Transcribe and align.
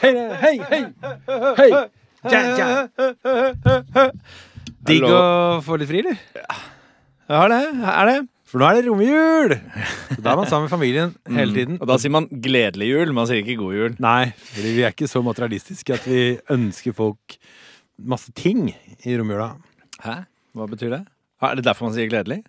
Hei, 0.00 0.12
hei, 0.40 0.56
hei! 0.70 0.84
Hei! 1.58 1.66
Ja, 2.32 2.40
ja. 2.56 2.68
Digg 4.88 5.04
å 5.04 5.18
få 5.66 5.76
litt 5.76 5.90
fri, 5.90 6.00
eller? 6.00 6.16
Ja, 7.28 7.42
det. 7.52 7.58
Er 7.84 8.08
det. 8.08 8.14
For 8.48 8.62
nå 8.62 8.70
er 8.70 8.78
det 8.78 8.86
romjul! 8.86 9.52
Da 10.22 10.32
er 10.32 10.40
man 10.40 10.48
sammen 10.48 10.70
med 10.70 10.72
familien 10.72 11.12
hele 11.28 11.52
tiden. 11.58 11.76
Og 11.82 11.90
da 11.90 11.98
sier 12.00 12.14
man 12.16 12.30
'gledelig 12.32 12.88
jul', 12.88 13.12
man 13.12 13.28
sier 13.28 13.44
ikke 13.44 13.58
'god 13.60 13.76
jul'. 13.76 13.98
Nei, 14.00 14.32
fordi 14.54 14.72
vi 14.78 14.86
er 14.88 14.96
ikke 14.96 15.10
så 15.12 15.20
materialistiske 15.26 15.98
at 15.98 16.08
vi 16.08 16.22
ønsker 16.56 16.96
folk 16.96 17.36
masse 18.00 18.32
ting 18.32 18.72
i 18.72 19.18
romjula. 19.20 19.52
Hæ? 20.00 20.16
Hva 20.56 20.70
betyr 20.72 20.96
det? 20.96 21.02
Er 21.44 21.60
det 21.60 21.68
derfor 21.68 21.90
man 21.90 21.96
sier 21.98 22.08
'gledelig'? 22.08 22.40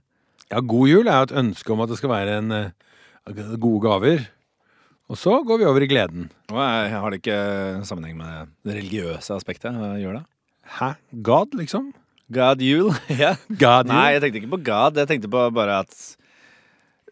Ja, 0.53 0.59
god 0.59 0.87
jul 0.87 1.07
er 1.07 1.19
jo 1.19 1.27
et 1.27 1.37
ønske 1.43 1.71
om 1.73 1.83
at 1.83 1.89
det 1.89 1.99
skal 1.99 2.11
være 2.11 2.39
en 2.39 2.51
eh, 2.51 2.71
gode 3.31 3.81
gaver. 3.83 4.25
Og 5.11 5.19
så 5.19 5.35
går 5.45 5.59
vi 5.61 5.67
over 5.67 5.83
i 5.83 5.89
gleden. 5.91 6.29
Og 6.51 6.59
jeg 6.59 6.93
har 6.95 7.11
det 7.11 7.19
ikke 7.21 7.39
sammenheng 7.87 8.17
med 8.17 8.53
det 8.65 8.77
religiøse 8.79 9.35
aspektet? 9.35 9.75
Gjør 9.99 10.19
det? 10.19 10.25
Hæ? 10.79 10.93
God, 11.21 11.55
liksom? 11.59 11.91
God 12.33 12.61
jul? 12.63 12.93
ja. 13.23 13.35
God 13.49 13.89
jul? 13.89 13.93
Nei, 13.93 14.11
jeg 14.15 14.23
tenkte 14.23 14.41
ikke 14.41 14.53
på 14.55 14.61
God. 14.71 14.99
Jeg 15.01 15.11
tenkte 15.11 15.31
på 15.31 15.47
bare 15.55 15.81
at 15.83 15.97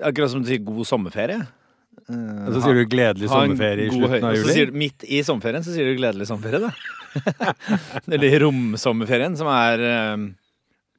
Akkurat 0.01 0.31
som 0.31 0.41
du 0.41 0.47
sier 0.49 0.61
god 0.65 0.87
sommerferie. 0.89 1.43
Uh, 2.09 2.47
så 2.49 2.61
sier 2.63 2.79
du 2.79 2.87
gledelig 2.89 3.27
sommerferie 3.29 3.85
i 3.85 3.91
slutten 3.93 4.23
av 4.25 4.33
juli? 4.33 4.63
du 4.65 4.79
midt 4.81 5.03
i 5.05 5.19
sommerferien 5.27 5.61
så 5.61 5.75
sier 5.75 5.91
du 5.91 5.99
gledelig 5.99 6.25
sommerferie, 6.25 6.71
da. 6.71 6.71
Eller 8.15 8.39
romsommerferien, 8.41 9.35
som 9.37 9.51
er 9.51 9.83
um, 10.15 10.23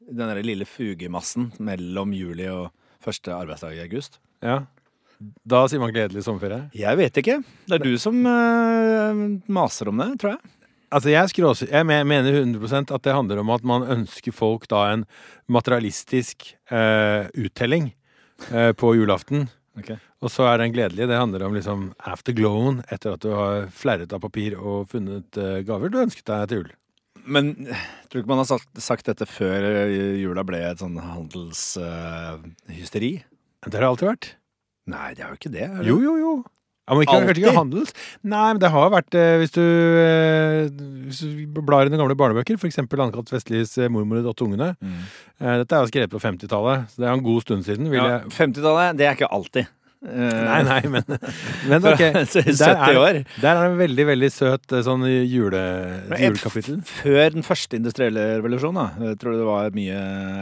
den 0.06 0.22
derre 0.22 0.44
lille 0.47 0.69
fugemassen 0.69 1.50
mellom 1.58 2.14
juli 2.14 2.47
og 2.52 2.70
første 3.02 3.34
arbeidsdag 3.34 3.80
i 3.80 3.83
august. 3.88 4.20
Ja. 4.44 4.60
Da 5.44 5.68
sier 5.70 5.80
man 5.82 5.92
gledelig 5.94 6.24
sommerferie? 6.26 6.66
Jeg 6.76 6.98
vet 6.98 7.22
ikke. 7.22 7.38
Det 7.68 7.78
er 7.78 7.84
du 7.84 7.94
som 8.00 8.18
uh, 8.26 9.22
maser 9.52 9.92
om 9.92 10.02
det, 10.02 10.10
tror 10.22 10.34
jeg. 10.34 10.42
Altså, 10.92 11.08
jeg, 11.08 11.30
skråser, 11.33 11.70
jeg 11.72 11.86
mener 11.88 12.34
100% 12.42 12.92
at 12.92 13.05
det 13.06 13.14
handler 13.16 13.41
om 13.41 13.50
at 13.55 13.62
man 13.64 13.86
ønsker 13.94 14.34
folk 14.36 14.66
da 14.69 14.80
en 14.92 15.06
materialistisk 15.52 16.50
uh, 16.72 17.24
uttelling 17.32 17.92
uh, 18.50 18.72
på 18.77 18.94
julaften. 18.98 19.48
Ok. 19.78 19.94
Og 20.22 20.30
så 20.30 20.44
er 20.50 20.60
den 20.60 20.74
gledelige. 20.74 21.08
Det 21.08 21.19
handler 21.19 21.47
om 21.47 21.54
liksom 21.56 21.92
afterglowen 22.12 22.82
etter 22.92 23.16
at 23.16 23.25
du 23.25 23.30
har 23.32 23.66
flerret 23.72 24.12
av 24.12 24.20
papir 24.22 24.58
og 24.60 24.91
funnet 24.92 25.38
gaver 25.66 25.88
du 25.91 26.02
ønsket 26.02 26.28
deg 26.28 26.48
til 26.50 26.58
jul. 26.60 26.70
Men 27.22 27.44
tror 27.56 28.12
du 28.12 28.19
ikke 28.20 28.32
man 28.34 28.42
har 28.42 28.50
sagt, 28.50 28.70
sagt 28.82 29.08
dette 29.08 29.27
før 29.30 29.58
jula 30.19 30.42
ble 30.47 30.60
et 30.69 30.82
sånn 30.82 30.98
handelshysteri? 31.00 33.12
Det 33.62 33.78
har 33.78 33.80
det 33.80 33.88
alltid 33.88 34.10
vært. 34.10 34.27
Nei, 34.91 35.12
det 35.14 35.22
er 35.25 35.28
jo 35.30 35.38
ikke 35.38 35.52
det. 35.55 35.69
er 35.69 35.78
det? 35.78 35.86
Jo, 35.92 36.00
jo, 36.02 36.16
jo. 36.19 36.33
Ja, 36.83 36.97
men 36.98 37.05
ikke, 37.06 37.14
kanskje 37.14 37.42
ikke 37.44 37.52
handels. 37.55 37.92
Nei, 38.27 38.47
men 38.50 38.58
det 38.61 38.69
har 38.75 38.88
vært 38.91 39.14
eh, 39.14 39.36
Hvis 39.38 39.52
du, 39.55 39.61
eh, 39.62 40.64
hvis 41.06 41.20
du 41.55 41.61
blar 41.62 41.86
i 41.86 41.92
noen 41.92 42.02
gamle 42.02 42.16
barnebøker, 42.19 42.58
f.eks. 42.58 42.80
Anne-Kat. 42.83 43.30
Vestlis 43.30 43.77
eh, 43.78 43.86
'Mormor 43.92 44.19
og 44.19 44.27
de 44.27 44.33
åtte 44.33 44.44
ungene'. 44.48 44.72
Mm. 44.83 44.97
Eh, 45.38 45.55
dette 45.62 45.78
er 45.78 45.84
jo 45.86 45.92
skrevet 45.92 46.10
på 46.10 46.20
50-tallet, 46.25 46.91
så 46.91 47.05
det 47.05 47.06
er 47.06 47.14
en 47.14 47.22
god 47.28 47.47
stund 47.47 47.62
siden. 47.69 47.86
Vil 47.92 48.03
Ja, 48.03 48.08
jeg 48.19 48.34
50-tallet, 48.34 48.98
det 48.98 49.06
er 49.06 49.14
ikke 49.14 49.30
alltid. 49.30 49.70
Nei, 50.03 50.58
nei, 50.66 50.80
men, 50.91 51.06
men 51.70 51.84
ok. 51.86 52.00
70 52.34 52.58
Der 52.58 52.75
er, 52.75 52.98
år. 52.98 53.20
der 53.38 53.55
er 53.55 53.69
en 53.70 53.78
veldig, 53.78 54.06
veldig 54.10 54.30
søt 54.34 54.75
sånn 54.83 55.06
jule, 55.06 55.60
julekapittel. 56.19 56.80
Før 56.83 57.28
den 57.38 57.47
første 57.47 57.78
industrielle 57.78 58.25
revolusjonen, 58.41 58.83
da. 58.83 59.06
Jeg 59.12 59.20
tror 59.22 59.38
det 59.38 59.47
var 59.47 59.70
mye 59.78 60.00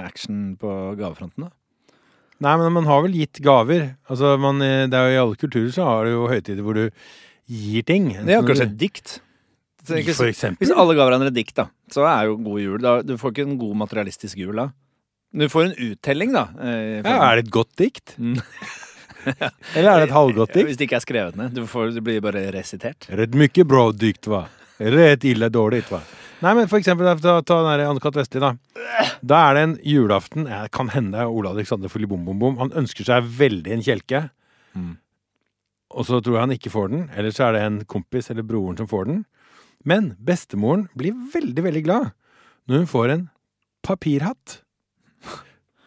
action 0.09 0.55
på 0.57 0.73
gavefronten. 0.97 1.51
da. 1.51 1.53
Nei, 2.41 2.53
men 2.57 2.73
man 2.73 2.87
har 2.89 3.03
vel 3.05 3.13
gitt 3.19 3.41
gaver. 3.45 3.91
Altså, 4.09 4.35
man, 4.41 4.63
eh, 4.65 4.87
det 4.89 4.97
er 4.97 5.11
jo 5.11 5.17
I 5.17 5.23
alle 5.25 5.37
kulturer 5.41 5.73
så 5.75 5.85
har 5.85 6.07
du 6.09 6.15
jo 6.15 6.29
høytider 6.31 6.63
hvor 6.65 6.79
du 6.79 6.87
gir 7.51 7.83
ting. 7.85 8.07
Det 8.15 8.33
er 8.33 8.39
jo 8.41 8.47
kanskje 8.49 8.69
et 8.71 8.79
dikt. 8.81 9.19
For 9.91 10.29
eksempel. 10.29 10.61
Hvis 10.63 10.73
alle 10.77 10.95
ga 10.97 11.07
hverandre 11.09 11.33
dikt, 11.35 11.55
da, 11.57 11.67
så 11.93 12.05
er 12.09 12.29
jo 12.31 12.37
god 12.45 12.61
jul. 12.63 12.79
Da, 12.85 12.95
du 13.03 13.15
får 13.21 13.33
ikke 13.35 13.47
en 13.49 13.59
god 13.61 13.77
materialistisk 13.83 14.39
jul 14.41 14.57
da. 14.61 14.69
Du 15.33 15.45
får 15.53 15.69
en 15.69 15.75
uttelling, 15.91 16.33
da. 16.35 16.47
eh, 16.61 17.01
Ja, 17.05 17.17
er 17.31 17.37
det 17.41 17.47
et 17.47 17.53
godt 17.55 17.75
dikt? 17.81 18.17
Eller 19.77 19.91
er 19.93 20.01
det 20.01 20.07
et 20.09 20.15
halvgodt 20.17 20.55
dikt? 20.55 20.67
Hvis 20.71 20.79
det 20.81 20.87
ikke 20.89 20.97
er 21.01 21.05
skrevet 21.05 21.37
ned. 21.37 21.53
Du 21.57 21.67
får, 21.69 21.91
du 21.97 22.01
blir 22.05 22.23
bare 22.25 22.47
resitert. 22.55 23.05
Er 23.13 23.21
det 23.21 23.29
et 23.31 23.37
mye 23.37 23.67
bra 23.69 23.91
dikt, 23.93 24.29
va? 24.33 24.47
Et 24.81 25.25
ille 25.29 25.49
dårlig, 25.53 25.83
va? 25.93 26.01
Nei, 26.41 26.55
men 26.57 26.69
for 26.71 26.81
eksempel, 26.81 27.09
ta, 27.21 27.35
ta 27.45 27.59
den 27.61 27.69
der 27.69 27.91
Anne-Kat. 27.91 28.17
Vestli, 28.17 28.41
da. 28.41 28.55
Da 29.21 29.41
er 29.51 29.57
det 29.57 29.65
en 29.67 29.75
julaften. 29.85 30.47
Det 30.49 30.71
kan 30.73 30.89
hende 30.95 31.19
det 31.19 31.25
er 31.27 31.33
Ole 31.33 31.53
Alexander 31.53 31.93
Foli 31.93 32.09
Bom 32.09 32.23
Bom 32.25 32.39
Bom. 32.41 32.57
Han 32.63 32.73
ønsker 32.81 33.05
seg 33.05 33.27
veldig 33.37 33.75
en 33.77 33.85
kjelke. 33.85 34.23
Mm. 34.73 34.95
Og 35.91 36.07
så 36.09 36.21
tror 36.23 36.39
jeg 36.39 36.47
han 36.47 36.55
ikke 36.57 36.73
får 36.73 36.89
den. 36.95 37.03
Eller 37.13 37.35
så 37.37 37.49
er 37.49 37.59
det 37.59 37.67
en 37.67 37.77
kompis 37.85 38.33
eller 38.33 38.47
broren 38.47 38.79
som 38.81 38.89
får 38.89 39.11
den. 39.11 39.19
Men 39.85 40.15
bestemoren 40.17 40.87
blir 40.97 41.17
veldig, 41.35 41.65
veldig 41.67 41.85
glad 41.85 42.11
når 42.71 42.83
hun 42.83 42.89
får 42.89 43.13
en 43.13 43.27
papirhatt. 43.85 44.61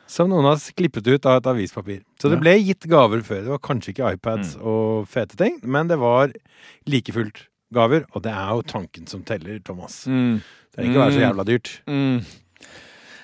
Som 0.09 0.29
noen 0.29 0.45
har 0.45 0.61
klippet 0.77 1.07
ut 1.09 1.25
av 1.25 1.39
et 1.39 1.49
avispapir. 1.49 2.03
Så 2.21 2.29
det 2.29 2.37
ble 2.41 2.53
gitt 2.59 2.85
gaver 2.89 3.25
før. 3.25 3.41
Det 3.41 3.53
var 3.55 3.63
kanskje 3.65 3.95
ikke 3.95 4.13
iPads 4.19 4.53
og 4.61 5.09
fete 5.09 5.39
ting, 5.39 5.57
men 5.65 5.89
det 5.89 5.97
var 6.01 6.29
like 6.85 7.15
fullt 7.15 7.47
gaver. 7.73 8.05
Og 8.13 8.21
det 8.23 8.31
er 8.31 8.53
jo 8.55 8.61
tanken 8.69 9.07
som 9.09 9.23
teller, 9.27 9.59
Thomas. 9.65 10.05
Mm. 10.07 10.39
Det 10.39 10.77
trenger 10.77 10.91
ikke 10.93 11.01
å 11.01 11.05
være 11.05 11.13
så 11.13 11.19
Mm. 11.21 11.27
jævla 11.27 11.45
dyrt. 11.49 11.73
Mm. 11.87 12.23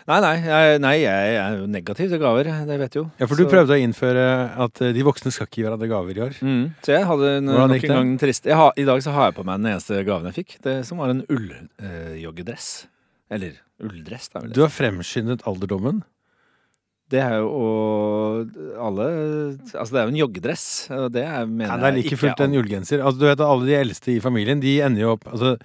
Nei, 0.10 0.20
nei, 0.26 0.36
jeg, 0.42 0.80
nei, 0.82 0.94
jeg 1.04 1.34
er 1.38 1.58
jo 1.60 1.66
negativ 1.70 2.10
til 2.10 2.18
gaver. 2.18 2.48
Det 2.66 2.78
vet 2.82 2.92
du 2.96 3.00
jo. 3.00 3.12
Ja, 3.20 3.28
for 3.30 3.36
du 3.38 3.44
Så- 3.46 3.50
prøvde 3.52 3.76
å 3.76 3.82
innføre 3.84 4.58
at 4.58 4.82
eh, 4.82 4.92
de 4.92 5.04
voksne 5.06 5.32
skal 5.32 5.46
ikke 5.46 5.60
gi 5.62 5.66
hverandre 5.68 5.88
gaver 5.92 6.18
i 6.18 6.24
år. 6.26 6.34
Mm. 6.42 6.64
Så 6.82 6.96
jeg 6.98 7.06
hadde 7.06 7.30
en, 7.38 7.46
nok 7.46 7.84
en 7.84 7.94
gang 7.94 8.18
trist 8.18 8.44
jeg 8.50 8.56
har, 8.58 8.74
I 8.76 8.86
dag 8.90 9.02
så 9.06 9.12
har 9.14 9.30
jeg 9.30 9.36
på 9.38 9.46
meg 9.46 9.62
den 9.62 9.72
eneste 9.76 10.04
gaven 10.08 10.34
jeg 10.34 10.46
fikk, 10.46 10.62
det 10.66 10.86
som 10.88 10.98
var 10.98 11.10
en 11.14 11.22
ulljoggedress. 11.30 12.88
Eller 13.30 13.60
ulldress, 13.80 14.30
Du 14.52 14.62
har 14.62 14.70
fremskyndet 14.74 15.44
alderdommen. 15.46 16.02
Det 17.10 17.20
er 17.24 17.40
jo 17.42 17.50
alle 18.78 19.06
Altså, 19.74 19.90
det 19.94 20.00
er 20.02 20.04
jo 20.06 20.12
en 20.14 20.20
joggedress, 20.20 20.66
og 20.94 21.08
det 21.16 21.24
er, 21.26 21.46
mener 21.50 21.72
Ja, 21.72 21.78
det 21.78 21.88
er 21.88 21.94
jeg 21.94 21.98
like 22.04 22.12
ikke 22.14 22.20
fullt 22.24 22.44
en 22.46 22.54
julegenser. 22.60 23.02
Altså, 23.02 23.20
du 23.20 23.26
vet 23.26 23.40
at 23.40 23.48
Alle 23.48 23.66
de 23.70 23.78
eldste 23.80 24.12
i 24.14 24.20
familien 24.22 24.62
De 24.62 24.76
ender 24.86 25.02
jo 25.08 25.16
opp 25.16 25.26
altså, 25.32 25.56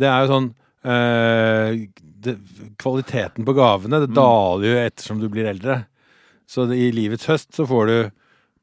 Det 0.00 0.08
er 0.10 0.24
jo 0.24 0.30
sånn 0.32 0.48
øh, 0.90 1.80
det, 2.26 2.34
Kvaliteten 2.82 3.46
på 3.46 3.54
gavene 3.56 4.02
Det 4.02 4.10
Mm. 4.10 4.18
daler 4.18 4.66
jo 4.66 4.76
ettersom 4.82 5.20
du 5.22 5.28
blir 5.32 5.46
eldre. 5.52 5.84
Så 6.50 6.66
det, 6.68 6.76
i 6.82 6.90
livets 6.92 7.26
høst 7.30 7.54
så 7.54 7.62
får 7.70 7.86
du 7.86 7.96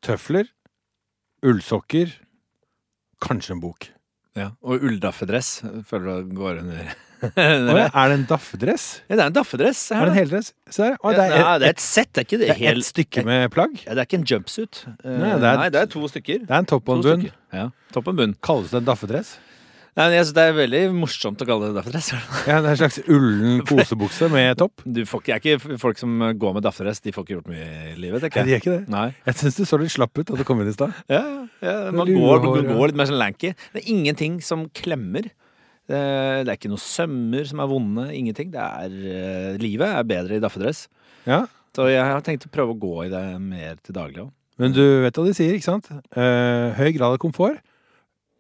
tøfler, 0.04 0.50
ullsokker, 1.48 2.12
kanskje 3.24 3.56
en 3.56 3.62
bok. 3.64 3.88
Ja, 4.38 4.52
og 4.62 4.84
ulldaffedress 4.86 5.62
føler 5.90 6.22
du 6.28 6.36
går 6.38 6.59
under 6.62 6.92
Ja, 7.22 7.88
er 7.88 8.11
det 8.11 8.17
en 8.19 8.25
daffedress? 8.29 8.85
Ja, 9.07 9.16
det 9.16 9.23
er 9.23 9.31
en 9.31 9.35
daffedress. 9.38 9.81
Er 9.95 10.05
det 10.05 10.11
en 10.13 10.19
heldress? 10.19 10.51
Se 10.69 10.83
der. 10.83 10.97
Å, 11.01 11.13
det 11.16 11.23
er 11.25 11.33
ja, 11.33 11.47
et, 11.55 11.63
det 11.63 11.67
er 11.72 11.75
et 11.78 11.83
sett, 11.83 12.11
det 12.13 12.22
er 12.23 12.28
ikke 12.29 12.39
det 12.44 12.51
det 12.51 12.57
er 12.61 12.78
ett 12.78 12.88
stykke 12.91 13.25
med 13.28 13.50
plagg. 13.55 13.75
ja, 13.85 13.95
Det 13.97 14.03
er 14.03 14.09
ikke 14.09 14.19
en 14.22 14.28
jumpsuit. 14.33 14.83
Eh, 15.03 15.17
Nei, 15.17 15.33
det 15.41 15.50
er- 15.51 15.59
Nei, 15.63 15.67
det 15.73 15.81
er 15.81 15.91
to 15.95 16.05
stykker. 16.11 16.45
Det 16.45 16.53
er 16.53 16.61
en 16.63 16.69
topp 16.73 16.89
og 16.94 17.00
en 17.00 17.05
bunn. 17.09 17.28
Ja, 17.57 17.67
topp 17.95 18.07
og 18.13 18.19
bunn. 18.22 18.35
Kalles 18.44 18.72
det 18.75 18.81
en 18.83 18.89
daffedress? 18.91 19.38
Nei, 19.97 20.05
men 20.11 20.13
jeg 20.13 20.25
synes 20.28 20.35
Det 20.38 20.44
er 20.45 20.53
veldig 20.53 20.81
morsomt 20.94 21.39
å 21.41 21.45
kalle 21.50 21.72
det 21.72 21.78
daffedress. 21.79 22.11
Ja, 22.45 22.59
det 22.61 22.69
er 22.69 22.75
en 22.75 22.78
slags 22.83 23.00
ullen 23.09 23.63
kosebukse 23.66 24.28
med 24.29 24.59
topp. 24.61 24.84
Du 24.85 24.99
får 25.09 25.23
ikke, 25.23 25.31
jeg 25.34 25.55
er 25.57 25.57
ikke 25.57 25.79
folk 25.81 25.97
som 25.97 26.19
går 26.38 26.53
med 26.53 26.61
daffedress, 26.67 27.01
de 27.01 27.16
får 27.16 27.25
ikke 27.25 27.34
gjort 27.39 27.49
mye 27.49 27.66
i 27.66 27.95
livet. 27.97 28.22
Nei, 28.22 28.29
de 28.29 28.53
jeg. 28.53 28.59
er 28.59 28.61
ikke 28.61 28.75
det. 28.75 28.84
Nei. 28.94 29.07
Jeg 29.25 29.39
syns 29.41 29.57
du 29.57 29.63
så 29.66 29.79
litt 29.81 29.95
slapp 29.95 30.13
ut 30.22 30.29
da 30.29 30.38
du 30.38 30.44
kom 30.45 30.61
inn 30.61 30.69
i 30.69 30.75
stad. 30.78 30.94
Ja, 31.09 31.23
ja, 31.66 31.73
man 31.97 32.05
går, 32.13 32.45
går 32.69 32.91
litt 32.91 32.99
mer 33.01 33.09
sånn 33.09 33.17
lanky. 33.17 33.55
Det 33.73 33.81
er 33.81 33.89
ingenting 33.89 34.38
som 34.45 34.67
klemmer. 34.69 35.31
Det 35.88 36.00
det 36.44 36.52
er 36.52 36.58
ikke 36.58 36.72
noen 36.72 36.84
sømmer 36.84 37.48
som 37.48 37.62
er 37.64 37.70
vonde. 37.72 38.08
Ingenting. 38.16 38.52
Det 38.52 38.64
er, 38.64 38.98
eh, 39.14 39.59
livet 39.62 39.88
er 39.88 40.08
bedre 40.08 40.38
i 40.38 40.44
daffedress. 40.44 40.88
Ja. 41.28 41.46
Så 41.75 41.88
jeg 41.92 42.02
har 42.03 42.24
tenkt 42.25 42.48
å 42.48 42.52
prøve 42.52 42.74
å 42.74 42.80
gå 42.81 43.06
i 43.06 43.12
det 43.14 43.24
mer 43.44 43.78
til 43.84 43.96
daglig 43.96 44.24
òg. 44.26 44.31
Men 44.58 44.74
du 44.74 44.81
vet 45.03 45.14
hva 45.14 45.26
de 45.28 45.36
sier, 45.38 45.53
ikke 45.53 45.70
sant? 45.70 45.90
Eh, 46.18 46.73
høy 46.79 46.90
grad 46.96 47.14
av 47.14 47.20
komfort, 47.22 47.61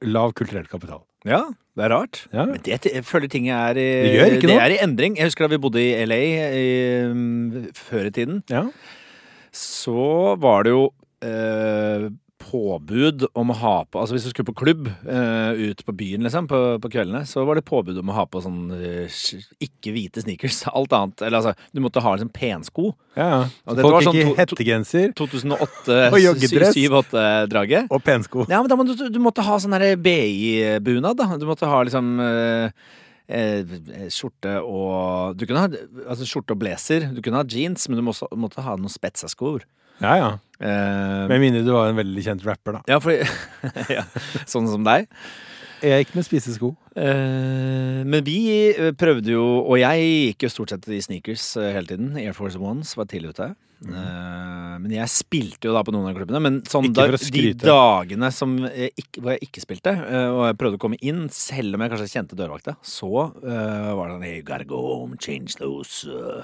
lav 0.01 0.33
kulturell 0.37 0.65
kapital. 0.69 1.03
Ja, 1.27 1.43
det 1.77 1.85
er 1.85 1.93
rart. 1.93 2.23
Ja. 2.33 2.45
Men 2.49 2.61
det, 2.65 2.79
jeg 2.87 3.05
føler 3.05 3.29
ting 3.29 3.49
er 3.53 3.77
i, 3.77 3.87
Det 4.17 4.41
det 4.41 4.55
er 4.55 4.73
i 4.73 4.79
endring. 4.81 5.17
Jeg 5.19 5.29
husker 5.29 5.45
da 5.45 5.53
vi 5.53 5.61
bodde 5.61 5.81
i 5.83 6.05
LA 6.07 6.21
i, 6.57 6.69
mm, 7.13 7.67
før 7.77 8.09
i 8.09 8.13
tiden. 8.15 8.41
Ja. 8.49 8.65
Så 9.53 10.37
var 10.41 10.65
det 10.65 10.73
jo 10.73 10.87
eh, 11.21 12.07
påbud 12.47 13.25
om 13.37 13.51
å 13.51 13.55
ha 13.59 13.75
på 13.85 14.01
Altså 14.01 14.15
hvis 14.15 14.27
du 14.27 14.31
skulle 14.31 14.47
på 14.49 14.55
klubb 14.61 14.89
uh, 15.07 15.51
ut 15.57 15.83
på 15.85 15.95
byen 15.97 16.25
liksom 16.25 16.47
på, 16.49 16.59
på 16.83 16.91
kveldene, 16.93 17.23
så 17.27 17.43
var 17.47 17.59
det 17.59 17.65
påbud 17.67 17.99
om 18.01 18.11
å 18.11 18.17
ha 18.17 18.25
på 18.29 18.41
sånn 18.43 18.71
uh, 18.71 19.17
ikke 19.63 19.93
hvite 19.95 20.23
sneakers. 20.23 20.61
Alt 20.77 20.95
annet. 20.95 21.23
Eller 21.25 21.41
altså, 21.41 21.69
du 21.75 21.81
måtte 21.83 22.03
ha 22.03 22.13
liksom 22.15 22.31
pensko. 22.33 22.91
ja, 23.17 23.47
dette 23.67 23.85
folk 23.85 23.97
var 23.97 24.07
sånn 24.07 24.21
i 24.21 24.27
hettegenser 24.37 25.15
2008, 25.17 25.97
Og 26.13 26.19
joggedress. 26.21 26.77
7-8-draget. 26.77 27.91
og 27.91 28.05
pensko. 28.05 28.45
Ja, 28.51 28.61
men 28.61 28.71
da 28.71 28.79
må 28.79 28.87
du, 28.87 28.95
du 29.11 29.19
måtte 29.23 29.45
ha 29.45 29.59
sånn 29.61 29.75
BI-bunad, 30.03 31.19
da. 31.19 31.33
Du 31.39 31.47
måtte 31.49 31.69
ha 31.69 31.81
liksom 31.87 32.15
uh, 32.21 32.87
eh, 33.27 34.07
skjorte 34.13 34.59
og 34.63 35.37
Du 35.37 35.45
kunne 35.45 35.65
ha 35.65 35.71
altså 36.07 36.27
skjorte 36.27 36.55
og 36.55 36.61
blazer. 36.61 37.09
Du 37.13 37.21
kunne 37.21 37.41
ha 37.41 37.47
jeans, 37.47 37.87
men 37.89 37.99
du 37.99 38.05
måtte, 38.07 38.29
måtte 38.35 38.63
ha 38.63 38.77
noen 38.79 38.93
spetsa 38.93 39.29
skor. 39.31 39.65
Ja, 40.01 40.13
ja. 40.17 40.29
Eh, 40.59 41.27
Med 41.29 41.41
mindre 41.41 41.61
du 41.65 41.71
var 41.73 41.91
en 41.91 41.99
veldig 41.99 42.23
kjent 42.25 42.45
rapper, 42.45 42.79
da. 42.79 42.81
ja, 42.89 42.97
for 43.01 43.13
ja, 43.97 44.05
Sånn 44.49 44.69
som 44.69 44.85
deg. 44.87 45.05
Jeg 45.85 46.07
gikk 46.07 46.15
med 46.17 46.25
spisesko. 46.25 46.71
Eh, 46.97 48.01
men 48.01 48.23
vi 48.25 48.39
eh, 48.71 48.89
prøvde 48.97 49.35
jo, 49.35 49.43
og 49.61 49.77
jeg 49.77 50.07
gikk 50.33 50.47
jo 50.47 50.49
stort 50.49 50.73
sett 50.73 50.87
i 50.89 50.97
sneakers 51.05 51.51
eh, 51.61 51.69
hele 51.75 51.85
tiden. 51.91 52.15
Air 52.17 52.33
Force 52.33 52.57
Ones 52.57 52.95
var 52.97 53.05
tidlig 53.11 53.35
ute. 53.35 53.51
Eh, 53.85 54.71
men 54.81 54.89
jeg 54.95 55.05
spilte 55.13 55.69
jo 55.69 55.75
da 55.77 55.83
på 55.85 55.93
noen 55.93 56.09
av 56.09 56.17
klubbene. 56.17 56.41
Men 56.41 56.57
sånn, 56.65 56.89
da, 56.97 57.05
de 57.13 57.51
dagene 57.61 58.31
som 58.33 58.55
jeg 58.65 58.89
ikke, 58.97 59.21
hvor 59.21 59.35
jeg 59.35 59.51
ikke 59.51 59.65
spilte, 59.67 59.93
eh, 59.93 60.29
og 60.33 60.47
jeg 60.49 60.57
prøvde 60.63 60.81
å 60.81 60.83
komme 60.87 60.97
inn, 61.05 61.27
selv 61.33 61.77
om 61.77 61.85
jeg 61.85 61.93
kanskje 61.93 62.09
kjente 62.15 62.39
dørvakta, 62.41 62.73
så 62.81 63.11
var 63.13 63.37
det 63.37 64.15
sånn 64.17 64.25
Hey, 64.25 64.39
you 64.39 64.47
gotta 64.49 64.65
go 64.65 64.81
home, 64.95 65.21
change 65.21 65.61
those 65.61 66.09
uh, 66.09 66.41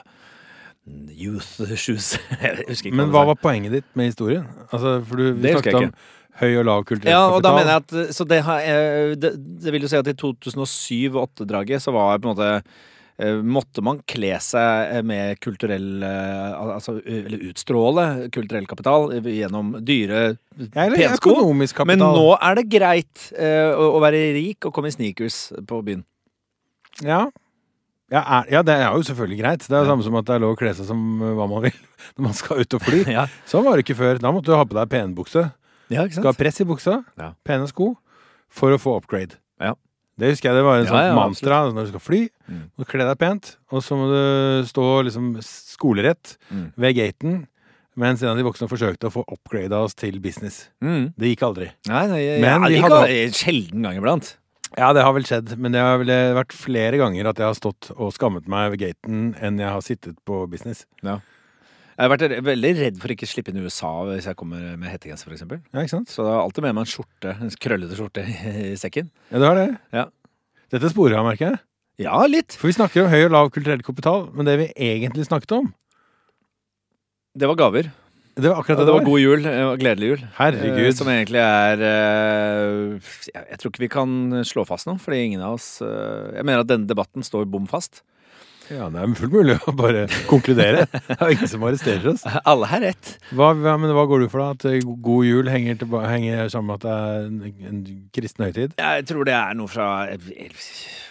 youth 1.16 1.62
shoes. 1.84 2.14
jeg 2.42 2.66
husker 2.68 2.90
ikke 2.92 2.98
Men 3.00 3.12
hva 3.14 3.22
var 3.32 3.38
poenget 3.40 3.72
ditt 3.78 3.90
med 3.96 4.10
historien? 4.12 4.44
Altså, 4.70 4.98
for 5.08 5.16
du, 5.22 5.30
vi 5.34 5.46
Det 5.48 5.54
husker 5.56 5.72
snakket 5.72 5.82
jeg 5.82 5.94
om 5.94 6.42
høy 6.44 6.58
og 6.60 6.66
lav 6.68 6.84
kulturell 6.90 7.14
Ja, 7.14 7.22
og 7.30 7.44
da 7.46 7.52
mener 7.56 7.76
jeg 7.78 7.84
at 7.86 8.16
Så 8.18 8.26
det, 8.28 8.40
har, 8.44 8.60
jeg- 8.66 9.20
det, 9.22 9.32
det 9.64 9.72
vil 9.76 9.86
jo 9.86 9.92
si 9.92 10.00
at 10.02 10.10
i 10.10 10.16
2007-2008-draget 10.18 11.84
så 11.84 11.94
var 11.96 12.18
på 12.20 12.28
en 12.28 12.34
måte 12.36 12.50
eh, 13.22 13.38
Måtte 13.46 13.84
man 13.86 14.00
kle 14.10 14.34
seg 14.44 14.98
med 15.08 15.38
kulturell 15.46 16.04
eh, 16.04 16.58
Altså 16.76 16.98
eller 17.06 17.46
utstråle 17.52 18.08
kulturell 18.34 18.66
kapital 18.70 19.08
gjennom 19.24 19.76
dyre 19.86 20.24
ja, 20.34 20.88
eller 20.88 20.98
pensko. 21.00 21.32
økonomisk 21.38 21.80
kapital. 21.80 22.02
Men 22.02 22.18
nå 22.18 22.28
er 22.38 22.60
det 22.60 22.68
greit 22.74 23.24
eh, 23.38 23.72
å, 23.74 23.88
å 23.98 24.02
være 24.04 24.20
rik 24.36 24.68
og 24.68 24.74
komme 24.76 24.92
i 24.92 24.94
sneakers 24.98 25.38
på 25.70 25.80
byen. 25.86 26.04
Ja. 27.02 27.24
Ja, 28.12 28.20
er, 28.42 28.50
ja, 28.52 28.62
det 28.62 28.74
er 28.76 28.92
jo 28.94 29.02
selvfølgelig 29.08 29.40
greit. 29.40 29.64
Det 29.68 29.72
er 29.78 29.86
jo 29.86 29.90
samme 29.90 30.04
som 30.04 30.16
at 30.20 30.26
det 30.28 30.36
er 30.36 30.40
lov 30.44 30.54
å 30.54 30.58
kle 30.60 30.74
seg 30.76 30.86
som 30.86 31.00
uh, 31.22 31.32
hva 31.38 31.48
man 31.50 31.64
vil 31.64 31.78
når 32.18 32.26
man 32.28 32.34
skal 32.38 32.60
ut 32.62 32.74
og 32.78 32.82
fly. 32.84 33.04
Ja, 33.18 33.28
Sånn 33.50 33.64
var 33.66 33.78
det 33.80 33.86
ikke 33.88 33.98
før. 33.98 34.20
Da 34.22 34.32
måtte 34.36 34.52
du 34.52 34.56
ha 34.58 34.66
på 34.66 34.76
deg 34.78 34.90
penbukse. 34.92 35.46
ja 35.90 36.04
ikke 36.06 36.20
Skal 36.20 36.30
ha 36.34 36.38
press 36.38 36.60
i 36.62 36.68
buksa, 36.68 37.00
Ja. 37.18 37.32
pene 37.48 37.68
sko, 37.72 37.94
for 38.54 38.76
å 38.76 38.78
få 38.82 38.98
upgrade. 39.00 39.40
Ja. 39.62 39.74
Det 40.20 40.30
husker 40.30 40.52
jeg 40.52 40.60
det 40.60 40.66
var 40.68 40.78
en 40.78 40.86
Ja, 40.86 40.92
sånn 40.92 41.08
ja, 41.08 41.16
mantra 41.18 41.62
når 41.74 41.88
du 41.88 41.94
skal 41.96 42.04
fly. 42.06 42.20
Mm. 42.52 42.66
Må 42.78 42.86
kle 42.86 43.08
deg 43.08 43.18
pent, 43.18 43.56
og 43.74 43.82
så 43.82 43.98
må 43.98 44.12
du 44.12 44.68
stå 44.70 44.84
liksom 45.08 45.32
skolerett 45.42 46.36
Mm. 46.52 46.68
ved 46.78 46.96
gaten. 47.00 47.48
Mens 47.98 48.22
en 48.24 48.30
av 48.34 48.38
de 48.38 48.44
voksne 48.46 48.66
forsøkte 48.70 49.06
å 49.10 49.14
få 49.14 49.22
upgrada 49.30 49.78
oss 49.86 49.94
til 49.94 50.20
business. 50.22 50.68
Mm. 50.82 51.14
Det 51.18 51.30
gikk 51.34 51.44
aldri. 51.46 51.68
Nei, 51.90 52.06
nei, 52.10 52.22
Men 52.42 52.50
ja, 52.50 52.68
vi 52.68 52.74
det 52.74 52.84
hadde- 52.84 53.34
sjelden 53.38 53.84
gang 53.86 53.98
iblant. 54.00 54.36
Ja, 54.74 54.90
det 54.96 55.04
har 55.06 55.14
vel 55.14 55.26
skjedd, 55.28 55.52
men 55.62 55.76
det 55.76 55.82
har 55.84 56.00
vel 56.02 56.10
vært 56.34 56.56
flere 56.58 56.98
ganger 56.98 57.28
at 57.30 57.38
jeg 57.38 57.46
har 57.46 57.58
stått 57.58 57.92
og 57.94 58.10
skammet 58.16 58.48
meg 58.50 58.72
ved 58.74 58.82
gaten 58.88 59.36
enn 59.38 59.62
jeg 59.62 59.70
har 59.70 59.84
sittet 59.86 60.18
på 60.26 60.44
business. 60.50 60.88
Jeg 61.04 62.02
har 62.02 62.10
vært 62.10 62.26
veldig 62.42 62.72
redd 62.80 62.98
for 63.02 63.14
ikke 63.14 63.28
å 63.28 63.30
slippe 63.30 63.54
inn 63.54 63.60
i 63.62 63.66
USA 63.68 63.92
hvis 64.08 64.26
jeg 64.26 64.38
kommer 64.40 64.64
med 64.82 64.90
hettegenser, 64.90 65.30
f.eks. 65.30 65.46
Ja, 65.46 65.84
ikke 65.84 65.94
sant? 65.94 66.10
Så 66.10 66.26
jeg 66.26 66.34
har 66.34 66.42
alltid 66.42 66.66
med 66.66 66.74
meg 66.80 66.88
en 66.88 66.90
skjorte, 66.90 67.36
en 67.38 67.54
krøllete 67.62 68.00
skjorte 68.00 68.26
i 68.74 68.74
sekken. 68.82 69.12
Ja, 69.30 69.38
du 69.38 69.46
har 69.46 69.60
det. 69.60 69.68
Ja. 69.94 70.08
Dette 70.74 70.90
sporer 70.90 71.20
jeg, 71.20 71.28
merker 71.28 71.52
jeg. 71.52 71.62
Ja, 72.02 72.18
litt. 72.26 72.56
For 72.58 72.72
vi 72.72 72.74
snakker 72.80 73.06
om 73.06 73.12
høy 73.14 73.28
og 73.28 73.34
lav 73.36 73.52
kulturell 73.54 73.86
kapital, 73.86 74.26
men 74.34 74.50
det 74.50 74.58
vi 74.64 74.72
egentlig 74.74 75.28
snakket 75.30 75.60
om, 75.60 75.74
Det 77.38 77.48
var 77.50 77.58
gaver. 77.58 77.88
Det 78.36 78.50
var 78.50 78.60
akkurat 78.64 78.80
Ja, 78.80 78.86
det 78.86 78.90
det 78.90 78.96
var 78.96 79.06
god 79.06 79.22
jul 79.22 79.46
eh, 79.46 79.64
og 79.68 79.82
gledelig 79.82 80.08
jul. 80.10 80.22
Herregud. 80.40 80.88
Eh, 80.88 80.96
Som 80.98 81.10
egentlig 81.12 81.42
er 81.44 81.84
eh, 81.86 83.12
jeg, 83.30 83.60
tror 83.62 83.70
ikke 83.70 83.84
vi 83.84 83.92
kan 83.94 84.16
slå 84.48 84.66
fast 84.66 84.90
noe, 84.90 84.98
fordi 85.02 85.20
ingen 85.28 85.44
av 85.46 85.60
oss 85.60 85.68
Jeg 85.84 86.42
mener 86.42 86.64
at 86.64 86.72
denne 86.72 86.90
debatten 86.90 87.26
står 87.26 87.46
bom 87.46 87.68
fast. 87.70 88.02
Ja, 88.72 88.88
det 88.94 89.02
er 89.02 89.16
fullt 89.18 89.34
mulig 89.36 89.58
å 89.68 89.74
bare 89.76 90.06
konkludere. 90.30 90.86
Det 91.14 91.18
er 91.18 91.34
ingen 91.34 91.50
som 91.52 91.64
arresterer 91.68 92.08
oss. 92.14 92.24
Alle 92.48 92.68
har 92.72 92.84
rett. 92.84 93.10
Hva, 93.36 93.52
men 93.58 93.92
hva 93.96 94.06
går 94.10 94.24
du 94.24 94.28
for, 94.32 94.44
da? 94.44 94.56
At 94.56 94.66
eh, 94.70 94.80
god 94.84 95.28
jul 95.28 95.50
henger, 95.52 95.78
til, 95.82 95.98
henger 96.08 96.48
sammen 96.54 96.72
med 96.72 96.80
at 96.80 96.86
det 96.86 96.94
er 96.94 97.28
en, 97.28 97.68
en 97.70 97.82
kristen 98.16 98.46
høytid? 98.48 98.76
Jeg 98.80 99.08
tror 99.10 99.28
det 99.28 99.36
er 99.38 99.58
noe 99.60 99.72
fra 99.72 99.90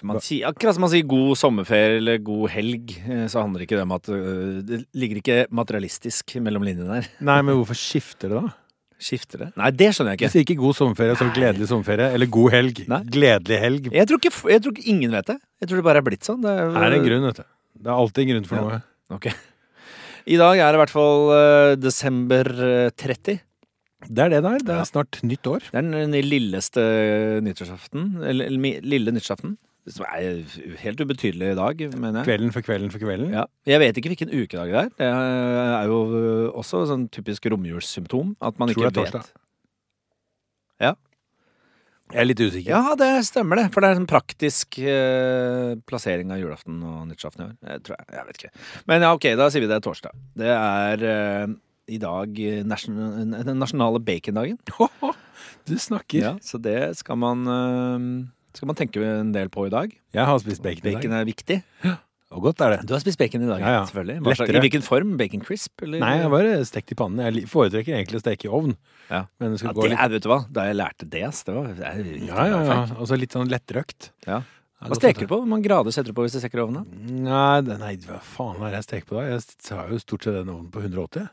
man 0.03 0.19
sier, 0.23 0.49
Akkurat 0.49 0.77
som 0.77 0.87
man 0.87 0.93
sier 0.93 1.07
god 1.09 1.39
sommerferie 1.39 2.01
eller 2.01 2.23
god 2.25 2.49
helg, 2.55 2.97
eh, 3.05 3.27
så 3.31 3.45
handler 3.45 3.67
ikke 3.67 3.79
det 3.79 3.87
om 3.87 3.95
at 3.99 4.11
eh, 4.13 4.59
Det 4.67 4.81
ligger 4.99 5.23
ikke 5.23 5.39
materialistisk 5.55 6.37
mellom 6.43 6.67
linjene 6.67 6.99
der. 7.01 7.11
Nei, 7.25 7.39
men 7.47 7.61
hvorfor 7.61 7.79
skifter 7.79 8.33
det, 8.33 8.43
da? 8.43 8.57
Skifter 9.03 9.41
det? 9.43 9.49
Nei, 9.59 9.71
det 9.75 9.89
skjønner 9.97 10.13
jeg 10.15 10.19
Du 10.21 10.25
ikke. 10.25 10.33
sier 10.37 10.45
ikke 10.47 10.59
god 10.63 10.77
sommerferie, 10.79 11.15
så 11.19 11.27
gledelig 11.35 11.67
sommerferie. 11.71 12.09
Eller 12.15 12.29
god 12.31 12.53
helg. 12.55 12.83
Nei. 12.93 13.01
Gledelig 13.17 13.59
helg. 13.59 13.89
Jeg 13.93 14.07
tror, 14.11 14.21
ikke, 14.23 14.35
jeg 14.53 14.63
tror 14.63 14.77
ikke 14.77 14.89
ingen 14.95 15.11
vet 15.17 15.27
det. 15.33 15.39
Jeg 15.61 15.69
tror 15.73 15.81
det 15.81 15.87
bare 15.89 16.03
er 16.03 16.07
blitt 16.07 16.29
sånn. 16.29 16.41
Det 16.45 16.53
er, 16.53 16.71
er 16.87 16.97
en 16.99 17.07
grunn, 17.09 17.27
vet 17.27 17.41
du. 17.43 17.47
Det 17.83 17.91
er 17.91 17.97
alltid 17.99 18.23
en 18.23 18.31
grunn 18.35 18.47
for 18.47 18.57
Ja. 18.61 18.63
noe. 18.63 18.83
Ok. 19.19 19.27
I 20.33 20.37
dag 20.39 20.61
er 20.63 20.71
det 20.71 20.79
i 20.79 20.83
hvert 20.85 20.95
fall 20.95 21.25
uh, 21.35 21.75
desember 21.83 22.47
eh, 22.63 22.91
30. 22.95 23.41
Det 24.07 24.23
er 24.23 24.31
det 24.31 24.43
der. 24.47 24.59
Det 24.63 24.71
Ja. 24.77 24.81
er 24.85 24.87
snart 24.93 25.19
nytt 25.27 25.47
år. 25.51 25.67
Det 25.67 25.75
er 25.79 25.83
den, 25.83 26.13
den 26.15 26.29
lilleste 26.31 26.85
nyttårsaften. 27.43 28.07
Eller 28.23 28.51
lille 28.55 29.11
nyttårsaften. 29.15 29.57
Som 29.91 30.05
er 30.07 30.43
helt 30.79 31.01
ubetydelig 31.03 31.53
i 31.53 31.59
dag, 31.59 31.81
mener 31.99 32.21
jeg. 32.21 32.27
Kvelden 32.29 32.53
for 32.55 32.63
kvelden 32.63 32.93
for 32.95 33.03
kvelden. 33.03 33.33
Ja. 33.35 33.49
Jeg 33.67 33.81
vet 33.83 33.97
ikke 33.99 34.13
hvilken 34.13 34.31
ukedag 34.31 34.71
det 34.71 34.79
er. 34.79 34.91
Det 35.01 35.09
er 35.11 35.89
jo 35.91 35.97
også 36.55 36.85
sånn 36.87 37.09
typisk 37.11 37.49
romjulssymptom. 37.51 38.37
At 38.39 38.61
man 38.63 38.71
Tror 38.71 38.87
ikke 38.87 38.93
det 39.01 39.09
er 39.09 39.17
vet. 39.19 39.33
Ja. 40.83 40.93
Jeg 42.13 42.21
er 42.21 42.29
litt 42.29 42.43
usikker. 42.45 42.69
Ja, 42.69 42.95
det 43.01 43.09
stemmer 43.27 43.59
det. 43.59 43.65
For 43.75 43.83
det 43.83 43.91
er 43.91 43.99
en 43.99 44.09
praktisk 44.11 44.79
eh, 44.85 45.73
plassering 45.89 46.31
av 46.35 46.39
julaften 46.43 46.79
og 46.85 47.07
nyttårsaften 47.09 47.43
i 47.43 47.47
år. 47.49 47.55
Jeg 47.73 47.85
tror 47.89 47.97
jeg. 47.97 48.09
Jeg 48.15 48.29
vet 48.29 48.41
ikke. 48.41 48.53
Men 48.91 49.07
ja, 49.07 49.13
ok, 49.17 49.27
da 49.41 49.49
sier 49.51 49.65
vi 49.65 49.71
det 49.71 49.79
er 49.79 49.87
torsdag. 49.87 50.19
Det 50.43 50.53
er 50.53 51.07
eh, 51.09 51.55
i 51.91 51.99
dag 52.03 52.39
nasjon 52.69 52.95
nation, 53.01 53.35
den 53.35 53.59
nasjonale 53.59 54.03
bacondagen. 54.05 54.61
Du 55.67 55.75
snakker. 55.79 56.21
Ja, 56.21 56.33
så 56.45 56.61
det 56.63 56.79
skal 57.01 57.19
man 57.23 57.49
eh, 57.49 58.07
skal 58.55 58.69
man 58.71 58.79
tenke 58.79 59.03
en 59.07 59.33
del 59.35 59.51
på 59.53 59.67
i 59.69 59.73
dag. 59.73 59.93
Jeg 60.15 60.29
har 60.29 60.41
spist 60.43 60.63
bacon 60.65 60.83
i 60.85 60.91
dag. 60.91 60.99
Bacon 61.01 61.15
er 61.19 61.29
viktig. 61.29 61.59
Og 62.33 62.41
godt 62.47 62.63
er 62.65 62.75
det. 62.77 62.87
Du 62.89 62.95
har 62.95 63.03
spist 63.03 63.21
bacon 63.21 63.43
i 63.45 63.49
dag, 63.49 63.61
Ja, 63.61 63.73
ja. 63.75 63.83
selvfølgelig. 63.89 64.23
Lettere. 64.25 64.57
I 64.57 64.63
hvilken 64.65 64.85
form? 64.87 65.17
Bacon 65.21 65.43
crisp? 65.45 65.83
Eller? 65.85 66.01
Nei, 66.01 66.15
jeg 66.23 66.31
bare 66.33 66.55
stekt 66.69 66.95
i 66.95 66.97
pannen. 66.97 67.21
Jeg 67.27 67.45
foretrekker 67.51 67.93
egentlig 67.99 68.21
å 68.21 68.23
steke 68.25 68.49
i 68.49 68.53
ovn. 68.53 68.73
Ja. 69.11 69.27
Men 69.43 69.53
det 69.53 69.61
skal 69.61 69.73
ja, 69.73 69.77
gå 69.77 69.85
det 69.85 69.93
litt 69.93 70.01
er, 70.01 70.13
vet 70.15 70.25
du 70.25 70.31
hva, 70.33 70.39
Da 70.49 70.65
jeg 70.71 70.79
lærte 70.79 71.09
det, 71.13 71.25
det 71.29 71.55
var 71.59 71.69
det 71.77 71.91
er 71.91 72.01
Ja, 72.31 72.47
ja, 72.49 72.63
ja. 72.71 72.79
Og 72.97 73.11
så 73.11 73.19
litt 73.21 73.37
sånn 73.37 73.53
lettrøkt. 73.53 74.11
Ja, 74.25 74.41
Hva 74.81 74.97
steker 74.97 75.27
du 75.27 75.31
på? 75.35 75.43
Hvor 75.43 75.51
mange 75.51 75.69
grader 75.69 75.93
setter 75.95 76.15
du 76.15 76.17
på 76.17 76.25
hvis 76.25 76.39
du 76.39 76.41
steker 76.41 76.63
i 76.63 76.65
ovnen? 76.65 76.89
Nei, 77.27 77.61
nei, 77.69 77.93
hva 78.09 78.23
faen 78.25 78.63
er 78.65 78.73
det 78.73 78.81
jeg 78.81 78.89
steker 78.89 79.11
på 79.13 79.21
da? 79.21 79.27
Jeg 79.29 79.77
har 79.77 79.93
jo 79.93 80.01
stort 80.01 80.25
sett 80.27 80.39
den 80.41 80.51
ovnen 80.55 80.73
på 80.73 80.81
180. 80.81 81.29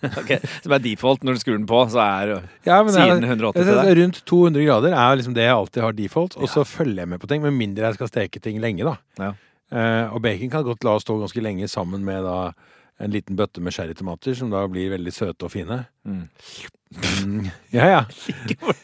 Ok, 0.20 0.30
Som 0.64 0.72
er 0.76 0.82
default 0.84 1.24
når 1.26 1.36
du 1.36 1.40
skrur 1.42 1.58
den 1.58 1.66
på, 1.68 1.80
så 1.92 2.00
er 2.04 2.32
Ja, 2.66 2.78
siden 2.88 3.24
180 3.26 3.60
til 3.60 3.70
deg. 3.76 3.92
Rundt 4.00 4.22
200 4.30 4.64
grader 4.66 4.96
er 4.96 5.18
liksom 5.20 5.34
det 5.36 5.44
jeg 5.44 5.56
alltid 5.56 5.82
har 5.84 5.96
default, 5.98 6.36
og 6.40 6.46
Ja. 6.48 6.52
så 6.54 6.64
følger 6.64 7.02
jeg 7.04 7.08
med 7.12 7.20
på 7.20 7.28
ting, 7.30 7.42
med 7.44 7.52
mindre 7.56 7.90
jeg 7.90 7.98
skal 8.00 8.08
steke 8.12 8.40
ting 8.40 8.60
lenge, 8.62 8.84
da. 8.88 8.96
Ja. 9.20 9.32
Uh, 9.70 10.14
og 10.16 10.22
bacon 10.24 10.50
kan 10.50 10.64
godt 10.66 10.82
la 10.82 10.96
oss 10.98 11.04
stå 11.06 11.14
ganske 11.20 11.42
lenge 11.44 11.68
sammen 11.70 12.02
med 12.04 12.24
da 12.26 12.52
en 13.00 13.14
liten 13.14 13.38
bøtte 13.38 13.62
med 13.64 13.74
sherrytomater, 13.74 14.34
som 14.36 14.52
da 14.52 14.66
blir 14.68 14.92
veldig 14.92 15.12
søte 15.14 15.46
og 15.48 15.54
fine. 15.54 15.82
Mm. 16.04 16.26
Mm, 16.90 17.50
ja, 17.70 17.86
ja. 17.86 18.04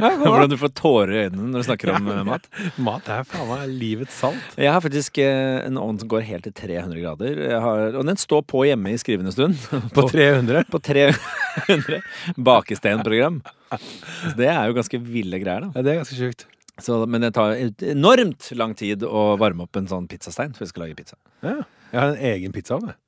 Ja? 0.00 0.10
Hvordan 0.22 0.48
du 0.48 0.56
får 0.56 0.70
tårer 0.78 1.12
i 1.12 1.22
øynene 1.26 1.50
når 1.52 1.60
du 1.60 1.66
snakker 1.66 1.90
om 1.92 2.06
eh, 2.08 2.22
mat. 2.24 2.46
Mat 2.86 3.08
er 3.12 3.26
faen 3.28 3.48
meg 3.50 3.66
livets 3.68 4.16
salt. 4.22 4.54
Jeg 4.56 4.72
har 4.72 4.80
faktisk 4.80 5.20
eh, 5.20 5.58
en 5.66 5.76
ovn 5.80 5.98
som 6.00 6.08
går 6.10 6.24
helt 6.24 6.46
til 6.48 6.54
300 6.56 7.02
grader. 7.02 7.42
Har, 7.60 7.98
og 8.00 8.06
den 8.08 8.20
står 8.20 8.46
på 8.48 8.64
hjemme 8.68 8.94
i 8.94 9.00
skrivende 9.00 9.34
stund. 9.34 9.58
På 9.92 10.06
300. 10.08 10.64
på 10.72 10.80
300 10.88 12.00
Bakesteinprogram. 12.40 13.42
Så 13.76 14.32
det 14.38 14.48
er 14.48 14.70
jo 14.70 14.78
ganske 14.80 15.02
ville 15.04 15.42
greier, 15.42 15.68
da. 15.68 15.74
Ja, 15.76 15.84
det 15.84 15.92
er 15.92 16.00
ganske 16.00 16.16
sjukt. 16.16 16.46
Så, 16.80 17.02
men 17.04 17.20
det 17.26 17.34
tar 17.36 17.58
enormt 17.92 18.48
lang 18.56 18.72
tid 18.78 19.04
å 19.04 19.34
varme 19.40 19.66
opp 19.66 19.76
en 19.76 19.90
sånn 19.90 20.08
pizzastein 20.08 20.56
for 20.56 20.64
vi 20.64 20.72
skal 20.72 20.86
lage 20.86 20.96
pizza. 21.02 21.20
Ja. 21.44 21.58
Jeg 21.90 22.00
har 22.00 22.14
en 22.14 22.28
egen 22.32 22.56
pizzaovn, 22.56 22.94
jeg. 22.94 23.02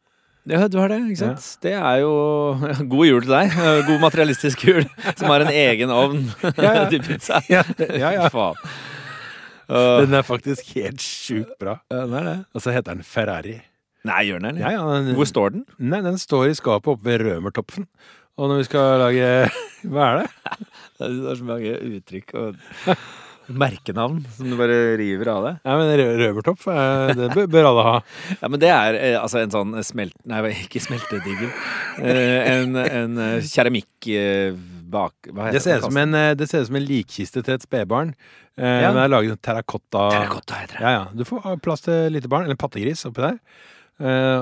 Ja, 0.50 0.64
du 0.66 0.78
har 0.80 0.90
det, 0.90 0.96
ikke 1.06 1.20
sant? 1.20 1.44
Det 1.62 1.72
er 1.78 2.00
jo 2.02 2.12
god 2.94 3.06
jul 3.06 3.20
til 3.22 3.30
deg. 3.34 3.52
God 3.86 4.00
materialistisk 4.02 4.64
jul 4.68 4.82
som 5.14 5.28
har 5.30 5.44
en 5.44 5.52
egen 5.54 5.92
ovn 5.94 6.24
Ja, 6.56 6.72
ja. 6.82 6.86
til 6.92 7.02
pizza. 7.06 7.38
Ja, 7.52 7.62
ja, 7.78 8.10
ja. 8.16 8.26
Faen. 8.32 8.58
Uh, 9.72 10.02
Den 10.02 10.16
er 10.18 10.24
faktisk 10.26 10.72
helt 10.74 11.00
sjukt 11.00 11.54
bra. 11.62 11.76
ja, 11.92 12.00
den 12.04 12.16
er 12.18 12.26
det. 12.26 12.34
Og 12.52 12.64
så 12.64 12.74
heter 12.74 12.96
den 12.98 13.06
Ferrari. 13.06 13.60
Nei, 14.04 14.18
gjør 14.26 14.42
den 14.42 14.58
det? 14.58 14.64
Ja, 14.64 14.72
ja, 14.74 14.82
den, 14.98 15.14
Hvor 15.14 15.28
står 15.30 15.54
den? 15.54 15.62
Nei, 15.78 16.00
den 16.02 16.18
står 16.18 16.50
i 16.50 16.56
skapet 16.58 16.90
oppe 16.96 17.06
ved 17.06 17.22
Rømertopfen. 17.22 17.86
Og 18.34 18.50
når 18.50 18.62
vi 18.62 18.66
skal 18.66 18.98
lage 18.98 19.28
Hva 19.92 20.08
er 20.08 20.22
det? 20.24 20.58
Det 20.98 21.08
er 21.30 21.38
så 21.38 21.46
mange 21.46 21.76
uttrykk 21.86 22.34
og 22.40 22.58
merkenavn 23.48 24.20
som 24.36 24.50
du 24.50 24.56
bare 24.58 24.96
river 25.00 25.30
av 25.32 25.46
deg. 25.46 25.60
Ja, 25.66 25.76
men 25.80 25.92
Røvertopp, 26.20 26.66
det 27.18 27.46
bør, 27.50 27.68
alle 27.72 27.86
ha. 27.86 27.94
Ja, 28.42 28.50
men 28.50 28.62
det 28.62 28.70
er 28.72 28.98
eh, 28.98 29.16
altså 29.18 29.42
en 29.42 29.54
sånn 29.54 29.74
smelt... 29.86 30.14
Nei, 30.28 30.42
ikke 30.64 30.82
smeltedigel. 30.82 31.50
Eh, 32.02 32.52
en 32.52 32.78
en 32.82 33.18
eh, 33.20 33.48
keramikk 33.48 34.08
bak 34.92 35.30
Hva 35.32 35.50
Det 35.54 35.62
ser 35.64 35.80
ut 35.80 35.88
som 35.88 36.00
en, 36.00 36.16
eh, 36.18 36.32
det 36.38 36.48
ser 36.50 36.64
ut 36.64 36.70
som 36.70 36.78
en 36.80 36.88
likkiste 36.88 37.42
til 37.44 37.56
et 37.56 37.66
spedbarn. 37.66 38.14
Ja. 38.56 38.90
Den 38.92 39.00
er 39.00 39.12
laget 39.12 39.38
av 39.38 39.44
terrakotta. 39.48 40.08
Terrakotta 40.12 40.58
heter 40.60 40.78
det. 40.78 40.82
Ja, 40.84 40.90
ja. 40.98 41.04
Du 41.16 41.24
får 41.28 41.56
plass 41.64 41.86
til 41.86 42.12
lite 42.12 42.28
barn, 42.32 42.44
eller 42.44 42.60
pattegris 42.60 43.06
oppi 43.08 43.24
der. 43.24 43.38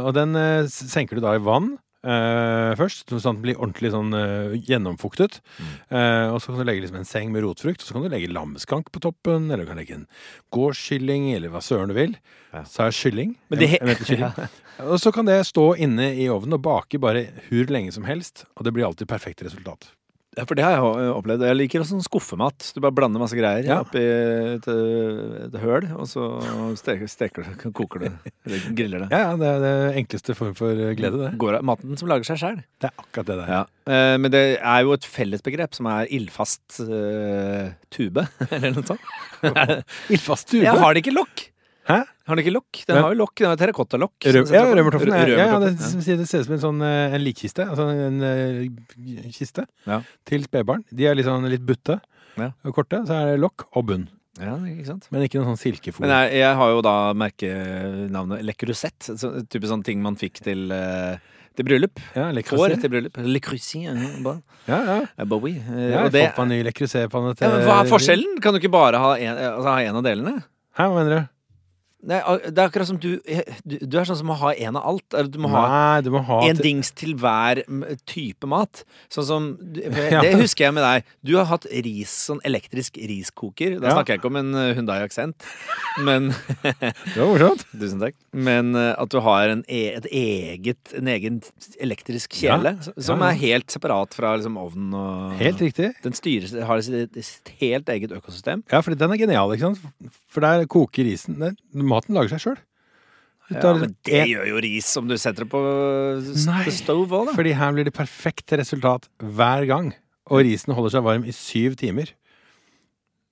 Og 0.01 0.11
den 0.17 0.35
senker 0.73 1.19
du 1.19 1.23
da 1.23 1.37
i 1.37 1.43
vann 1.45 1.75
eh, 2.07 2.73
først, 2.79 3.09
sånn 3.11 3.21
at 3.21 3.27
den 3.29 3.43
blir 3.45 3.59
ordentlig 3.59 3.93
sånn 3.95 4.15
uh, 4.17 4.57
gjennomfuktet. 4.57 5.41
Mm. 5.59 5.73
Uh, 5.93 6.27
og 6.35 6.41
så 6.41 6.53
kan 6.53 6.63
du 6.63 6.67
legge 6.69 6.85
liksom 6.85 7.01
en 7.01 7.09
seng 7.09 7.33
med 7.35 7.45
rotfrukt, 7.45 7.83
og 7.83 7.89
så 7.89 7.97
kan 7.97 8.07
du 8.07 8.11
legge 8.13 8.33
lammeskank 8.33 8.91
på 8.95 9.03
toppen, 9.05 9.51
eller 9.51 9.65
du 9.65 9.71
kan 9.71 9.81
legge 9.81 9.99
en 9.99 10.09
gårdskylling, 10.55 11.31
eller 11.37 11.53
hva 11.53 11.63
søren 11.65 11.93
du 11.93 11.97
vil. 11.99 12.17
Ja. 12.55 12.65
Så 12.69 12.87
er 12.87 12.97
kylling? 12.97 13.37
Det- 13.53 13.81
kylling. 14.07 14.33
Og 14.81 14.97
så 14.97 15.11
kan 15.13 15.27
det 15.29 15.43
stå 15.45 15.75
inne 15.77 16.07
i 16.17 16.25
ovnen 16.33 16.57
og 16.57 16.63
bake 16.65 16.97
bare 17.03 17.27
hur 17.51 17.69
lenge 17.69 17.93
som 17.93 18.07
helst, 18.09 18.47
og 18.57 18.65
det 18.65 18.73
blir 18.73 18.87
alltid 18.87 19.11
perfekt 19.11 19.43
resultat. 19.45 19.91
Ja, 20.39 20.45
for 20.47 20.55
det 20.55 20.63
har 20.63 20.77
jeg 20.79 21.11
opplevd. 21.11 21.43
Jeg 21.43 21.57
liker 21.59 21.83
også 21.83 21.97
sånn 21.97 22.05
skuffemat. 22.07 22.69
Du 22.77 22.79
bare 22.85 22.95
blander 22.95 23.19
masse 23.19 23.35
greier 23.35 23.67
Ja. 23.67 23.81
oppi 23.83 23.99
et, 23.99 24.69
et 24.71 25.57
høl, 25.59 25.89
og 25.99 26.07
så 26.07 26.29
steker, 26.79 27.11
steker 27.11 27.49
det, 27.49 27.73
koker 27.75 28.05
det, 28.05 28.13
eller 28.47 28.69
griller 28.79 29.03
det. 29.05 29.09
Ja, 29.11 29.25
ja, 29.25 29.33
det 29.41 29.49
er 29.51 29.65
det 29.65 29.73
enkleste 30.05 30.37
form 30.39 30.55
for 30.55 30.79
glede, 30.95 31.19
det. 31.25 31.33
Går 31.43 31.59
maten 31.67 31.99
som 31.99 32.09
lager 32.13 32.29
seg 32.31 32.39
sjæl. 32.45 32.61
Det 32.79 32.93
er 32.93 33.03
akkurat 33.03 33.27
det 33.33 33.39
der. 33.41 33.51
Ja. 33.57 33.65
Eh, 33.91 34.15
men 34.23 34.31
det 34.31 34.45
er 34.63 34.85
jo 34.87 34.95
et 34.95 35.09
fellesbegrep 35.19 35.75
som 35.75 35.91
er 35.91 36.07
ildfast 36.15 36.79
eh, 36.87 37.73
tube, 37.91 38.23
eller 38.55 38.77
noe 38.79 38.87
sånt. 38.87 39.11
Ildfast 40.15 40.47
tube. 40.53 40.63
Jeg 40.63 40.79
har 40.79 40.95
det 40.95 41.03
ikke 41.03 41.17
lokk? 41.17 41.40
Hæ? 41.91 41.99
Har 42.31 42.37
den 42.39 42.45
ikke 42.45 42.53
lokk? 42.55 42.81
Den 42.87 42.95
Men- 42.97 43.03
har 43.05 43.15
jo 43.15 43.19
lokk. 43.19 43.35
Den 43.41 43.49
har 43.51 43.57
terrakottalokk. 43.59 44.15
Sånn 44.23 44.53
ja, 44.55 44.63
rømmertoffen. 44.71 45.13
er- 45.13 45.29
Ja, 45.35 45.47
ja, 45.51 45.59
det, 45.59 45.73
det 45.79 46.29
ser 46.29 46.41
ut 46.41 46.47
som 46.47 46.55
en, 46.55 46.61
sånn, 46.63 46.81
eh, 46.87 47.15
en 47.17 47.25
likkiste. 47.25 47.67
Altså 47.67 47.89
en 47.91 48.23
en 48.23 49.33
kiste 49.35 49.67
Ja. 49.87 50.01
til 50.25 50.45
spedbarn. 50.47 50.85
De 50.95 51.07
er 51.07 51.15
litt 51.19 51.27
sånn 51.27 51.49
litt 51.51 51.65
butte 51.67 52.01
Ja. 52.39 52.53
og 52.65 52.75
korte. 52.75 53.03
Så 53.07 53.11
er 53.11 53.33
det 53.35 53.41
lokk 53.41 53.67
og 53.75 53.87
bunn. 53.87 54.09
ja, 54.41 54.55
ikke 54.57 54.87
sant? 54.87 55.09
Men 55.11 55.23
ikke 55.27 55.43
noe 55.43 55.51
sånn 55.57 55.59
silkefòr. 55.61 56.01
Men 56.07 56.11
jeg, 56.31 56.39
jeg 56.41 56.55
har 56.57 56.69
jo 56.71 56.81
da 56.81 57.13
merkenavnet 57.13 58.43
Le 58.47 58.53
Crusette. 58.57 59.17
Så, 59.19 59.33
type 59.51 59.67
sånn 59.69 59.83
ting 59.85 60.01
man 60.03 60.17
fikk 60.17 60.41
til, 60.45 60.71
uh, 60.73 61.17
til 61.57 61.67
bryllup. 61.67 61.99
Ja, 62.17 62.31
le 62.31 62.43
creuset. 62.47 62.81
til 62.81 62.91
bryllup. 62.93 63.17
Le 63.19 63.41
Crusy. 63.41 63.83
eh. 63.87 64.39
Ja, 64.69 64.79
ja. 64.85 65.01
Eh, 65.19 65.25
Bowie. 65.25 65.59
Ja, 65.61 66.05
og 66.07 66.13
det, 66.13 66.31
fått 66.35 66.39
meg 66.47 66.49
ny 66.55 66.63
le 66.69 66.73
creuset-panne 66.73 67.35
ja, 67.35 67.35
til 67.35 67.49
men 67.57 67.67
hva 67.67 67.81
er 67.85 67.91
forskjellen? 67.91 68.41
Kan 68.41 68.55
du 68.55 68.61
ikke 68.61 68.71
bare 68.73 68.99
ha 69.03 69.15
en, 69.17 69.37
altså, 69.37 69.69
ha 69.69 69.79
en 69.83 69.97
av 69.97 70.03
delene? 70.07 70.35
Hæ, 70.79 70.87
hva 70.87 70.95
mener 71.05 71.11
du? 71.19 71.29
Nei, 72.01 72.17
det 72.49 72.57
er 72.57 72.69
akkurat 72.71 72.89
som 72.89 72.97
du 72.97 73.19
Du, 73.69 73.75
du 73.85 73.97
er 74.01 74.07
sånn 74.09 74.17
som 74.17 74.29
må 74.31 74.37
ha 74.41 74.55
en 74.57 74.77
av 74.79 74.87
alt. 74.89 75.17
Du 75.29 75.37
må 75.43 75.51
ha 75.53 75.63
Nei, 75.69 76.01
du 76.07 76.11
må 76.15 76.23
ha 76.25 76.39
en 76.49 76.57
til- 76.57 76.65
dings 76.65 76.91
til 76.97 77.13
hver 77.21 77.61
type 78.09 78.49
mat. 78.49 78.85
Sånn 79.13 79.27
som 79.29 79.49
Ja. 80.11 80.23
Det 80.25 80.33
husker 80.41 80.65
jeg 80.71 80.75
med 80.79 80.83
deg. 80.87 81.05
Du 81.23 81.35
har 81.37 81.45
hatt 81.51 81.67
ris, 81.71 82.09
sånn 82.31 82.41
elektrisk 82.49 82.97
riskoker. 82.97 83.77
Da 83.81 83.91
Ja. 83.91 83.95
snakker 83.99 84.15
jeg 84.15 84.23
ikke 84.23 84.31
om 84.33 84.37
en 84.41 84.53
Hundai-aksent, 84.79 85.45
men 86.07 86.31
Det 86.65 87.19
var 87.21 87.27
morsomt. 87.35 87.67
Tusen 87.81 88.01
takk. 88.01 88.17
Men 88.33 88.73
uh, 88.75 88.95
at 88.97 89.11
du 89.13 89.21
har 89.21 89.53
en, 89.53 89.65
e 89.69 89.83
et 89.99 90.07
eget, 90.11 90.95
en 90.97 91.07
egen 91.13 91.43
elektrisk 91.83 92.33
kjele 92.41 92.77
Ja. 92.81 92.95
som 92.97 93.21
er 93.27 93.37
helt 93.41 93.69
separat 93.71 94.15
fra 94.17 94.33
liksom, 94.39 94.57
ovnen 94.57 94.95
og 94.97 95.37
Helt 95.41 95.61
riktig. 95.61 95.93
Den 96.05 96.17
styres, 96.17 96.57
har 96.57 96.81
sitt 96.81 97.53
helt 97.61 97.89
eget 97.93 98.11
økosystem. 98.17 98.65
Ja, 98.73 98.81
for 98.81 98.95
den 98.97 99.13
er 99.13 99.21
genial, 99.21 99.53
ikke 99.53 99.69
sant? 99.75 100.17
For 100.31 100.41
der 100.45 100.65
koker 100.71 101.05
risen 101.05 101.39
der, 101.43 101.55
Maten 101.75 102.17
lager 102.17 102.35
seg 102.35 102.45
sjøl. 102.45 102.61
Ja, 103.51 103.73
men 103.75 103.97
det 104.07 104.21
gjør 104.31 104.47
jo 104.47 104.61
ris 104.63 104.89
om 105.01 105.09
du 105.11 105.17
setter 105.19 105.43
det 105.43 105.51
på, 105.51 105.61
stove 106.71 107.19
òg, 107.19 107.31
da. 107.33 107.35
Fordi 107.35 107.55
her 107.59 107.73
blir 107.75 107.89
det 107.89 107.95
perfekt 107.97 108.53
resultat 108.55 109.09
hver 109.19 109.67
gang. 109.67 109.91
Og 110.31 110.45
risen 110.47 110.75
holder 110.77 110.95
seg 110.95 111.07
varm 111.07 111.25
i 111.27 111.35
syv 111.35 111.75
timer. 111.81 112.13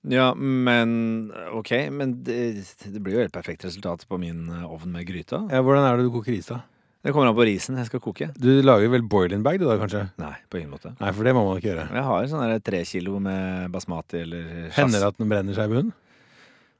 Ja, 0.07 0.31
men 0.35 1.31
OK. 1.55 1.71
Men 1.91 2.17
det, 2.23 2.39
det 2.83 2.99
blir 3.03 3.17
jo 3.17 3.23
helt 3.23 3.35
perfekt 3.35 3.63
resultat 3.67 4.03
på 4.09 4.19
min 4.19 4.49
uh, 4.51 4.67
ovn 4.67 4.91
med 4.95 5.07
gryta. 5.07 5.45
Ja, 5.51 5.63
hvordan 5.63 5.87
er 5.87 5.99
det 5.99 6.07
du 6.07 6.13
koker 6.17 6.35
ris, 6.35 6.49
da? 6.51 6.61
Det 6.99 7.13
kommer 7.15 7.29
an 7.31 7.37
på 7.37 7.45
risen 7.47 7.77
jeg 7.79 7.87
skal 7.87 8.01
koke. 8.03 8.27
Du 8.35 8.49
lager 8.59 8.91
vel 8.91 9.05
boil-in 9.07 9.43
bag, 9.43 9.61
du 9.61 9.63
da, 9.69 9.77
kanskje? 9.79 10.01
Nei, 10.19 10.33
på 10.51 10.59
ingen 10.59 10.73
måte. 10.73 10.91
Nei, 10.99 11.13
for 11.15 11.27
det 11.27 11.31
må 11.35 11.45
man 11.47 11.61
ikke 11.61 11.71
gjøre. 11.71 11.85
Jeg 11.95 12.03
har 12.09 12.27
sånn 12.27 12.43
der 12.43 12.65
tre 12.71 12.81
kilo 12.87 13.21
med 13.23 13.71
basmati 13.71 14.19
eller 14.25 14.49
Hender 14.75 15.05
det 15.05 15.11
at 15.13 15.21
den 15.21 15.31
brenner 15.31 15.55
seg 15.55 15.71
i 15.71 15.73
bunnen? 15.77 15.95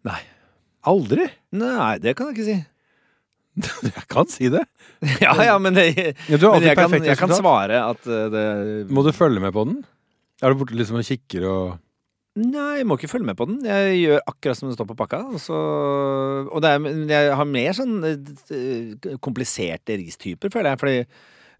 Nei. 0.07 0.19
Aldri! 0.87 1.25
Nei, 1.59 1.97
det 1.99 2.15
kan 2.17 2.29
jeg 2.29 2.37
ikke 2.37 2.47
si. 2.47 2.59
Jeg 3.89 4.05
kan 4.07 4.29
si 4.31 4.47
det. 4.53 4.63
Ja, 5.23 5.33
ja, 5.43 5.57
men, 5.59 5.75
det, 5.75 5.89
Ja, 5.95 6.37
men 6.37 6.63
jeg, 6.63 6.75
kan, 6.75 6.93
jeg 7.03 7.17
kan 7.19 7.31
svare 7.31 7.77
at 7.87 8.03
uh, 8.07 8.25
det 8.31 8.43
Må 8.91 9.03
du 9.03 9.13
følge 9.15 9.39
med 9.43 9.53
på 9.55 9.63
den? 9.67 9.77
Er 10.43 10.51
du 10.51 10.59
borte 10.59 10.75
liksom 10.75 10.99
og 10.99 11.07
kikker 11.07 11.45
og 11.47 11.77
Nei, 12.39 12.79
jeg 12.79 12.87
må 12.87 12.95
ikke 12.95 13.09
følge 13.11 13.27
med 13.27 13.35
på 13.35 13.47
den. 13.49 13.57
Jeg 13.65 13.95
gjør 13.99 14.21
akkurat 14.29 14.55
som 14.55 14.69
det 14.69 14.75
står 14.77 14.87
på 14.91 14.95
pakka. 14.95 15.17
Og, 15.33 15.39
så, 15.43 15.57
og 16.45 16.61
det 16.63 16.69
er, 16.71 16.85
jeg 17.09 17.33
har 17.35 17.47
mer 17.49 17.75
sånn 17.75 17.95
eh, 18.05 19.07
kompliserte 19.19 19.97
ristyper, 19.99 20.51
føler 20.53 20.71
jeg. 20.71 20.79
Fordi 20.79 20.99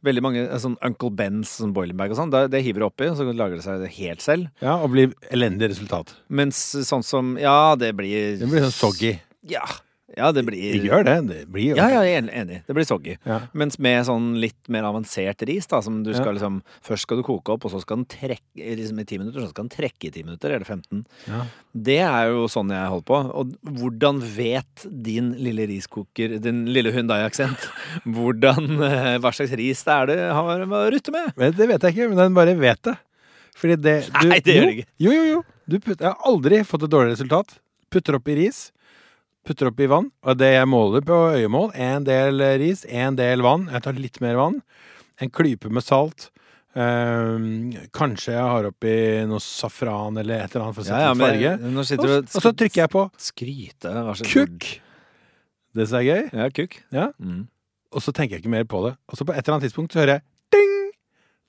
veldig 0.06 0.24
mange 0.24 0.46
eh, 0.46 0.62
sånn 0.62 0.78
Uncle 0.86 1.12
Bens 1.16 1.58
sånn 1.60 1.74
boiling 1.76 1.98
bag 2.00 2.14
og 2.14 2.20
sånn, 2.20 2.32
det, 2.34 2.46
det 2.54 2.64
hiver 2.66 2.86
du 2.86 2.88
oppi, 2.90 3.10
og 3.12 3.18
så 3.20 3.28
lager 3.30 3.60
det 3.60 3.66
seg 3.66 3.86
helt 4.00 4.26
selv. 4.26 4.50
Ja, 4.64 4.78
og 4.80 4.94
blir 4.96 5.14
elendig 5.34 5.72
resultat. 5.74 6.16
Mens 6.30 6.62
sånn 6.88 7.06
som 7.06 7.36
Ja, 7.40 7.76
det 7.80 7.94
blir 7.98 8.38
Det 8.40 8.50
blir 8.50 8.66
sånn 8.68 8.76
soggy. 8.76 9.16
Ja, 9.50 9.66
ja 10.18 10.32
det 10.36 10.44
blir 10.48 10.80
gjør 10.84 11.04
det. 11.06 11.16
Det 11.30 11.40
blir 11.54 11.70
jo 11.72 11.76
Ja, 11.78 11.88
ja, 11.94 12.02
jeg 12.08 12.24
er 12.24 12.30
enig-. 12.42 12.60
Det 12.68 12.76
blir 12.76 12.88
soggy. 12.88 13.16
Ja. 13.28 13.40
Mens 13.54 13.78
med 13.80 14.06
sånn 14.08 14.32
litt 14.42 14.70
mer 14.72 14.88
avansert 14.90 15.42
ris, 15.48 15.68
da, 15.70 15.82
som 15.86 16.02
du 16.04 16.12
skal 16.14 16.32
Ja. 16.34 16.38
liksom 16.40 16.62
Først 16.86 17.06
skal 17.08 17.18
du 17.22 17.24
koke 17.24 17.54
opp, 17.54 17.66
og 17.66 17.72
så 17.74 17.82
skal 17.82 18.02
den 18.02 18.06
trekke 18.10 18.76
liksom 18.80 19.00
i 19.00 19.06
ti 19.06 19.18
minutter, 19.18 19.42
så 19.42 19.50
skal 19.52 19.68
den 19.68 19.74
trekke 19.76 20.08
i 20.10 20.12
ti 20.12 20.24
minutter, 20.24 20.52
eller 20.56 20.66
15. 20.66 21.06
Ja. 21.28 21.44
Det 21.76 22.00
er 22.00 22.32
jo 22.34 22.48
sånn 22.52 22.70
jeg 22.74 22.90
holder 22.90 23.08
på. 23.12 23.20
Og 23.36 23.54
hvordan 23.80 24.22
vet 24.22 24.86
din 24.90 25.34
lille 25.38 25.68
riskoker, 25.70 26.40
din 26.42 26.66
lille 26.66 26.92
Hundai-aksent, 26.96 27.70
hvordan 28.16 28.72
eh, 28.82 29.18
Hva 29.20 29.32
slags 29.36 29.54
ris 29.60 29.84
det 29.86 29.94
er 29.94 30.10
du 30.10 30.16
har 30.40 30.66
å 30.66 30.82
rutte 30.92 31.12
med? 31.14 31.34
Det 31.56 31.68
vet 31.70 31.82
jeg 31.86 31.96
ikke, 31.96 32.10
men 32.10 32.18
den 32.18 32.34
bare 32.38 32.56
vet 32.58 32.82
det. 32.84 32.98
Fordi 33.60 33.76
det 33.76 33.96
du, 34.08 34.28
Nei, 34.30 34.40
det 34.40 34.56
gjør 34.56 34.62
jo, 34.64 34.68
det 34.70 34.78
ikke. 34.80 34.90
Jo, 35.04 35.12
jo, 35.12 35.24
jo. 35.34 35.40
Du 35.70 35.80
putter, 35.80 36.06
jeg 36.08 36.14
har 36.16 36.30
aldri 36.32 36.60
fått 36.66 36.84
et 36.88 36.92
dårlig 36.94 37.14
resultat. 37.14 37.58
Putter 37.92 38.16
oppi 38.18 38.36
ris. 38.40 38.70
Putter 39.48 39.70
oppi 39.72 39.88
vann. 39.90 40.10
Og 40.28 40.38
det 40.38 40.52
jeg 40.54 40.68
måler 40.70 41.06
på 41.06 41.18
øyemål, 41.38 41.72
en 41.80 42.06
del 42.08 42.44
ris, 42.62 42.84
en 42.86 43.16
del 43.20 43.44
vann. 43.46 43.70
Jeg 43.72 43.86
tar 43.86 43.98
litt 43.98 44.20
mer 44.24 44.38
vann. 44.40 44.60
En 45.20 45.32
klype 45.34 45.72
med 45.74 45.86
salt. 45.86 46.30
Um, 46.78 47.72
kanskje 47.98 48.36
jeg 48.36 48.46
har 48.46 48.68
oppi 48.70 48.92
noe 49.28 49.42
safran 49.42 50.20
eller 50.22 50.44
et 50.44 50.54
eller 50.54 50.68
annet 50.68 50.78
for 50.78 50.84
å 50.84 50.88
sette 50.88 51.08
litt 51.10 51.24
farge. 51.24 51.54
nå 51.66 51.82
Og, 51.82 51.88
sitter 51.90 52.14
og 52.22 52.44
så 52.46 52.52
trykker 52.54 52.84
jeg 52.84 52.92
på 52.94 53.06
Skryte. 53.30 53.94
Kukk. 54.30 54.68
Det 55.76 55.88
som 55.90 56.00
er 56.00 56.06
gøy. 56.06 56.22
Ja, 56.30 56.50
kukk. 56.54 56.78
Ja. 56.94 57.08
Mm. 57.18 57.48
Og 57.90 58.06
så 58.06 58.14
tenker 58.14 58.38
jeg 58.38 58.44
ikke 58.46 58.54
mer 58.54 58.70
på 58.70 58.84
det. 58.86 58.94
Og 59.10 59.18
så 59.18 59.26
på 59.26 59.34
et 59.34 59.42
eller 59.42 59.58
annet 59.58 59.70
tidspunkt 59.70 59.96
så 59.96 60.04
hører 60.04 60.20
jeg 60.20 60.26
ding! 60.54 60.76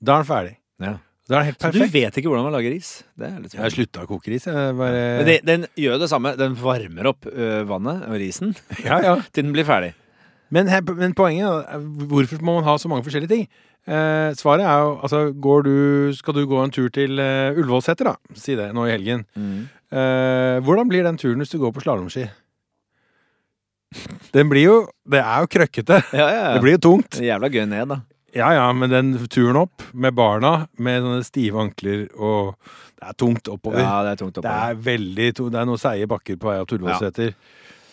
Da 0.01 0.17
er 0.17 0.25
den 0.25 0.31
ferdig. 0.31 0.57
Ja. 0.81 0.97
Da 1.31 1.39
er 1.39 1.47
helt 1.53 1.61
perfekt. 1.63 1.79
Så 1.79 1.87
du 1.87 1.95
vet 1.95 2.17
ikke 2.19 2.31
hvordan 2.33 2.49
man 2.49 2.55
lager 2.57 2.73
ris? 2.75 2.91
Det 3.15 3.29
er 3.29 3.39
litt 3.39 3.55
Jeg 3.55 3.63
har 3.63 3.75
slutta 3.75 4.03
å 4.03 4.09
koke 4.11 4.33
ris. 4.33 4.49
Jeg 4.51 4.77
bare 4.79 5.03
Men 5.21 5.29
det, 5.29 5.39
den 5.47 5.67
gjør 5.79 6.01
det 6.03 6.11
samme. 6.11 6.35
Den 6.41 6.57
varmer 6.59 7.11
opp 7.13 7.29
ø, 7.31 7.49
vannet 7.71 8.07
og 8.09 8.19
risen 8.19 8.55
Ja, 8.89 8.99
ja. 9.05 9.17
til 9.31 9.47
den 9.47 9.55
blir 9.55 9.69
ferdig. 9.69 9.93
Men, 10.51 10.67
men 10.99 11.15
poenget 11.15 11.47
er 11.71 11.85
hvorfor 12.11 12.43
må 12.43 12.57
man 12.59 12.67
ha 12.67 12.75
så 12.83 12.91
mange 12.91 13.07
forskjellige 13.07 13.31
ting? 13.31 13.47
Eh, 13.87 14.35
svaret 14.37 14.67
er 14.67 14.83
jo 14.83 14.91
altså 15.01 15.21
går 15.33 15.63
du, 15.65 15.75
Skal 16.19 16.37
du 16.37 16.43
gå 16.51 16.59
en 16.61 16.75
tur 16.75 16.91
til 16.93 17.15
uh, 17.23 17.55
Ullevålseter, 17.55 18.11
da? 18.11 18.35
Si 18.37 18.59
det 18.59 18.73
nå 18.77 18.85
i 18.89 18.93
helgen. 18.93 19.25
Eh, 19.39 20.59
hvordan 20.67 20.91
blir 20.91 21.07
den 21.07 21.19
turen 21.19 21.41
hvis 21.43 21.55
du 21.55 21.61
går 21.63 21.73
på 21.75 21.87
slalåmski? 21.87 22.27
Den 24.35 24.51
blir 24.51 24.67
jo 24.67 24.77
Det 25.11 25.23
er 25.23 25.47
jo 25.47 25.51
krøkkete. 25.51 26.03
Ja, 26.13 26.27
ja, 26.27 26.43
ja. 26.51 26.53
Det 26.59 26.63
blir 26.67 26.77
jo 26.77 26.85
tungt. 26.91 27.17
Det 27.17 27.27
Jævla 27.31 27.51
gøy 27.51 27.65
ned, 27.71 27.95
da. 27.95 28.03
Ja 28.37 28.53
ja, 28.55 28.67
men 28.73 28.91
den 28.93 29.15
turen 29.29 29.57
opp 29.59 29.83
med 29.93 30.15
barna 30.15 30.69
med 30.79 31.03
sånne 31.03 31.25
stive 31.27 31.59
ankler 31.65 32.05
og 32.15 32.55
Det 33.01 33.09
er 33.09 33.17
tungt 33.19 33.49
oppover. 33.49 33.81
Ja, 33.81 34.03
det 34.05 34.13
er 34.13 34.21
tungt 34.25 34.35
Det 34.37 34.45
oppover. 34.45 34.71
er 34.71 34.75
veldig 34.87 35.35
tungt. 35.35 35.53
Det 35.53 35.61
er 35.61 35.67
noen 35.67 35.81
seige 35.81 36.07
bakker 36.07 36.37
på 36.39 36.51
vei 36.51 36.59
av 36.61 36.67
til 36.69 36.79
Ullevålseter. 36.79 37.35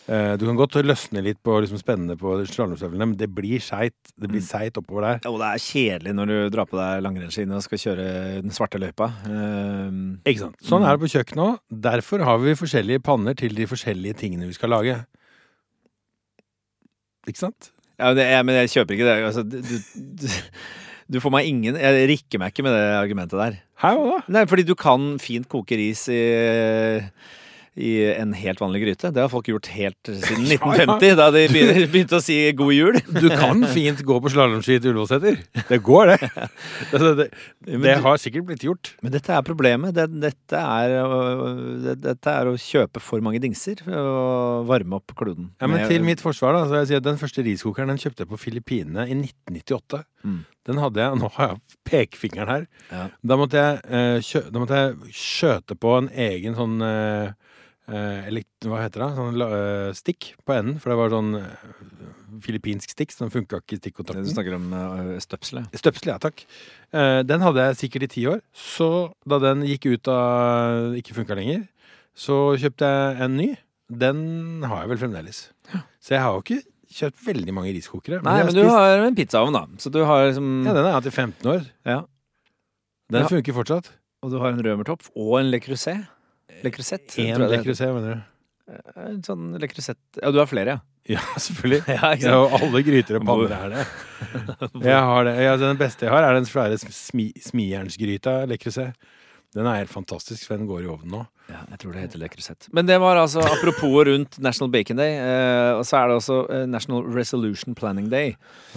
Eh, 0.07 0.37
du 0.39 0.45
kan 0.45 0.55
godt 0.55 0.75
løsne 0.87 1.19
litt 1.23 1.39
på 1.43 1.55
liksom 1.63 1.79
spennende 1.81 2.15
på 2.19 2.35
slalåmstøvlene, 2.47 3.07
men 3.09 3.15
det 3.19 3.27
blir 3.35 3.59
seigt 3.59 4.13
Det 4.19 4.29
blir 4.29 4.39
Mm. 4.39 4.47
seigt 4.47 4.77
oppover 4.77 5.01
der. 5.19 5.29
Og 5.29 5.39
det 5.39 5.47
er 5.47 5.63
kjedelig 5.63 6.13
når 6.15 6.25
du 6.27 6.49
drar 6.49 6.65
på 6.65 6.77
deg 6.77 7.03
langrennsskiene 7.03 7.55
og 7.55 7.63
skal 7.63 7.77
kjøre 7.77 8.41
den 8.41 8.51
svarte 8.51 8.79
løypa. 8.79 9.09
Ehm, 9.27 10.19
Ikke 10.25 10.39
sant? 10.39 10.55
Sånn 10.63 10.85
er 10.87 10.95
det 10.97 11.01
på 11.03 11.11
kjøkkenet 11.11 11.43
òg. 11.47 11.59
Derfor 11.71 12.23
har 12.23 12.37
vi 12.39 12.53
forskjellige 12.55 12.99
panner 13.03 13.33
til 13.35 13.49
de 13.55 13.65
forskjellige 13.65 14.15
tingene 14.15 14.45
vi 14.47 14.53
skal 14.53 14.69
lage. 14.69 15.05
Ikke 17.27 17.37
sant? 17.43 17.71
Ja, 17.97 18.11
men, 18.13 18.23
jeg, 18.23 18.45
men 18.45 18.59
jeg 18.61 18.73
kjøper 18.75 18.97
ikke 18.97 19.07
det. 19.07 19.15
Altså, 19.27 19.43
du, 19.43 19.57
du, 20.21 20.27
du 21.17 21.19
får 21.23 21.33
meg 21.33 21.47
ingen 21.49 21.77
Jeg 21.79 22.09
rikker 22.11 22.41
meg 22.41 22.53
ikke 22.53 22.65
med 22.67 22.75
det 22.77 22.85
argumentet 22.97 23.39
der. 23.39 23.59
Hæ, 23.81 23.93
hva 23.97 24.05
da. 24.11 24.19
Nei, 24.33 24.45
fordi 24.49 24.65
du 24.67 24.75
kan 24.77 25.15
fint 25.21 25.49
koke 25.49 25.77
ris 25.79 26.07
i, 26.13 26.21
i 27.77 27.91
en 28.15 28.33
helt 28.33 28.61
vanlig 28.61 28.81
gryte. 28.83 29.11
Det 29.13 29.21
har 29.21 29.29
folk 29.29 29.47
gjort 29.51 29.69
helt 29.75 30.09
siden 30.09 30.47
Ja, 30.51 30.57
ja. 30.57 30.97
1950, 30.97 31.15
da 31.19 31.27
de 31.33 31.43
begynte, 31.91 32.17
å 32.17 32.23
si 32.23 32.37
god 32.57 32.73
jul. 32.73 32.97
Du 33.19 33.27
kan 33.29 33.61
fint 33.69 34.01
gå 34.07 34.17
på 34.23 34.31
slalåmski 34.33 34.79
til 34.81 34.93
Ullevålseter. 34.93 35.37
Det 35.69 35.79
går, 35.85 36.13
det. 36.13 36.47
Det, 36.97 37.09
det. 37.19 37.27
Det 37.83 37.95
har 38.01 38.19
sikkert 38.21 38.45
blitt 38.47 38.63
gjort. 38.65 38.93
Men 39.03 39.13
dette 39.13 39.33
er 39.33 39.43
problemet. 39.45 39.93
Det, 39.95 40.07
dette, 40.23 40.59
er, 40.59 40.95
det, 41.83 41.95
dette 42.03 42.33
er 42.33 42.49
å 42.49 42.55
kjøpe 42.59 43.01
for 43.03 43.23
mange 43.23 43.41
dingser 43.43 43.81
og 43.85 44.67
varme 44.69 44.97
opp 44.99 45.13
kloden. 45.17 45.51
Ja, 45.61 45.69
men 45.69 45.85
til 45.89 46.05
mitt 46.05 46.23
forsvar, 46.23 46.55
da, 46.55 46.65
så 46.65 46.73
vil 46.73 46.81
jeg 46.83 46.91
si 46.91 46.99
at 46.99 47.07
den 47.07 47.19
første 47.21 47.45
riskokeren 47.45 47.91
den 47.91 48.01
kjøpte 48.01 48.25
jeg 48.25 48.31
på 48.31 48.39
Filippinene 48.41 49.07
i 49.07 49.17
1998. 49.19 50.03
Mm. 50.27 50.39
Den 50.67 50.81
hadde 50.83 51.03
jeg, 51.03 51.19
Nå 51.21 51.29
har 51.37 51.53
jeg 51.53 51.77
pekefingeren 51.87 52.51
her. 52.51 52.65
Ja. 52.91 53.03
Da 53.31 53.37
måtte 53.39 53.61
jeg, 53.61 53.83
eh, 53.87 54.17
kjø, 54.25 54.41
da 54.51 54.63
måtte 54.63 54.81
jeg 54.81 55.13
skjøte 55.15 55.77
på 55.79 55.93
en 56.01 56.09
egen 56.27 56.57
sånn 56.57 56.81
eh, 56.83 57.35
elekt, 57.87 58.65
Hva 58.67 58.81
heter 58.83 58.99
det? 59.05 59.09
Sånn 59.15 59.43
eh, 59.45 59.91
stikk 59.95 60.33
på 60.43 60.55
enden. 60.57 60.79
For 60.83 60.91
det 60.91 60.97
var 60.99 61.13
sånn 61.13 61.29
eh, 61.39 61.67
filippinsk 62.43 62.91
stikk, 62.91 63.13
så 63.15 63.23
den 63.23 63.31
funka 63.31 63.61
ikke 63.61 63.77
i 63.77 63.79
stikkontakten. 63.79 64.25
Du 64.27 64.33
snakker 64.33 64.57
om 64.57 64.65
uh, 64.75 65.13
støpselet? 65.23 65.71
ja. 65.71 65.93
Ja 66.11 66.17
takk. 66.21 66.43
Eh, 66.91 67.21
den 67.27 67.43
hadde 67.45 67.63
jeg 67.69 67.79
sikkert 67.83 68.07
i 68.07 68.11
ti 68.11 68.25
år. 68.27 68.41
Så 68.51 68.89
da 69.27 69.39
den 69.43 69.63
gikk 69.67 69.87
ut 69.87 70.09
av 70.11 70.97
ikke 70.99 71.15
funka 71.15 71.37
lenger, 71.39 71.63
så 72.17 72.57
kjøpte 72.59 72.89
jeg 72.91 73.21
en 73.23 73.37
ny. 73.39 73.47
Den 73.87 74.19
har 74.67 74.83
jeg 74.83 74.91
vel 74.91 75.01
fremdeles. 75.05 75.45
Så 76.03 76.17
jeg 76.17 76.23
har 76.23 76.35
jo 76.35 76.43
ikke 76.43 76.59
kjøpt 76.97 77.23
veldig 77.27 77.55
mange 77.55 77.71
riskokere. 77.75 78.19
Nei, 78.25 78.41
men 78.47 78.55
du 78.55 78.65
har 78.67 79.05
en 79.05 79.15
pizzaovn, 79.15 79.55
da. 79.55 79.63
Så 79.79 79.91
du 79.93 80.01
har 80.07 80.27
liksom 80.27 80.65
Ja, 80.67 80.73
den 80.75 80.83
har 80.83 80.91
jeg 80.91 80.99
hatt 80.99 81.09
i 81.11 81.15
15 81.15 81.51
år. 81.53 81.65
Ja. 81.87 82.01
Den 83.11 83.23
Ja. 83.23 83.31
funker 83.31 83.55
fortsatt. 83.55 83.91
Og 84.23 84.31
du 84.31 84.39
har 84.39 84.51
en 84.51 84.59
rømertopp 84.63 85.07
og 85.15 85.39
en 85.39 85.51
Le 85.51 85.59
Creuset. 85.63 86.07
Le 86.63 86.71
Creuset. 86.73 87.17
jeg 87.17 87.35
Én 87.35 87.43
Le. 87.43 87.59
Creuset, 87.63 87.93
mener 87.93 88.15
du? 88.15 88.33
En 88.99 89.19
sånn 89.23 89.51
Le 89.61 89.67
Creuset 89.71 89.97
Ja, 90.21 90.31
du 90.35 90.39
har 90.41 90.49
flere, 90.49 90.77
ja. 90.77 90.79
Ja, 91.07 91.21
selvfølgelig. 91.39 91.83
Ja, 91.95 92.09
Ja, 92.19 92.39
alle 92.59 92.81
gryter 92.83 93.19
og 93.19 93.27
panner 93.29 93.53
er 93.55 93.75
det. 93.75 93.85
Jeg 94.89 95.03
har 95.09 95.23
det. 95.29 95.35
Ja, 95.45 95.53
den 95.61 95.77
beste 95.79 96.03
jeg 96.07 96.11
har, 96.11 96.25
er 96.27 96.35
den 96.35 96.47
svære 96.49 96.75
smi, 96.83 97.29
smijernsgryta 97.39 98.41
Le 98.49 98.57
Creuset. 98.59 98.91
Den 99.57 99.65
er 99.67 99.79
helt 99.81 99.91
fantastisk, 99.91 100.45
for 100.45 100.59
den 100.59 100.67
går 100.69 100.85
i 100.85 100.89
ovnen 100.91 101.13
nå. 101.15 101.23
Ja, 101.47 101.61
jeg 101.71 101.79
tror 101.79 101.93
det 101.95 102.01
heter 102.03 102.19
Le 102.21 102.27
Creuset. 102.29 102.67
Men 102.75 102.85
det 102.89 102.97
var 102.99 103.17
altså 103.21 103.39
apropos 103.47 104.03
rundt 104.05 104.35
National 104.43 104.69
Bacon 104.73 104.99
Day, 104.99 105.15
eh, 105.15 105.71
og 105.79 105.85
så 105.87 105.97
er 106.01 106.11
det 106.11 106.17
også 106.19 106.37
eh, 106.53 106.65
National 106.69 107.07
Resolution 107.15 107.75
Planning 107.77 108.09
Day. 108.11 108.33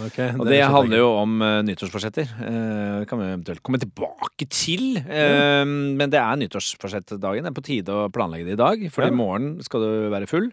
Okay, 0.07 0.31
Og 0.39 0.47
det 0.49 0.61
handler 0.71 1.03
jo 1.03 1.09
om 1.19 1.35
uh, 1.43 1.59
nyttårsforsetter. 1.67 2.31
Eh, 2.47 3.01
det 3.03 3.09
kan 3.11 3.21
vi 3.21 3.27
eventuelt 3.29 3.63
komme 3.67 3.83
tilbake 3.83 4.47
til. 4.55 5.01
Eh, 5.03 5.67
Men 5.67 6.07
det 6.15 6.21
er 6.23 6.39
nyttårsforsettdagen. 6.45 7.45
Det 7.45 7.51
er 7.53 7.59
på 7.59 7.67
tide 7.67 7.97
å 8.05 8.09
planlegge 8.15 8.49
det 8.49 8.57
i 8.57 8.63
dag, 8.63 8.87
for 8.95 9.05
Ja. 9.05 9.11
i 9.11 9.19
morgen 9.19 9.57
skal 9.67 9.85
du 9.85 9.91
være 10.15 10.31
full. 10.31 10.49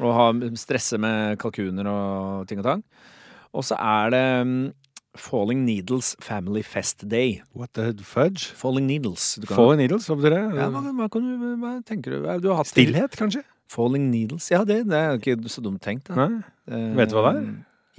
Og 0.00 0.12
ha, 0.16 0.28
stresse 0.56 0.96
med 1.00 1.38
kalkuner 1.40 1.88
og 1.88 2.46
ting 2.48 2.60
og 2.62 2.68
tang. 2.68 2.84
Og 3.52 3.64
så 3.66 3.76
er 3.76 4.12
det 4.14 4.24
mm, 4.46 4.60
Falling 5.14 5.66
Needles 5.66 6.16
Family 6.20 6.62
Fest 6.62 7.06
Day. 7.08 7.42
What 7.52 7.74
the 7.74 7.92
fudge? 8.02 8.46
Falling 8.56 8.86
Needles. 8.86 9.38
Falling 9.48 9.82
needles, 9.82 10.06
hva 10.08 10.16
betyr 10.16 10.32
det? 10.32 10.44
Ja, 10.56 10.68
hva, 10.72 10.80
hva, 10.88 11.08
du, 11.12 11.50
hva 11.60 11.72
tenker 11.84 12.14
du? 12.16 12.28
Du 12.40 12.48
Stillhet, 12.64 13.16
kanskje? 13.18 13.42
Falling 13.72 14.08
Needles. 14.12 14.48
Ja, 14.52 14.62
det, 14.68 14.82
det 14.88 14.96
er 14.96 15.20
ikke 15.20 15.36
så 15.52 15.64
dumt 15.64 15.82
tenkt. 15.84 16.08
Da. 16.08 16.16
Nei? 16.16 16.40
Eh, 16.68 16.88
Vet 16.96 17.12
du 17.12 17.18
hva 17.18 17.28
det 17.28 17.42
er? 17.42 17.52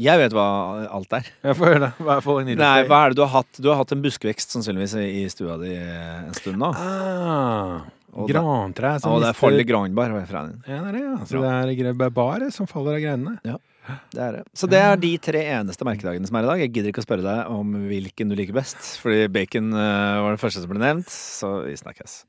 Jeg 0.03 0.17
vet 0.23 0.33
hva 0.33 0.45
alt 0.89 1.13
er. 1.13 1.27
Jeg 1.45 1.57
får 1.59 1.69
høre 1.69 1.81
det. 1.85 1.91
Hva 2.01 2.15
er 2.17 2.23
Falling 2.25 2.47
needles? 2.49 2.63
Nei, 2.65 2.85
hva 2.89 3.01
er 3.03 3.13
det 3.13 3.19
du 3.19 3.25
har 3.27 3.33
hatt? 3.35 3.59
Du 3.61 3.69
har 3.69 3.77
hatt 3.83 3.93
en 3.93 4.01
buskvekst 4.05 4.55
sannsynligvis 4.57 4.95
i 5.03 5.25
stua 5.29 5.59
di 5.61 5.75
eh, 5.77 6.15
en 6.23 6.33
stund 6.39 6.57
nå. 6.61 6.71
Ah, 6.73 7.83
Og 8.17 8.29
grantre 8.29 8.95
som 9.01 9.13
Og 9.13 9.21
det 9.21 9.29
er 9.29 9.37
farlig 9.37 9.67
granbar. 9.69 10.17
Ja, 10.17 10.33
det 10.65 10.79
er 10.81 10.97
det, 10.97 11.03
ja. 11.05 11.13
Så 11.29 11.45
det 11.45 11.93
er 11.93 12.17
bare 12.17 12.49
som 12.53 12.69
faller 12.69 12.97
av 12.97 13.05
greinene. 13.05 13.37
Det 14.13 14.21
er 14.23 14.37
det. 14.37 14.43
Så 14.55 14.67
det 14.71 14.79
er 14.79 14.99
de 14.99 15.13
tre 15.19 15.41
eneste 15.57 15.85
merkedagene 15.87 16.27
som 16.29 16.37
er 16.39 16.45
i 16.45 16.49
dag. 16.51 16.61
Jeg 16.63 16.71
gidder 16.71 16.93
ikke 16.93 17.03
å 17.03 17.07
spørre 17.07 17.25
deg 17.25 17.49
om 17.51 17.73
hvilken 17.89 18.31
du 18.31 18.37
liker 18.39 18.55
best, 18.55 18.79
fordi 19.03 19.25
bacon 19.33 19.73
eh, 19.75 20.21
var 20.23 20.35
det 20.35 20.43
første 20.43 20.63
som 20.63 20.71
ble 20.71 20.79
nevnt, 20.83 21.11
så 21.11 21.57
vi 21.65 21.75
snakkes. 21.79 22.21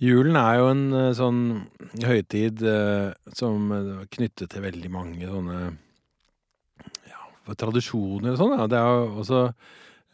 Julen 0.00 0.36
er 0.40 0.54
jo 0.56 0.68
en 0.72 0.84
eh, 0.96 1.10
sånn 1.16 1.40
høytid 2.08 2.62
eh, 2.64 3.10
som 3.36 3.72
er 3.76 3.90
knyttet 4.12 4.52
til 4.52 4.64
veldig 4.64 4.92
mange 4.92 5.28
sånne 5.28 5.58
ja, 7.08 7.20
tradisjoner 7.52 8.32
og 8.32 8.40
sånn. 8.40 8.56
Ja. 8.56 8.68
Det 8.70 8.80
er 8.80 8.88
jo 8.88 9.20
også 9.24 9.42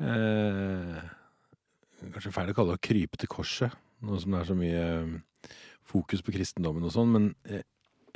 eh, 0.02 0.98
Kanskje 2.06 2.34
feil 2.34 2.50
å 2.50 2.56
kalle 2.58 2.74
det 2.74 2.80
å 2.80 2.86
krype 2.86 3.18
til 3.18 3.30
korset, 3.30 3.78
nå 4.04 4.18
som 4.20 4.34
det 4.34 4.42
er 4.42 4.50
så 4.50 4.54
mye 4.58 4.82
fokus 5.86 6.20
på 6.22 6.34
kristendommen 6.34 6.84
og 6.86 6.92
sånn, 6.92 7.14
men 7.14 7.30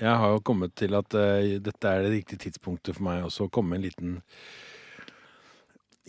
jeg 0.00 0.16
har 0.22 0.34
jo 0.34 0.42
kommet 0.44 0.72
til 0.78 0.96
at 0.96 1.14
uh, 1.16 1.56
dette 1.60 1.90
er 1.90 2.04
det 2.04 2.14
riktige 2.14 2.46
tidspunktet 2.46 2.96
for 2.96 3.06
meg 3.06 3.26
også 3.26 3.46
å 3.46 3.52
komme 3.52 3.74
med 3.74 3.80
en 3.80 3.86
liten 3.88 4.14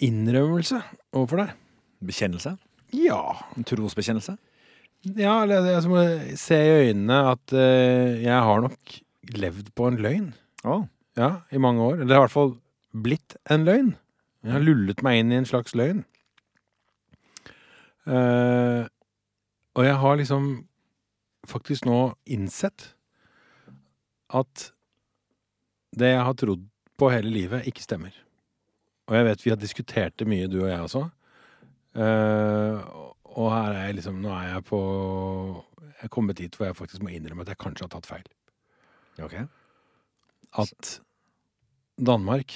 innrømmelse 0.01 0.79
overfor 1.11 1.43
deg. 1.43 1.55
Bekjennelse? 2.01 2.55
Ja. 2.95 3.21
En 3.57 3.67
trosbekjennelse? 3.67 4.37
Ja, 5.17 5.41
eller 5.43 5.65
jeg 5.65 5.89
må 5.89 6.01
se 6.37 6.57
i 6.57 6.73
øynene 6.87 7.19
at 7.33 7.53
uh, 7.55 8.21
jeg 8.21 8.37
har 8.47 8.63
nok 8.63 8.95
levd 9.37 9.73
på 9.77 9.89
en 9.89 9.99
løgn. 10.01 10.31
Oh. 10.63 10.85
Ja, 11.17 11.41
i 11.51 11.59
mange 11.61 11.83
år. 11.83 12.01
Eller 12.01 12.15
i 12.15 12.23
hvert 12.23 12.33
fall 12.33 12.55
blitt 12.95 13.35
en 13.51 13.67
løgn. 13.67 13.93
Jeg 14.41 14.55
har 14.55 14.63
lullet 14.63 15.03
meg 15.05 15.19
inn 15.21 15.33
i 15.33 15.39
en 15.41 15.47
slags 15.49 15.75
løgn. 15.77 16.03
Uh, 18.07 18.87
og 19.77 19.85
jeg 19.85 19.97
har 20.01 20.17
liksom 20.17 20.49
faktisk 21.47 21.85
nå 21.89 21.99
innsett 22.29 22.91
at 24.37 24.67
det 25.97 26.13
jeg 26.13 26.25
har 26.27 26.35
trodd 26.39 26.67
på 26.99 27.09
hele 27.11 27.31
livet, 27.33 27.67
ikke 27.67 27.83
stemmer. 27.83 28.15
Og 29.09 29.17
jeg 29.17 29.27
vet 29.27 29.45
vi 29.45 29.51
har 29.51 29.59
diskutert 29.59 30.17
det 30.19 30.27
mye, 30.29 30.49
du 30.51 30.61
og 30.63 30.69
jeg 30.69 30.85
også. 30.85 31.05
Uh, 31.97 32.77
og 33.31 33.49
her 33.51 33.73
er 33.73 33.87
jeg 33.89 33.97
liksom 33.97 34.21
Nå 34.23 34.29
er 34.31 34.45
jeg 34.47 34.63
på 34.63 34.77
Jeg 35.89 36.05
er 36.07 36.11
kommet 36.13 36.37
dit 36.39 36.55
hvor 36.55 36.69
jeg 36.69 36.77
faktisk 36.77 37.03
må 37.03 37.11
innrømme 37.11 37.43
at 37.43 37.51
jeg 37.51 37.59
kanskje 37.59 37.83
har 37.83 37.91
tatt 37.91 38.07
feil. 38.07 38.29
Ok. 39.21 39.35
At 40.63 40.91
Danmark 41.99 42.55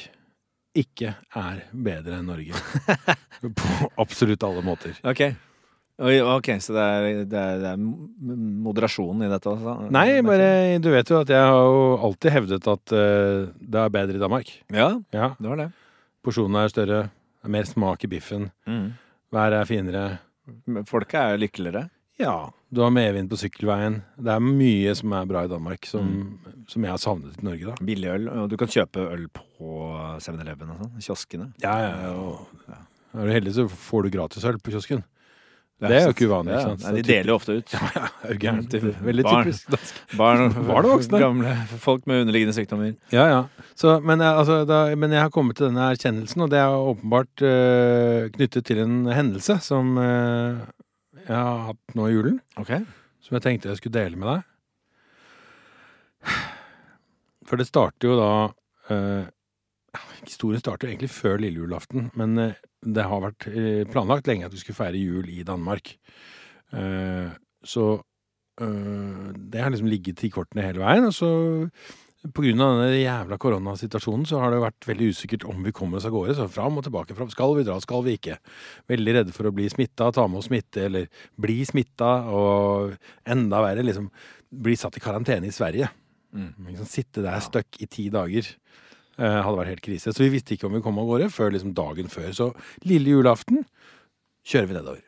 ikke 0.76 1.14
er 1.36 1.62
bedre 1.72 2.20
enn 2.20 2.32
Norge. 2.32 2.56
på 3.60 3.90
absolutt 4.02 4.44
alle 4.48 4.64
måter. 4.66 4.96
Ok. 5.08 5.28
Oi, 5.96 6.18
ok, 6.20 6.50
så 6.60 6.74
det 6.76 6.82
er, 6.84 7.06
det 7.32 7.40
er, 7.40 7.60
det 7.62 7.70
er 7.72 7.80
moderasjon 8.66 9.22
i 9.24 9.30
dette 9.32 9.48
også? 9.48 9.76
Nei, 9.96 10.20
bare 10.28 10.50
Du 10.84 10.90
vet 10.92 11.08
jo 11.08 11.22
at 11.24 11.32
jeg 11.32 11.40
har 11.40 11.56
jo 11.72 11.86
alltid 12.10 12.34
hevdet 12.36 12.68
at 12.68 12.94
uh, 12.98 13.46
det 13.56 13.80
er 13.86 13.94
bedre 13.96 14.18
i 14.20 14.24
Danmark. 14.26 14.52
Ja, 14.76 14.90
Ja, 15.16 15.30
det 15.40 15.48
var 15.54 15.62
det. 15.64 15.70
Porsjonene 16.26 16.66
er 16.66 16.74
større, 16.74 17.00
det 17.40 17.48
er 17.48 17.54
mer 17.56 17.68
smak 17.70 18.04
i 18.04 18.12
biffen, 18.12 18.50
Mm. 18.68 18.90
været 19.32 19.60
er 19.62 19.66
finere. 19.70 20.04
Folket 20.90 21.16
er 21.22 21.38
lykkeligere. 21.40 21.86
Ja, 22.20 22.50
du 22.72 22.82
har 22.82 22.92
medvind 22.96 23.30
på 23.32 23.38
sykkelveien. 23.40 24.02
Det 24.18 24.32
er 24.36 24.40
mye 24.44 24.94
som 24.96 25.12
er 25.14 25.26
bra 25.28 25.44
i 25.46 25.52
Danmark, 25.52 25.86
som, 25.86 26.40
som 26.72 26.84
jeg 26.84 26.92
har 26.92 27.02
savnet 27.02 27.36
i 27.40 27.44
Norge, 27.46 27.66
da. 27.72 27.76
Billig 27.86 28.08
øl. 28.14 28.30
Og 28.32 28.50
du 28.52 28.56
kan 28.58 28.68
kjøpe 28.72 29.04
øl 29.12 29.26
på 29.36 29.72
7-Eleven 30.24 30.72
og 30.72 30.80
sånn. 30.84 30.94
Kioskene. 31.04 31.50
Ja, 31.64 31.74
ja, 31.84 32.14
ja. 32.70 32.80
Er 33.16 33.28
du 33.28 33.32
heldig, 33.36 33.54
så 33.58 33.68
får 33.70 34.08
du 34.08 34.14
gratis 34.16 34.44
øl 34.48 34.58
på 34.64 34.72
kiosken. 34.76 35.04
Ja, 35.84 35.90
Det 35.92 35.96
er 35.98 36.06
jo 36.06 36.12
ikke 36.14 36.28
uvanlig, 36.30 36.54
Ja? 36.56 36.68
Nei, 36.86 36.92
de 36.96 37.02
deler 37.04 37.30
jo 37.34 37.36
ofte 37.36 37.56
ut. 37.60 37.74
Ja, 37.76 38.06
er 38.24 38.32
du 38.32 38.40
gæren? 38.46 38.62
Veldig 39.04 39.24
barn. 39.28 39.44
typisk 39.50 39.68
dansk. 39.74 39.98
Barn 40.16 40.54
Barn 40.70 40.86
og 40.88 40.92
voksne. 40.94 41.20
gamle 41.20 41.56
folk 41.84 42.06
med 42.08 42.22
underliggende 42.24 42.56
sykdommer. 42.56 42.94
Ja, 43.12 43.26
ja. 43.28 43.42
Så, 43.76 43.98
men, 44.02 44.24
jeg, 44.24 44.38
altså, 44.40 44.62
da, 44.70 44.80
men 44.96 45.12
jeg 45.12 45.20
har 45.26 45.34
kommet 45.36 45.58
til 45.60 45.68
denne 45.68 45.90
erkjennelsen, 45.92 46.46
og 46.46 46.50
det 46.54 46.62
er 46.64 46.78
åpenbart 46.80 47.44
eh, 47.44 48.30
knyttet 48.38 48.66
til 48.72 48.80
en 48.86 48.96
hendelse 49.12 49.58
som 49.68 49.98
eh, 50.00 50.64
jeg 51.28 51.36
har 51.36 51.60
hatt 51.74 51.96
nå 52.00 52.08
i 52.08 52.16
julen, 52.16 52.40
Ok. 52.62 52.72
som 53.26 53.36
jeg 53.36 53.44
tenkte 53.50 53.74
jeg 53.74 53.82
skulle 53.84 54.00
dele 54.00 54.16
med 54.22 54.32
deg. 54.32 54.48
For 57.46 57.60
det 57.62 57.68
starter 57.70 58.10
jo 58.10 58.16
da 58.18 58.30
eh, 58.96 59.26
Historien 60.26 60.60
starter 60.64 60.90
egentlig 60.90 61.12
før 61.14 61.38
lille 61.44 61.62
julaften, 61.62 62.08
men 62.18 62.40
eh, 62.42 62.56
det 62.86 63.06
har 63.08 63.24
vært 63.24 63.48
eh, 63.52 63.84
planlagt 63.90 64.28
lenge 64.30 64.48
at 64.48 64.54
vi 64.54 64.62
skulle 64.62 64.78
feire 64.78 65.00
jul 65.00 65.30
i 65.32 65.46
Danmark. 65.48 65.96
Eh, 66.76 67.30
så 67.66 67.86
eh, 68.62 69.30
det 69.36 69.62
har 69.62 69.74
liksom 69.74 69.90
ligget 69.90 70.26
i 70.26 70.32
kortene 70.34 70.66
hele 70.68 70.84
veien. 70.84 71.08
Og 71.08 71.16
så 71.16 71.32
av 72.26 72.42
denne 72.42 72.88
jævla 72.98 73.38
koronasituasjonen 73.42 74.26
så 74.26 74.40
har 74.42 74.54
det 74.54 74.62
vært 74.64 74.88
veldig 74.90 75.10
usikkert 75.14 75.46
om 75.50 75.62
vi 75.66 75.74
kommer 75.76 76.00
oss 76.00 76.08
av 76.10 76.16
gårde. 76.16 76.38
Så 76.38 76.48
fram 76.50 76.80
og 76.80 76.86
tilbake. 76.86 77.18
Fram. 77.18 77.30
Skal 77.34 77.54
vi 77.58 77.66
dra, 77.68 77.78
skal 77.84 78.06
vi 78.06 78.16
ikke? 78.18 78.40
Veldig 78.90 79.16
redde 79.20 79.36
for 79.36 79.50
å 79.50 79.54
bli 79.56 79.68
smitta, 79.70 80.12
ta 80.14 80.26
med 80.28 80.42
oss 80.42 80.50
smitte, 80.50 80.88
eller 80.88 81.10
bli 81.42 81.60
smitta, 81.68 82.16
og 82.34 82.96
enda 83.30 83.62
verre, 83.66 83.86
liksom 83.86 84.10
bli 84.66 84.78
satt 84.80 84.98
i 84.98 85.04
karantene 85.04 85.50
i 85.50 85.54
Sverige. 85.54 85.92
Mm. 86.36 86.52
Liksom, 86.72 86.90
sitte 86.90 87.24
der 87.26 87.44
stuck 87.46 87.82
i 87.82 87.90
ti 87.92 88.10
dager. 88.14 88.50
Eh, 89.18 89.40
hadde 89.42 89.58
vært 89.60 89.74
helt 89.74 89.86
krise. 89.86 90.14
Så 90.14 90.24
vi 90.26 90.32
visste 90.36 90.56
ikke 90.56 90.70
om 90.70 90.78
vi 90.78 90.84
kom 90.86 91.00
av 91.02 91.10
gårde 91.10 91.32
før 91.34 91.54
liksom 91.56 91.76
dagen 91.78 92.12
før. 92.12 92.32
Så 92.36 92.50
lille 92.88 93.18
julaften 93.18 93.66
kjører 94.46 94.72
vi 94.72 94.78
nedover. 94.78 95.04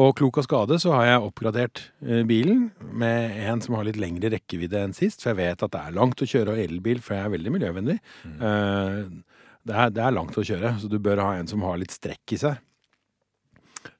Og 0.00 0.14
klok 0.16 0.38
av 0.38 0.46
skade 0.46 0.78
så 0.80 0.94
har 0.94 1.08
jeg 1.08 1.26
oppgradert 1.26 1.82
eh, 2.06 2.22
bilen 2.28 2.68
med 2.80 3.36
en 3.50 3.60
som 3.64 3.76
har 3.76 3.88
litt 3.88 3.98
lengre 4.00 4.30
rekkevidde 4.32 4.84
enn 4.86 4.96
sist, 4.96 5.24
for 5.24 5.34
jeg 5.34 5.40
vet 5.42 5.66
at 5.66 5.74
det 5.74 5.82
er 5.82 5.98
langt 5.98 6.22
å 6.22 6.30
kjøre 6.30 6.56
elbil, 6.62 7.02
for 7.04 7.18
jeg 7.18 7.26
er 7.26 7.34
veldig 7.34 7.54
miljøvennlig. 7.56 7.98
Mm. 8.24 8.38
det, 9.66 9.74
er, 9.74 9.94
det 9.98 10.04
er 10.06 10.14
langt 10.14 10.38
å 10.38 10.46
kjøre, 10.46 10.76
så 10.80 10.90
du 10.90 11.00
bør 11.02 11.24
ha 11.26 11.32
en 11.40 11.50
som 11.50 11.66
har 11.66 11.80
litt 11.82 11.94
strekk 11.94 12.38
i 12.38 12.40
seg. 12.44 12.60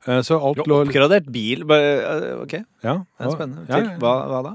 Eh, 0.07 0.21
så 0.25 0.39
alt 0.41 0.65
Du 0.65 0.73
har 0.73 0.87
oppgradert 0.87 1.29
bil. 1.33 1.65
Eh, 1.65 2.41
ok, 2.41 2.55
ja, 2.85 2.97
det 3.19 3.27
er 3.27 3.35
spennende. 3.35 3.81
Hva, 4.01 4.15
hva 4.31 4.43
da? 4.49 4.55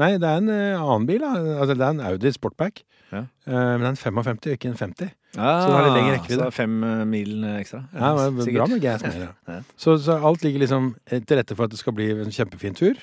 Nei, 0.00 0.14
det 0.20 0.28
er 0.28 0.40
en 0.40 0.50
eh, 0.52 0.80
annen 0.80 1.06
bil. 1.08 1.22
Da. 1.22 1.34
Altså, 1.60 1.76
det 1.76 1.84
er 1.86 1.94
en 1.96 2.04
Audi 2.08 2.32
Sportback. 2.34 2.82
Ja. 3.10 3.24
Eh, 3.26 3.54
men 3.54 3.84
det 3.84 3.90
er 3.90 3.94
en 3.94 4.00
55, 4.00 4.40
ikke 4.54 4.70
en 4.70 4.78
50. 4.78 5.10
Ah, 5.36 5.62
det 5.62 5.74
har 5.74 5.86
litt 5.86 5.96
lengre 5.98 6.14
rekkevidde. 6.16 6.36
Så 6.36 6.40
det 6.40 6.48
er 6.48 6.56
fem 6.56 6.76
eh, 6.86 7.02
mil 7.10 7.46
ekstra? 7.52 7.82
Ja, 7.92 8.12
det 8.16 8.30
var 8.38 8.50
bra 8.56 8.68
med 8.72 8.82
gas 8.82 9.04
mer, 9.06 9.18
ja. 9.26 9.32
Ja. 9.54 9.58
Så, 9.76 9.96
så 10.02 10.16
alt 10.26 10.46
ligger 10.46 10.64
liksom 10.64 10.94
til 11.10 11.38
rette 11.38 11.56
for 11.58 11.68
at 11.68 11.74
det 11.74 11.80
skal 11.82 11.96
bli 11.96 12.10
en 12.14 12.34
kjempefin 12.34 12.78
tur. 12.78 12.98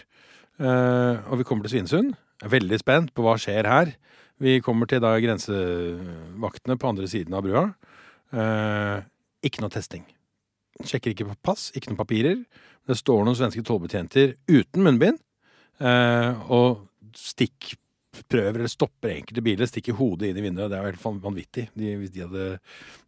Uh, 0.58 1.22
og 1.30 1.38
vi 1.38 1.46
kommer 1.46 1.68
til 1.68 1.76
Svinesund. 1.76 2.16
Jeg 2.42 2.48
er 2.48 2.54
veldig 2.56 2.80
spent 2.82 3.12
på 3.14 3.22
hva 3.26 3.36
skjer 3.38 3.70
her. 3.70 3.92
Vi 4.42 4.58
kommer 4.66 4.90
til 4.90 5.02
da 5.04 5.12
grensevaktene 5.22 6.78
på 6.82 6.90
andre 6.90 7.10
siden 7.10 7.36
av 7.38 7.46
brua. 7.46 7.68
Uh, 8.34 9.06
ikke 9.46 9.62
noe 9.62 9.74
testing. 9.74 10.06
Sjekker 10.82 11.14
ikke 11.14 11.30
på 11.30 11.38
pass, 11.46 11.70
ikke 11.78 11.92
noen 11.92 12.02
papirer. 12.02 12.42
Det 12.90 12.98
står 12.98 13.26
noen 13.26 13.38
svenske 13.38 13.62
tollbetjenter 13.66 14.36
uten 14.50 14.86
munnbind. 14.86 15.22
Uh, 15.78 16.34
og 16.50 16.87
stikkprøver, 17.15 18.58
eller 18.60 18.72
stopper 18.72 19.13
enkelte 19.13 19.43
biler, 19.46 19.70
stikker 19.70 19.98
hodet 20.00 20.32
inn 20.32 20.39
i 20.41 20.43
vinduet. 20.48 20.72
Det 20.72 20.78
er 20.80 20.86
jo 20.88 20.91
helt 20.96 21.24
vanvittig. 21.24 21.67
De, 21.78 21.93
hvis 22.02 22.12
de 22.15 22.26
hadde 22.26 22.48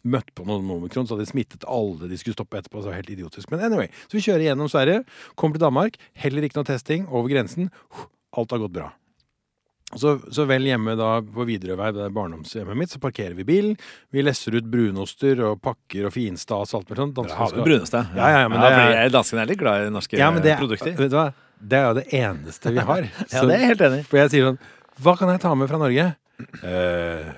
møtt 0.05 0.29
på 0.37 0.45
noen 0.47 0.69
omikron, 0.77 1.07
så 1.09 1.15
hadde 1.17 1.25
de 1.27 1.31
smittet 1.33 1.65
alle 1.67 2.09
de 2.11 2.19
skulle 2.21 2.37
stoppe 2.37 2.61
etterpå. 2.61 2.79
Så 2.79 2.87
det 2.87 2.93
var 2.93 3.01
helt 3.01 3.15
idiotisk. 3.17 3.51
Men 3.51 3.65
anyway, 3.67 3.89
så 4.07 4.19
vi 4.19 4.25
kjører 4.27 4.47
gjennom 4.51 4.69
Sverige, 4.71 5.03
kommer 5.35 5.57
til 5.59 5.65
Danmark, 5.67 5.99
heller 6.13 6.45
ikke 6.45 6.61
noe 6.61 6.69
testing, 6.69 7.07
over 7.09 7.29
grensen. 7.33 7.71
Alt 8.37 8.51
har 8.53 8.61
gått 8.61 8.75
bra. 8.77 8.91
Så, 9.97 10.19
så 10.29 10.43
vel 10.45 10.67
hjemme 10.69 10.93
da 10.99 11.15
på 11.25 11.47
Widerøevei, 11.49 11.87
det 11.95 12.03
er 12.05 12.11
barndomshjemmet 12.13 12.77
mitt, 12.77 12.91
så 12.93 12.99
parkerer 13.01 13.33
vi 13.33 13.45
bilen. 13.47 13.71
Vi 14.13 14.21
lesser 14.21 14.53
ut 14.59 14.67
brunoster 14.69 15.39
og 15.47 15.63
pakker 15.65 16.05
og 16.05 16.13
finstas 16.13 16.75
og 16.75 16.83
alt 16.83 16.91
mulig 16.91 17.01
sånt. 17.01 17.15
Dere 17.17 17.31
ja, 17.31 17.37
har 17.39 17.49
skal- 17.49 17.65
vel 17.65 17.73
ja. 17.79 18.03
Ja, 18.13 18.27
ja, 18.43 18.47
men 18.53 18.61
det 18.61 18.69
fordi 18.69 18.99
er- 18.99 19.09
Danskene 19.15 19.41
er 19.41 19.49
litt 19.49 19.57
glad 19.63 19.87
i 19.87 19.89
norske 19.89 20.19
ja, 20.19 20.29
men 20.29 20.43
det, 20.45 20.59
produkter. 20.61 20.93
Vet 20.93 21.09
du 21.09 21.17
hva? 21.17 21.33
Det 21.61 21.77
er 21.79 21.87
jo 21.89 21.93
det 21.99 22.07
eneste 22.15 22.71
vi 22.71 22.79
har. 22.87 23.07
Ja, 23.33 23.41
det 23.45 23.55
er 23.55 23.59
jeg 23.59 23.67
helt 23.73 23.81
enig. 23.89 24.01
For 24.07 24.17
jeg 24.21 24.31
sier 24.31 24.47
sånn 24.49 24.59
Hva 25.03 25.13
kan 25.19 25.29
jeg 25.33 25.41
ta 25.43 25.53
med 25.55 25.67
fra 25.71 25.79
Norge? 25.81 26.05
Uh, 26.63 27.31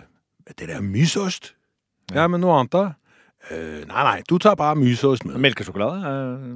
det 0.58 0.70
er 0.70 0.82
mysost. 0.86 1.54
Ja, 2.14 2.28
men 2.30 2.42
noe 2.44 2.58
annet, 2.60 2.72
da? 2.76 2.84
«Eh, 3.50 3.82
nei, 3.90 4.02
nei, 4.06 4.18
du 4.30 4.36
tar 4.38 4.54
bare 4.54 4.76
mysost 4.78 5.24
med. 5.26 5.40
Melkesjokolade? 5.42 5.98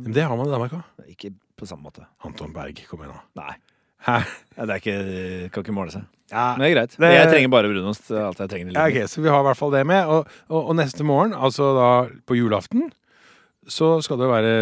Men 0.05 0.13
det 0.13 0.21
har 0.21 0.35
man 0.37 0.45
i 0.45 0.51
Danmark 0.53 0.75
òg. 0.77 0.83
ikke 1.09 1.31
på 1.57 1.65
samme 1.65 1.81
måte. 1.87 2.03
Anton 2.27 2.51
Berg, 2.53 2.77
kom 2.85 3.01
igjen 3.01 3.15
nå. 3.15 3.21
Nei. 3.41 3.55
Hæ? 4.05 4.19
Ja, 4.53 4.65
Det 4.69 4.75
er 4.75 4.81
ikke, 4.83 5.49
kan 5.55 5.63
ikke 5.65 5.73
måle 5.73 5.89
seg. 5.95 6.03
Ja, 6.29 6.51
Men 6.53 6.61
det 6.61 6.67
er 6.69 6.75
greit. 6.75 6.93
Det- 6.99 7.09
Jeg 7.15 7.31
trenger 7.31 7.49
bare 7.55 7.71
brunost. 7.73 8.11
Alt 8.13 8.37
jeg 8.43 8.49
trenger 8.53 8.69
i 8.69 8.73
Ja, 8.77 8.85
livet. 8.85 9.01
ok, 9.03 9.09
Så 9.09 9.21
vi 9.25 9.29
har 9.33 9.39
i 9.41 9.47
hvert 9.49 9.57
fall 9.57 9.71
det 9.73 9.81
med. 9.87 10.05
Og, 10.05 10.27
og, 10.49 10.61
og 10.69 10.75
neste 10.77 11.03
morgen, 11.03 11.33
altså 11.33 11.71
da 11.73 11.89
på 12.27 12.37
julaften, 12.37 12.91
så 13.67 13.95
skal 14.05 14.19
det 14.21 14.29
være 14.29 14.55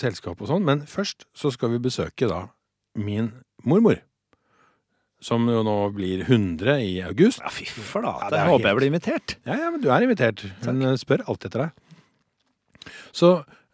selskap 0.00 0.40
og 0.40 0.50
sånn. 0.50 0.64
Men 0.66 0.84
først 0.88 1.26
så 1.36 1.50
skal 1.54 1.72
vi 1.74 1.82
besøke 1.82 2.28
da 2.30 2.44
min 2.98 3.32
mormor. 3.66 4.00
Som 5.24 5.46
jo 5.48 5.62
nå 5.64 5.76
blir 5.96 6.26
100 6.26 6.76
i 6.84 6.94
august. 7.06 7.40
Ja, 7.40 7.50
fy 7.52 7.64
flate. 7.64 8.28
Ja, 8.34 8.42
jeg 8.42 8.52
håper 8.52 8.70
jeg 8.70 8.78
blir 8.80 8.90
invitert. 8.92 9.36
Ja, 9.48 9.56
ja, 9.62 9.70
men 9.72 9.80
du 9.80 9.88
er 9.88 10.04
invitert. 10.04 10.44
Hun 10.66 10.82
Takk. 10.84 11.00
spør 11.00 11.24
alltid 11.32 11.48
etter 11.50 11.64
deg. 11.64 12.90
Så 13.14 13.30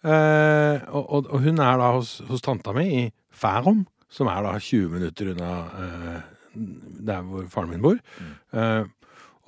eh, 0.07 0.77
og, 0.95 1.03
og, 1.03 1.31
og 1.33 1.43
hun 1.43 1.59
er 1.59 1.81
da 1.81 1.89
hos, 1.97 2.21
hos 2.29 2.45
tanta 2.45 2.75
mi 2.77 2.87
i 3.01 3.03
Færom, 3.35 3.83
som 4.13 4.31
er 4.31 4.45
da 4.47 4.55
20 4.61 4.95
minutter 4.95 5.33
unna 5.33 5.51
eh, 5.81 6.23
der 7.11 7.27
hvor 7.27 7.47
faren 7.51 7.71
min 7.75 7.83
bor. 7.83 7.99
Eh, 8.55 8.85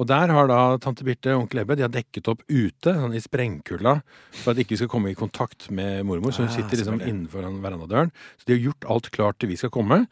og 0.00 0.08
der 0.08 0.32
har 0.32 0.48
da 0.48 0.60
tante 0.82 1.04
Birte 1.04 1.34
og 1.34 1.44
onkel 1.44 1.62
Ebbe 1.62 1.76
de 1.76 1.84
har 1.84 1.92
dekket 1.92 2.30
opp 2.32 2.40
ute 2.48 2.94
sånn 2.96 3.16
i 3.16 3.20
sprengkulda 3.22 3.98
for 4.40 4.52
at 4.52 4.60
ikke 4.62 4.78
skal 4.80 4.88
komme 4.90 5.12
i 5.12 5.18
kontakt 5.18 5.68
med 5.70 6.06
mormor. 6.08 6.32
Så 6.32 6.46
hun 6.46 6.48
Ah, 6.48 6.56
sitter 6.56 6.80
liksom 6.80 7.02
innenfor 7.02 7.44
verandadøren. 7.60 8.12
Så 8.40 8.48
de 8.48 8.56
har 8.56 8.64
gjort 8.70 8.88
alt 8.88 9.10
klart 9.12 9.38
til 9.38 9.52
vi 9.52 9.58
skal 9.60 9.70
komme. 9.74 10.06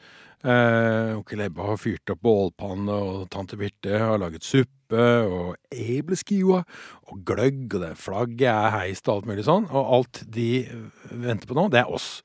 Eh, 0.44 1.16
onkel 1.16 1.40
Ebbe 1.44 1.64
har 1.64 1.76
fyrt 1.80 2.12
opp 2.12 2.20
bålpanne, 2.24 2.92
og 2.92 3.28
tante 3.32 3.56
Birte 3.60 3.98
har 4.00 4.20
laget 4.20 4.44
suppe 4.44 5.02
og 5.28 5.56
ebleskiver 5.70 6.64
og 7.08 7.24
gløgg, 7.28 7.66
og 7.74 7.80
det 7.80 7.90
flagget 8.00 8.48
er 8.48 8.72
heist 8.76 9.08
og 9.08 9.18
alt 9.20 9.30
mulig 9.32 9.44
sånn. 9.48 9.68
Og 9.70 9.94
alt 9.98 10.22
de 10.28 10.50
venter 11.12 11.48
på 11.48 11.56
nå, 11.56 11.68
det 11.72 11.82
er 11.84 11.92
oss. 11.92 12.22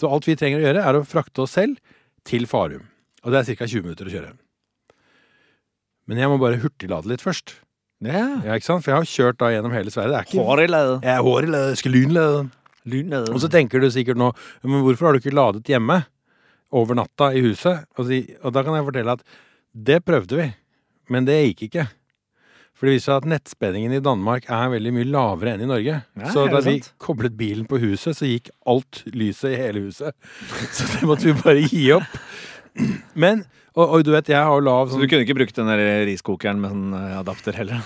Så 0.00 0.10
alt 0.10 0.26
vi 0.28 0.36
trenger 0.36 0.60
å 0.60 0.66
gjøre, 0.66 0.84
er 0.84 1.00
å 1.00 1.04
frakte 1.08 1.44
oss 1.44 1.56
selv 1.56 1.78
til 2.24 2.46
Farum. 2.50 2.88
Og 3.24 3.32
det 3.32 3.40
er 3.40 3.56
ca. 3.56 3.68
20 3.68 3.82
minutter 3.86 4.08
å 4.08 4.12
kjøre. 4.12 4.32
Men 6.10 6.20
jeg 6.20 6.30
må 6.30 6.38
bare 6.40 6.60
hurtiglade 6.60 7.08
litt 7.10 7.24
først. 7.24 7.56
Ja. 8.04 8.24
Ja, 8.44 8.56
ikke 8.58 8.66
sant? 8.66 8.84
For 8.84 8.92
jeg 8.92 9.00
har 9.00 9.08
kjørt 9.08 9.40
da 9.40 9.50
gjennom 9.54 9.74
hele 9.74 9.92
Sverige. 9.92 10.12
Det 10.12 10.18
er 10.18 10.28
ikke 10.28 10.44
Hår 10.44 10.64
i 10.64 10.68
lade. 10.68 10.98
Jeg 11.06 11.14
er 11.14 11.24
hår 11.24 11.46
i 11.46 11.52
lade, 11.54 11.72
jeg 11.72 11.80
skal 11.80 11.94
lynlade. 11.96 12.42
Lynlade. 12.94 13.32
Og 13.32 13.40
så 13.40 13.48
tenker 13.48 13.80
du 13.80 13.86
sikkert 13.88 14.18
nå 14.20 14.26
Men 14.60 14.82
hvorfor 14.84 15.08
har 15.08 15.16
du 15.16 15.22
ikke 15.22 15.32
ladet 15.32 15.70
hjemme? 15.72 16.02
Over 16.74 16.98
natta 16.98 17.30
i 17.32 17.40
huset? 17.44 17.86
Og, 17.96 18.08
si, 18.10 18.24
og 18.42 18.52
da 18.52 18.64
kan 18.66 18.76
jeg 18.76 18.86
fortelle 18.88 19.14
at 19.16 19.22
det 19.74 20.00
prøvde 20.06 20.38
vi, 20.38 20.48
men 21.10 21.26
det 21.26 21.36
gikk 21.40 21.68
ikke. 21.68 21.84
For 22.74 22.86
det 22.88 22.96
viser 22.96 23.12
seg 23.12 23.20
at 23.22 23.28
nettspenningen 23.30 23.94
i 23.94 24.02
Danmark 24.02 24.48
er 24.50 24.72
veldig 24.72 24.92
mye 24.96 25.06
lavere 25.06 25.54
enn 25.54 25.62
i 25.62 25.68
Norge. 25.70 26.00
Ja, 26.18 26.30
så 26.34 26.48
da 26.50 26.58
vi 26.66 26.80
koblet 27.02 27.36
bilen 27.38 27.68
på 27.70 27.78
huset, 27.82 28.18
så 28.18 28.26
gikk 28.26 28.50
alt 28.70 29.04
lyset 29.14 29.54
i 29.54 29.60
hele 29.60 29.84
huset. 29.86 30.14
Så 30.74 30.88
det 30.92 31.06
måtte 31.06 31.30
vi 31.30 31.36
bare 31.38 31.62
gi 31.62 31.84
opp. 31.94 32.18
Men 33.24 33.44
Og, 33.74 33.84
og 33.84 34.02
du 34.06 34.12
vet, 34.14 34.28
jeg 34.30 34.38
har 34.38 34.50
jo 34.54 34.62
lav 34.62 34.88
Så 34.88 34.94
sånn 34.94 35.04
du 35.04 35.08
kunne 35.10 35.26
ikke 35.26 35.36
brukt 35.38 35.56
den 35.58 35.70
der 35.70 35.82
riskokeren 36.08 36.60
med 36.62 36.74
sånn 36.74 36.96
eh, 36.98 37.14
adapter 37.18 37.56
heller? 37.58 37.80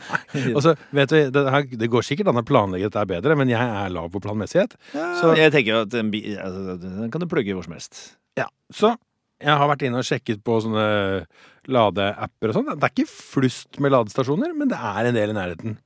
Og 0.56 0.60
så, 0.64 0.74
vet 0.96 1.12
du, 1.12 1.16
det, 1.32 1.42
her, 1.52 1.66
det 1.84 1.88
går 1.92 2.06
sikkert 2.06 2.30
an 2.32 2.40
å 2.40 2.44
planlegge 2.48 2.88
dette 2.88 3.06
bedre, 3.10 3.36
men 3.36 3.52
jeg 3.52 3.60
er 3.60 3.92
lav 3.92 4.08
på 4.12 4.22
planmessighet. 4.24 4.76
Så 4.92 5.34
jeg 5.36 5.52
tenker 5.52 5.74
jo 5.74 5.82
at 5.84 5.96
en 6.00 6.12
altså, 6.12 6.76
den 6.80 7.12
kan 7.12 7.22
du 7.22 7.28
plugge 7.30 7.56
hvor 7.56 7.66
som 7.66 7.76
helst. 7.76 8.00
Ja, 8.40 8.48
så 8.72 8.94
jeg 9.44 9.60
har 9.60 9.68
vært 9.68 9.84
inne 9.84 10.00
og 10.00 10.08
sjekket 10.08 10.40
på 10.46 10.56
sånne 10.64 10.84
ladeapper 11.68 12.52
og 12.52 12.56
sånn. 12.56 12.70
Det 12.72 12.88
er 12.88 12.94
ikke 12.94 13.10
flust 13.10 13.80
med 13.82 13.92
ladestasjoner, 13.92 14.54
men 14.56 14.70
det 14.72 14.78
er 14.78 15.10
en 15.10 15.18
del 15.18 15.32
i 15.32 15.36
nærheten. 15.36 15.76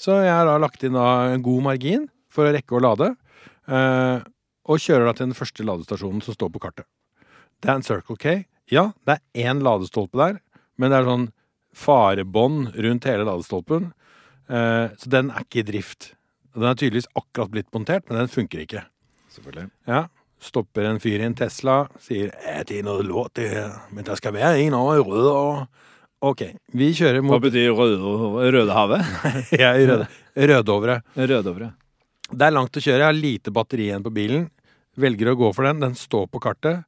Så 0.00 0.18
jeg 0.24 0.34
har 0.34 0.48
da 0.48 0.58
lagt 0.60 0.84
inn 0.84 0.96
en 0.98 1.44
god 1.44 1.64
margin 1.68 2.08
for 2.32 2.48
å 2.48 2.54
rekke 2.54 2.76
å 2.76 2.82
lade, 2.82 3.12
eh, 3.70 4.18
og 4.64 4.80
kjører 4.80 5.08
da 5.08 5.14
til 5.16 5.28
den 5.28 5.38
første 5.38 5.66
ladestasjonen 5.66 6.24
som 6.24 6.36
står 6.36 6.50
på 6.52 6.62
kartet. 6.66 6.88
Det 7.64 7.70
er 7.72 7.78
en 7.78 7.84
Circle 7.86 8.18
K. 8.20 8.32
Ja, 8.68 8.90
det 9.08 9.14
er 9.16 9.48
én 9.48 9.62
ladestolpe 9.64 10.18
der, 10.20 10.34
men 10.76 10.92
det 10.92 10.98
er 10.98 11.06
sånn 11.08 11.30
farebånd 11.74 12.74
rundt 12.84 13.06
hele 13.08 13.24
ladestolpen, 13.24 13.86
eh, 14.52 14.92
så 15.00 15.12
den 15.14 15.30
er 15.32 15.46
ikke 15.46 15.62
i 15.62 15.68
drift. 15.70 16.10
Den 16.52 16.68
er 16.68 16.76
tydeligvis 16.76 17.08
akkurat 17.16 17.54
blitt 17.54 17.70
montert, 17.72 18.04
men 18.10 18.20
den 18.20 18.28
funker 18.28 18.60
ikke. 18.66 18.84
Selvfølgelig. 19.32 19.70
Ja, 19.88 20.04
stopper 20.44 20.90
en 20.90 21.00
fyr 21.00 21.24
i 21.24 21.26
en 21.26 21.38
Tesla, 21.40 21.88
sier 21.98 22.36
'Jeg 22.36 22.68
det 22.68 22.78
er 22.78 22.84
noe 22.84 23.02
låt 23.02 23.34
det 23.40 23.48
men 23.90 24.04
det 24.04 24.18
skal 24.18 24.36
være 24.36 24.60
en 24.60 24.74
av 24.74 25.00
røde 25.00 25.32
og... 25.32 25.66
Ok, 26.20 26.42
vi 26.72 26.92
kjører 26.92 27.20
mot 27.20 27.36
Hva 27.36 27.48
betyr 27.48 27.72
røde, 27.72 27.96
Rødehavet? 28.52 29.00
ja, 29.62 29.72
i 29.76 29.88
rød, 29.88 30.06
Rødovre. 30.36 31.02
Rødovre. 31.16 31.72
Det 32.30 32.44
er 32.44 32.52
langt 32.52 32.76
å 32.76 32.80
kjøre, 32.80 33.00
jeg 33.00 33.08
har 33.08 33.16
lite 33.16 33.52
batteri 33.52 33.88
igjen 33.88 34.04
på 34.04 34.12
bilen. 34.12 34.50
Velger 34.96 35.32
å 35.32 35.36
gå 35.36 35.52
for 35.52 35.64
den, 35.64 35.80
den 35.80 35.96
står 35.96 36.28
på 36.28 36.40
kartet. 36.40 36.84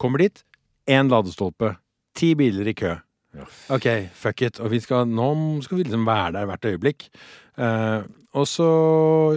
Kommer 0.00 0.22
dit, 0.24 0.42
én 0.88 1.10
ladestolpe. 1.12 1.74
Ti 2.16 2.32
biler 2.38 2.70
i 2.70 2.76
kø. 2.76 2.94
Ok, 3.70 3.86
fuck 4.16 4.42
it. 4.42 4.58
Og 4.62 4.72
vi 4.72 4.80
skal, 4.82 5.06
nå 5.06 5.28
skal 5.64 5.78
vi 5.78 5.84
liksom 5.86 6.08
være 6.08 6.32
der 6.38 6.48
hvert 6.48 6.66
øyeblikk. 6.66 7.06
Uh, 7.60 8.02
og 8.34 8.46
så 8.48 8.70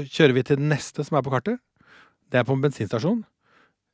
kjører 0.08 0.38
vi 0.38 0.46
til 0.48 0.62
den 0.62 0.72
neste 0.72 1.04
som 1.06 1.20
er 1.20 1.26
på 1.26 1.34
kartet. 1.34 1.60
Det 2.32 2.40
er 2.40 2.48
på 2.48 2.56
en 2.56 2.64
bensinstasjon. 2.64 3.22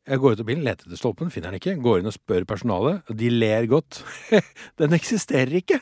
Jeg 0.10 0.21
går 0.21 0.36
ut 0.36 0.41
av 0.41 0.47
bilen, 0.47 0.63
leter 0.65 0.88
etter 0.88 0.99
stolpen, 0.99 1.32
finner 1.34 1.51
den 1.51 1.60
ikke. 1.60 1.75
Går 1.84 1.99
inn 1.99 2.10
og 2.10 2.15
spør 2.15 2.45
personalet, 2.49 3.01
og 3.10 3.17
de 3.19 3.32
ler 3.34 3.67
godt. 3.69 4.01
den 4.82 4.95
eksisterer 4.97 5.58
ikke! 5.60 5.82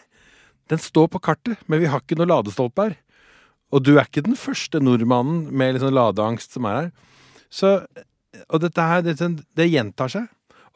Den 0.67 0.81
står 0.83 1.07
på 1.13 1.21
kartet, 1.23 1.61
men 1.71 1.79
vi 1.79 1.87
har 1.87 2.01
ikke 2.03 2.17
noe 2.19 2.27
ladestolpe 2.27 2.89
her. 2.89 2.97
Og 3.71 3.83
du 3.83 3.93
er 3.95 4.07
ikke 4.07 4.25
den 4.25 4.35
første 4.39 4.81
nordmannen 4.83 5.45
med 5.51 5.75
liksom 5.75 5.93
ladeangst 5.95 6.57
som 6.57 6.67
er 6.67 6.79
her. 6.79 6.89
Så, 7.47 7.71
og 8.47 8.63
dette 8.63 8.87
her, 8.89 9.05
det, 9.05 9.15
det 9.55 9.69
gjentar 9.69 10.11
seg. 10.11 10.27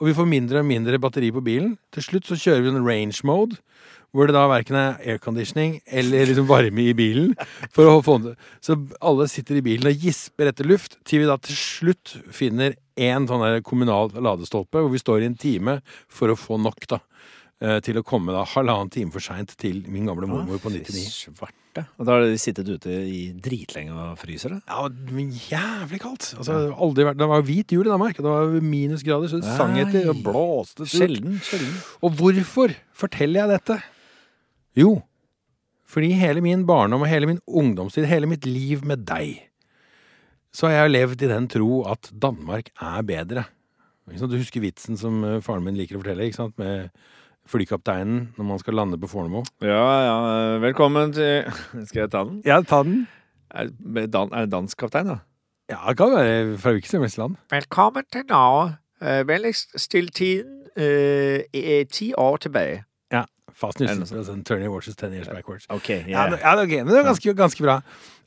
Og 0.02 0.10
vi 0.10 0.16
får 0.18 0.26
mindre 0.30 0.64
og 0.64 0.66
mindre 0.66 0.98
batteri 1.02 1.30
på 1.34 1.44
bilen. 1.46 1.76
Til 1.94 2.04
slutt 2.08 2.26
så 2.26 2.38
kjører 2.42 2.64
vi 2.66 2.72
en 2.74 2.82
range 2.88 3.22
mode, 3.28 3.60
hvor 4.12 4.28
det 4.28 4.34
da 4.36 4.48
verken 4.50 4.76
er 4.76 4.98
airconditioning 5.14 5.78
eller 5.88 6.26
liksom 6.28 6.50
varme 6.50 6.84
i 6.90 6.96
bilen. 6.98 7.36
For 7.72 7.88
å 7.88 8.02
få 8.04 8.18
det. 8.26 8.34
Så 8.66 8.76
alle 9.00 9.30
sitter 9.32 9.60
i 9.62 9.64
bilen 9.64 9.88
og 9.88 10.02
gisper 10.02 10.50
etter 10.50 10.68
luft, 10.68 10.98
til 11.08 11.22
vi 11.24 11.30
da 11.30 11.38
til 11.40 11.56
slutt 11.56 12.16
finner 12.34 12.76
én 13.00 13.30
sånn 13.30 13.46
der 13.46 13.62
kommunal 13.64 14.10
ladestolpe, 14.18 14.82
hvor 14.82 14.92
vi 14.92 15.00
står 15.00 15.22
i 15.24 15.30
en 15.30 15.38
time 15.40 15.78
for 16.12 16.34
å 16.34 16.40
få 16.40 16.58
nok, 16.60 16.90
da. 16.92 17.00
eh, 17.62 17.80
Til 17.86 18.02
å 18.02 18.04
komme 18.04 18.34
da 18.36 18.44
halvannen 18.44 18.92
time 18.92 19.14
for 19.14 19.24
seint 19.24 19.54
til 19.62 19.84
min 19.88 20.10
gamle 20.10 20.28
mormor 20.28 20.60
på 20.60 20.74
99. 20.74 21.08
Svart 21.30 21.56
borte. 21.72 21.86
Og 21.98 22.08
da 22.08 22.16
har 22.16 22.26
de 22.26 22.40
sittet 22.40 22.68
ute 22.70 22.92
i 22.92 23.22
dritlenge 23.34 23.94
og 23.96 24.18
fryser 24.20 24.56
det. 24.56 24.60
Ja, 24.68 24.88
men 25.12 25.32
jævlig 25.32 26.02
kaldt. 26.04 26.34
Altså, 26.38 26.58
aldri 26.76 27.06
vært, 27.08 27.18
Det 27.18 27.30
var 27.32 27.46
hvit 27.48 27.72
jul 27.72 27.88
i 27.88 27.92
Danmark, 27.92 28.20
og 28.20 28.26
det 28.26 28.34
var 28.34 28.66
minusgrader, 28.66 29.28
så 29.32 29.40
det 29.42 29.56
sang 29.58 29.78
etter 29.80 30.10
og 30.12 30.24
blåste 30.26 30.86
surt. 30.86 30.98
Sjelden. 30.98 31.40
sjelden. 31.40 31.80
Og 32.02 32.12
hvorfor 32.20 32.76
forteller 32.94 33.42
jeg 33.42 33.60
dette? 33.60 33.80
Jo, 34.78 35.02
fordi 35.92 36.14
hele 36.16 36.42
min 36.42 36.66
barndom 36.66 37.04
og 37.04 37.10
hele 37.12 37.28
min 37.28 37.42
ungdomstid, 37.48 38.06
hele 38.08 38.30
mitt 38.30 38.46
liv 38.46 38.86
med 38.88 39.06
deg, 39.08 39.42
så 40.52 40.68
har 40.68 40.86
jeg 40.86 40.96
levd 40.96 41.24
i 41.24 41.32
den 41.32 41.48
tro 41.52 41.84
at 41.88 42.12
Danmark 42.12 42.72
er 42.80 43.02
bedre. 43.08 43.48
Du 44.12 44.36
husker 44.36 44.64
vitsen 44.64 44.98
som 45.00 45.24
eh, 45.24 45.40
faren 45.44 45.64
min 45.64 45.78
liker 45.78 45.96
å 45.96 46.02
fortelle, 46.02 46.28
ikke 46.28 46.42
sant? 46.42 46.58
med 46.60 46.90
flykapteinen 47.52 48.30
når 48.38 48.48
man 48.48 48.62
skal 48.62 48.78
lande 48.80 49.00
på 49.02 49.10
Fornebu? 49.12 49.44
Ja, 49.66 49.88
ja. 50.06 50.18
Velkommen 50.64 51.14
til 51.16 51.50
Skal 51.90 52.06
jeg 52.06 52.12
ta 52.14 52.24
den? 52.28 52.42
Ja, 52.48 52.62
ta 52.62 52.84
den. 52.88 53.08
Er, 53.52 53.72
dan, 54.08 54.32
er 54.32 54.48
det 54.48 54.54
dansk 54.54 54.80
kaptein, 54.80 55.12
da? 55.12 55.18
Ja, 55.72 55.82
det 55.90 55.98
kan 56.00 56.14
være 56.16 56.58
fra 56.60 56.72
hvilket 56.76 56.92
som 56.92 57.04
helst 57.06 57.20
land. 57.20 57.36
Velkommen 57.52 58.08
til 58.12 58.24
Norge. 58.30 58.78
Uh, 59.02 59.28
Vennligst 59.28 59.80
still 59.80 60.10
tiden 60.10 60.64
uh, 60.78 61.86
ti 61.92 62.14
år 62.18 62.38
tilbake. 62.38 62.84
Ja. 63.12 63.24
Fast 63.54 63.80
noe 63.80 63.96
news. 63.96 64.12
Altså, 64.12 64.70
watches 64.70 64.96
ten 64.96 65.14
years 65.14 65.28
backwards. 65.28 65.66
Ok, 65.70 65.90
Ja, 65.90 65.96
det, 66.04 66.08
ja, 66.08 66.28
det 66.30 66.42
er 66.44 66.64
ok, 66.64 66.76
men 66.86 66.88
det 66.88 66.98
var 66.98 67.04
ganske, 67.04 67.34
ganske 67.34 67.64
bra. 67.64 67.82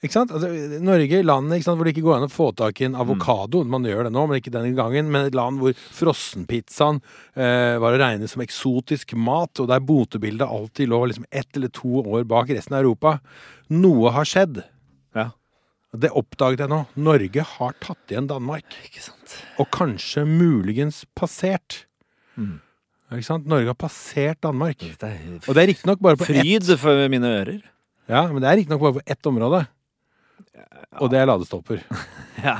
Ikke 0.04 0.18
sant? 0.18 0.32
Altså, 0.36 0.50
Norge, 0.84 1.22
landet 1.24 1.58
ikke 1.58 1.64
sant, 1.64 1.78
hvor 1.80 1.88
det 1.88 1.94
ikke 1.94 2.04
går 2.04 2.18
an 2.18 2.26
å 2.26 2.32
få 2.32 2.50
tak 2.56 2.80
i 2.82 2.88
en 2.90 2.96
avokado. 3.00 3.62
Man 3.64 3.86
gjør 3.88 4.04
det 4.04 4.12
nå, 4.12 4.24
men 4.28 4.40
ikke 4.40 4.52
denne 4.52 4.74
gangen. 4.76 5.08
Men 5.12 5.30
et 5.30 5.36
land 5.38 5.62
hvor 5.62 5.72
frossenpizzaen 5.96 7.00
eh, 7.00 7.78
var 7.80 7.96
å 7.96 8.00
regne 8.02 8.28
som 8.28 8.44
eksotisk 8.44 9.16
mat, 9.16 9.62
og 9.62 9.70
der 9.70 9.80
botebildet 9.80 10.44
alltid 10.44 10.92
lå 10.92 11.00
liksom 11.08 11.24
ett 11.32 11.56
eller 11.56 11.72
to 11.72 12.02
år 12.02 12.26
bak 12.28 12.52
resten 12.52 12.76
av 12.76 12.84
Europa. 12.84 13.16
Noe 13.72 14.12
har 14.12 14.28
skjedd. 14.28 14.60
Ja. 15.16 15.30
Det 15.96 16.10
oppdaget 16.12 16.66
jeg 16.66 16.72
nå. 16.74 16.82
Norge 17.06 17.46
har 17.54 17.76
tatt 17.80 18.12
igjen 18.12 18.28
Danmark. 18.28 18.76
Ikke 18.84 19.06
sant. 19.06 19.38
Og 19.62 19.70
kanskje 19.72 20.26
muligens 20.28 21.04
passert. 21.16 21.84
Mm. 22.36 22.58
Ikke 23.14 23.28
sant? 23.30 23.46
Norge 23.48 23.70
har 23.72 23.78
passert 23.78 24.42
Danmark. 24.44 24.84
Det 25.00 25.08
er 25.08 25.38
Og 25.38 25.54
det 25.54 25.62
er 25.62 25.70
riktignok 25.70 26.02
bare 26.02 26.20
på 26.20 26.26
ett 26.26 26.42
fryd 26.42 26.74
for 26.82 27.08
mine 27.08 27.30
ører. 27.38 27.62
Ja, 28.10 28.26
men 28.28 28.42
det 28.42 28.50
er 28.50 28.60
riktignok 28.60 28.82
bare 28.82 28.98
på 28.98 29.06
ett 29.14 29.30
område. 29.30 29.64
Og 31.02 31.10
det 31.12 31.20
er 31.20 31.30
ladestolper. 31.30 31.84
Ja. 32.44 32.58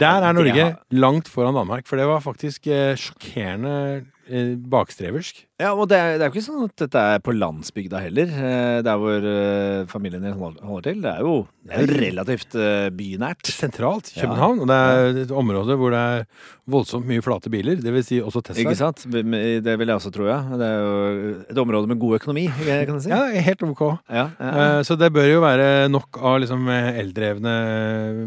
Der 0.00 0.24
er 0.24 0.32
Norge 0.32 0.64
langt 0.96 1.28
foran 1.28 1.54
Danmark, 1.54 1.86
for 1.86 1.96
det 2.00 2.06
var 2.08 2.22
faktisk 2.24 2.66
eh, 2.66 2.96
sjokkerende 2.98 4.04
eh, 4.28 4.54
bakstreversk. 4.70 5.44
Ja, 5.62 5.70
og 5.78 5.86
det 5.90 5.96
er, 5.96 6.16
det 6.18 6.24
er 6.24 6.30
jo 6.30 6.34
ikke 6.34 6.42
sånn 6.48 6.64
at 6.66 6.74
dette 6.82 7.02
er 7.14 7.20
på 7.22 7.32
landsbygda 7.36 8.00
heller, 8.02 8.30
eh, 8.34 8.78
der 8.82 8.98
hvor 8.98 9.26
eh, 9.30 9.84
familien 9.90 10.24
din 10.26 10.34
holder 10.38 10.64
holder 10.66 10.86
til. 10.88 10.98
Det 11.04 11.12
er 11.12 11.20
jo, 11.22 11.34
det 11.64 11.76
er 11.76 11.84
jo 11.86 11.98
relativt 12.02 12.56
eh, 12.58 12.88
bynært. 12.98 13.50
Sentralt. 13.54 14.10
København, 14.16 14.62
og 14.64 14.70
det 14.72 14.78
er 14.80 15.20
et 15.24 15.34
område 15.34 15.76
hvor 15.78 15.94
det 15.94 16.02
er 16.16 16.26
voldsomt 16.74 17.06
mye 17.06 17.22
flate 17.24 17.52
biler. 17.52 17.78
Det 17.84 17.92
vil 17.94 18.04
si 18.06 18.18
også 18.24 18.42
Tesla. 18.48 18.64
Ikke 18.64 18.80
sant? 18.80 19.04
Det 19.12 19.76
vil 19.78 19.92
jeg 19.92 19.96
også 20.00 20.12
tro, 20.14 20.26
ja. 20.28 20.40
Det 20.58 20.68
er 20.68 20.82
jo 20.82 21.32
et 21.54 21.62
område 21.64 21.90
med 21.92 22.00
god 22.02 22.18
økonomi, 22.20 22.46
kan 22.50 22.66
jeg 22.96 23.04
si. 23.06 23.10
Ja, 23.14 23.22
helt 23.50 23.62
ok. 23.68 23.84
Ja, 24.10 24.28
ja. 24.40 24.50
Eh, 24.78 24.80
Så 24.86 24.98
det 24.98 25.12
bør 25.14 25.28
jo 25.28 25.42
være 25.44 25.88
nok 25.92 26.18
av 26.18 26.40
liksom 26.42 26.66
eh, 26.72 26.98
eldrevne 27.04 27.54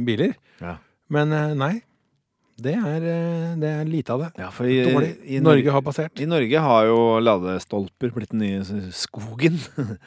biler. 0.08 0.38
Ja. 0.62 0.78
Men 1.14 1.32
eh, 1.36 1.54
nei. 1.58 1.74
Det 2.58 2.74
er, 2.74 3.04
eh, 3.06 3.52
det 3.62 3.70
er 3.70 3.90
lite 3.90 4.16
av 4.16 4.24
det. 4.26 4.30
ja 4.42 4.48
i, 4.66 4.78
Dårlig. 4.88 5.12
i 5.30 5.42
Norge 5.46 5.74
har 5.76 5.84
passert. 5.86 6.18
I 6.20 6.26
Norge 6.30 6.64
har 6.64 6.88
jo 6.90 6.98
ladestolper 7.22 8.16
blitt 8.16 8.34
den 8.34 8.42
nye 8.46 8.90
skogen. 8.96 9.60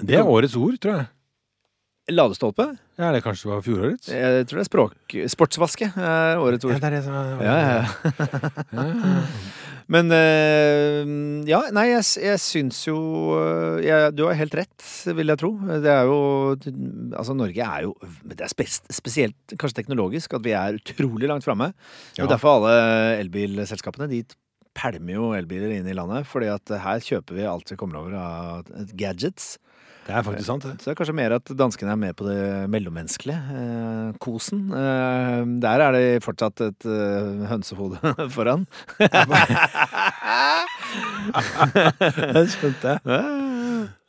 Det 0.00 0.16
er 0.16 0.24
årets 0.24 0.54
ord, 0.56 0.78
tror 0.80 0.94
jeg. 0.96 1.08
Ladestolpe? 2.10 2.64
Ja, 2.96 3.10
Eller 3.10 3.20
kanskje 3.20 3.48
det 3.48 3.52
var 3.52 3.64
fjorårets? 3.66 4.08
Jeg 4.08 4.46
tror 4.48 4.56
det 4.58 4.62
er 4.62 4.68
språk... 4.68 5.16
Sportsvaske 5.28 5.90
er 5.92 6.40
årets 6.40 6.64
ord. 6.64 6.72
Ja, 6.72 6.80
det 6.80 6.88
er 6.88 6.96
det 6.96 7.02
som 7.04 7.18
er 7.20 7.44
Ja, 7.44 7.56
ja, 7.60 7.74
ja. 7.76 9.26
Men 9.90 10.12
eh, 10.14 11.00
Ja, 11.50 11.64
nei, 11.74 11.86
jeg, 11.90 12.04
jeg 12.22 12.42
syns 12.42 12.82
jo 12.86 12.98
eh, 13.38 13.80
jeg, 13.88 14.12
Du 14.16 14.24
har 14.28 14.38
helt 14.38 14.54
rett, 14.58 14.84
vil 15.16 15.32
jeg 15.32 15.40
tro. 15.42 15.52
Det 15.82 15.90
er 15.90 16.10
jo 16.10 16.20
Altså, 16.60 17.34
Norge 17.36 17.66
er 17.66 17.88
jo 17.88 17.94
Det 18.22 18.38
er 18.46 18.52
spes, 18.52 18.80
spesielt 18.94 19.56
kanskje 19.56 19.82
teknologisk 19.82 20.36
at 20.38 20.46
vi 20.46 20.54
er 20.56 20.78
utrolig 20.78 21.30
langt 21.30 21.46
framme. 21.46 21.72
Ja. 22.16 22.24
Og 22.24 22.30
derfor 22.32 22.60
alle 22.60 22.76
elbilselskapene 23.24 24.10
de 24.10 24.22
pælmer 24.76 25.16
jo 25.16 25.32
elbiler 25.34 25.72
inn 25.74 25.88
i 25.90 25.96
landet, 25.96 26.28
fordi 26.30 26.46
at 26.52 26.70
her 26.84 27.02
kjøper 27.02 27.36
vi 27.36 27.48
alt 27.50 27.72
vi 27.72 27.78
kommer 27.80 27.98
over 28.00 28.14
av 28.14 28.70
gadgets. 28.96 29.56
Det 30.10 30.16
er 30.18 30.24
faktisk 30.26 30.48
sant, 30.48 30.64
det. 30.66 30.72
Så 30.80 30.88
det 30.88 30.92
er 30.92 30.98
kanskje 30.98 31.14
mer 31.20 31.36
at 31.36 31.52
danskene 31.54 31.94
er 31.94 32.00
med 32.00 32.16
på 32.18 32.26
det 32.26 32.40
mellommenneskelige. 32.72 33.40
Eh, 33.60 34.08
kosen. 34.22 34.64
Eh, 34.74 35.42
der 35.62 35.84
er 35.86 35.94
det 35.94 36.24
fortsatt 36.26 36.64
et 36.66 36.88
eh, 36.90 37.46
hønsehode 37.52 37.98
foran. 38.36 38.66
Det 42.34 42.42
skjønte 42.50 42.96
jeg. 42.96 42.98
Ja. 43.06 43.20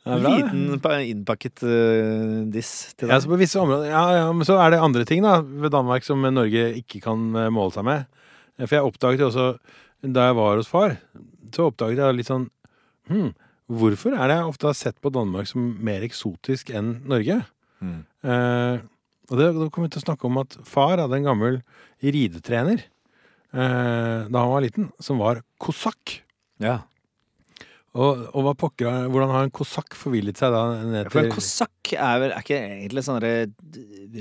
Liten 0.02 0.80
innpakket 0.82 1.62
uh, 1.62 2.42
diss 2.50 2.90
til 2.98 3.12
Ja, 3.12 3.20
så 3.22 3.30
på 3.30 3.38
visse 3.38 3.60
områder 3.62 3.92
Ja, 3.92 4.02
ja, 4.16 4.24
men 4.34 4.42
så 4.48 4.56
er 4.58 4.72
det 4.74 4.80
andre 4.82 5.04
ting 5.06 5.22
da 5.22 5.36
ved 5.46 5.70
Danmark 5.70 6.02
som 6.02 6.24
Norge 6.26 6.64
ikke 6.80 6.98
kan 7.04 7.28
eh, 7.38 7.52
måle 7.54 7.70
seg 7.74 7.86
med. 7.86 8.08
Eh, 8.58 8.66
For 8.66 8.80
jeg 8.80 8.88
oppdaget 8.88 9.22
jo 9.22 9.28
også 9.30 9.46
da 10.02 10.24
jeg 10.26 10.34
var 10.34 10.58
hos 10.58 10.66
far, 10.66 10.96
så 11.54 11.68
oppdaget 11.70 12.02
jeg 12.02 12.16
litt 12.18 12.26
sånn 12.26 12.48
hm, 13.06 13.28
Hvorfor 13.70 14.16
er 14.16 14.28
det 14.28 14.38
jeg 14.38 14.48
ofte 14.50 14.68
har 14.68 14.78
sett 14.78 14.98
på 15.02 15.12
Danmark 15.14 15.48
som 15.50 15.72
mer 15.84 16.04
eksotisk 16.06 16.72
enn 16.74 16.96
Norge? 17.08 17.38
Mm. 17.82 18.00
Eh, 18.26 18.80
og 19.30 19.38
det, 19.38 19.50
da 19.56 19.68
kom 19.72 19.86
vi 19.86 19.92
til 19.94 20.02
å 20.02 20.06
snakke 20.06 20.28
om 20.28 20.40
at 20.42 20.56
far 20.68 21.00
hadde 21.00 21.18
en 21.18 21.28
gammel 21.28 21.60
ridetrener 22.02 22.82
eh, 22.82 24.18
da 24.26 24.42
han 24.42 24.52
var 24.52 24.64
liten, 24.64 24.90
som 25.02 25.22
var 25.22 25.40
kosakk. 25.62 26.18
Ja. 26.62 26.80
Og, 27.92 28.26
og 28.32 28.52
pokker, 28.56 29.06
hvordan 29.12 29.32
har 29.34 29.46
en 29.46 29.52
kosakk 29.52 29.94
forvillet 30.00 30.38
seg 30.40 30.54
da 30.54 30.62
ned 30.80 31.10
For 31.12 31.20
en 31.20 31.28
til 31.28 31.34
kosakk 31.34 31.90
er 31.92 32.22
vel 32.22 32.30
Er 32.32 32.40
ikke 32.40 32.56
egentlig 32.56 33.02
sånn 33.04 33.18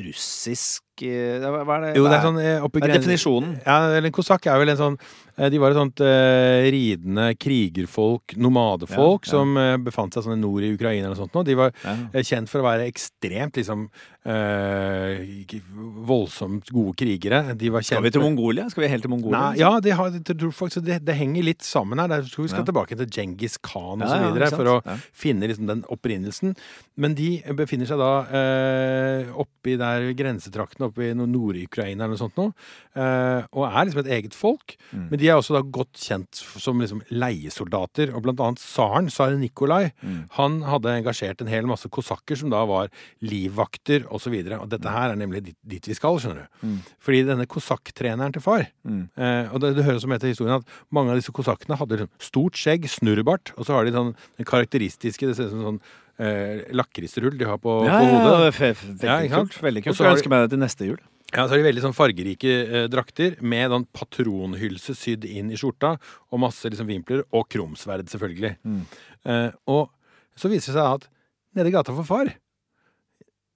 russisk 0.09 0.83
Hva 1.01 1.63
hva 1.65 1.75
er 1.79 1.83
det? 1.87 1.91
Jo, 1.97 2.03
det 2.09 2.17
er 2.17 2.25
sånn 2.27 2.37
oppe, 2.37 2.65
oppi 2.67 2.81
er 2.85 2.93
definisjonen? 2.97 3.53
Ja, 3.65 3.77
eller 3.95 4.09
en 4.11 4.13
kosakk 4.13 4.45
er 4.51 4.59
vel 4.61 4.69
en 4.73 4.77
sånn 4.77 4.97
eh, 5.37 5.47
De 5.49 5.57
var 5.57 5.71
et 5.73 5.79
sånt 5.79 6.01
uh, 6.03 6.67
ridende 6.69 7.29
krigerfolk, 7.41 8.35
nomadefolk, 8.37 9.25
Ja, 9.25 9.31
ja. 9.31 9.31
som 9.31 9.55
uh, 9.57 9.77
befant 9.81 10.13
seg 10.13 10.27
sånn 10.27 10.41
nord 10.43 10.67
i 10.67 10.73
Ukraina 10.75 11.07
eller 11.07 11.15
noe 11.15 11.21
sånt. 11.23 11.33
nå. 11.33 11.45
De 11.47 11.55
var 11.57 11.71
Ja. 11.85 11.95
uh, 12.13 12.21
kjent 12.21 12.51
for 12.51 12.61
å 12.61 12.67
være 12.67 12.85
ekstremt 12.91 13.57
liksom 13.57 13.87
eh, 14.29 15.57
voldsomt 16.05 16.69
gode 16.69 16.93
krigere. 16.99 17.55
De 17.57 17.69
var 17.73 17.81
Skal 17.85 18.03
vi 18.05 18.11
til 18.13 18.21
Mongolia? 18.21 18.67
Skal 18.69 18.83
vi 18.85 18.89
helt 18.91 19.05
til 19.05 19.11
Mongolia? 19.13 19.39
Nei, 19.51 19.61
ja, 19.61 19.71
de 19.81 19.95
har, 19.97 20.11
de, 20.13 20.51
faktisk 20.53 20.85
det, 20.85 20.99
det 21.07 21.15
henger 21.17 21.45
litt 21.47 21.65
sammen 21.65 21.99
her. 22.01 22.11
Der 22.11 22.27
tror 22.29 22.45
vi 22.45 22.51
skal 22.53 22.67
tilbake 22.67 22.97
til 22.99 23.09
Djengis 23.09 23.57
Khan 23.65 24.01
og 24.03 24.07
så 24.11 24.19
videre 24.27 24.51
for 24.53 24.71
å? 24.75 24.77
Finne 25.17 25.49
liksom 25.49 25.67
den 25.69 25.83
opprinnelsen. 25.91 26.55
Men 27.01 27.15
de 27.17 27.31
befinner 27.57 27.89
seg 27.89 28.01
da 28.01 28.11
eh, 28.29 29.31
oppi 29.41 29.77
der 29.81 30.11
grensetraktene, 30.17 30.80
oppi 30.87 31.09
i 31.11 31.15
Nord-Ukraina 31.17 32.05
eller 32.05 32.15
noe 32.15 32.21
sånt 32.21 32.37
noe. 32.39 32.53
Eh, 32.95 33.45
og 33.51 33.65
er 33.67 33.87
liksom 33.87 34.03
et 34.03 34.11
eget 34.17 34.35
folk. 34.37 34.75
Mm. 34.91 35.07
Men 35.11 35.21
de 35.21 35.29
er 35.29 35.37
også 35.39 35.55
da 35.57 35.61
godt 35.61 35.99
kjent 36.01 36.41
som 36.61 36.81
liksom 36.81 37.01
leiesoldater. 37.11 38.13
Og 38.15 38.23
blant 38.25 38.41
annet 38.43 38.63
tsaren, 38.63 39.09
tsar 39.11 39.37
Nikolai, 39.37 39.91
Mm. 40.01 40.25
han 40.37 40.61
hadde 40.65 40.89
engasjert 40.97 41.41
en 41.41 41.47
hel 41.51 41.67
masse 41.69 41.87
kosakker 41.89 42.37
som 42.37 42.49
da 42.49 42.63
var 42.65 42.89
livvakter 43.21 44.05
osv. 44.09 44.33
Og, 44.33 44.45
så 44.49 44.59
og 44.61 44.69
dette 44.71 44.89
her 44.89 45.11
er 45.11 45.19
nemlig 45.19 45.43
dit, 45.45 45.57
dit 45.67 45.87
vi 45.91 45.97
skal, 45.97 46.17
skjønner 46.21 46.45
du. 46.47 46.67
Mm. 46.67 46.77
Fordi 46.99 47.23
denne 47.27 47.47
kosakktreneren 47.49 48.33
til 48.33 48.41
far 48.41 48.67
Mm. 48.81 49.09
Eh, 49.17 49.53
og 49.53 49.61
det, 49.61 49.75
det 49.77 49.83
høres 49.85 50.05
med 50.09 50.17
etter 50.17 50.31
historien 50.31 50.57
at 50.57 50.65
mange 50.93 51.11
av 51.13 51.19
disse 51.19 51.31
kosakkene 51.35 51.77
hadde 51.77 51.97
liksom 51.99 52.09
stort 52.21 52.57
skjegg, 52.57 52.87
snurrebart, 52.89 53.51
og 53.57 53.65
så 53.67 53.75
har 53.75 53.85
de 53.85 53.93
sånn 53.93 54.15
den 54.39 54.47
karakteristiske 54.47 55.27
Det 55.27 55.35
ser 55.37 55.49
ut 55.49 55.53
som 55.53 55.61
sånn 55.65 55.79
eh, 56.19 56.65
lakrisrull 56.75 57.37
de 57.37 57.45
har 57.45 57.57
på, 57.61 57.85
Ja, 57.85 57.99
på 57.99 58.05
hodet. 58.11 58.59
ja, 58.59 58.71
Ja, 59.07 59.17
veldig 59.21 59.31
kult. 59.31 59.61
Veldig 59.61 59.83
kult. 59.83 59.95
så 59.97 60.09
ønske 60.11 60.29
meg 60.29 60.43
det 60.45 60.49
til 60.55 60.59
neste 60.59 60.85
jul. 60.89 60.99
Ja, 61.31 61.45
så 61.47 61.53
har 61.53 61.57
de 61.61 61.63
veldig 61.63 61.81
sånn 61.85 61.95
fargerike 61.95 62.51
eh, 62.67 62.87
drakter 62.91 63.37
med 63.41 63.69
sånn 63.71 63.85
patronhylse 63.95 64.91
sydd 64.99 65.23
inn 65.23 65.49
i 65.51 65.55
skjorta, 65.55 65.93
og 66.31 66.39
masse 66.43 66.67
liksom 66.67 66.87
vimpler, 66.89 67.23
og 67.31 67.47
krumsverd, 67.47 68.09
selvfølgelig. 68.11 68.57
Mm. 68.67 68.81
Eh, 69.25 69.51
og 69.71 69.89
så 70.35 70.49
viser 70.51 70.73
det 70.73 70.79
seg 70.81 70.95
at 70.97 71.07
nede 71.55 71.67
i 71.71 71.71
gata 71.71 71.93
for 71.95 72.03
far 72.07 72.33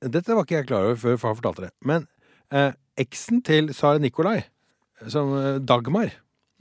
Dette 0.06 0.36
var 0.36 0.44
ikke 0.46 0.60
jeg 0.60 0.68
klar 0.70 0.84
over 0.86 0.98
før 1.00 1.18
far 1.18 1.36
fortalte 1.36 1.66
det. 1.66 1.72
Men 1.84 2.06
eh, 2.54 2.72
eksen 3.02 3.42
til 3.44 3.72
Sara 3.74 3.98
Nikolai, 4.00 4.44
som 5.12 5.32
eh, 5.40 5.58
Dagmar 5.60 6.12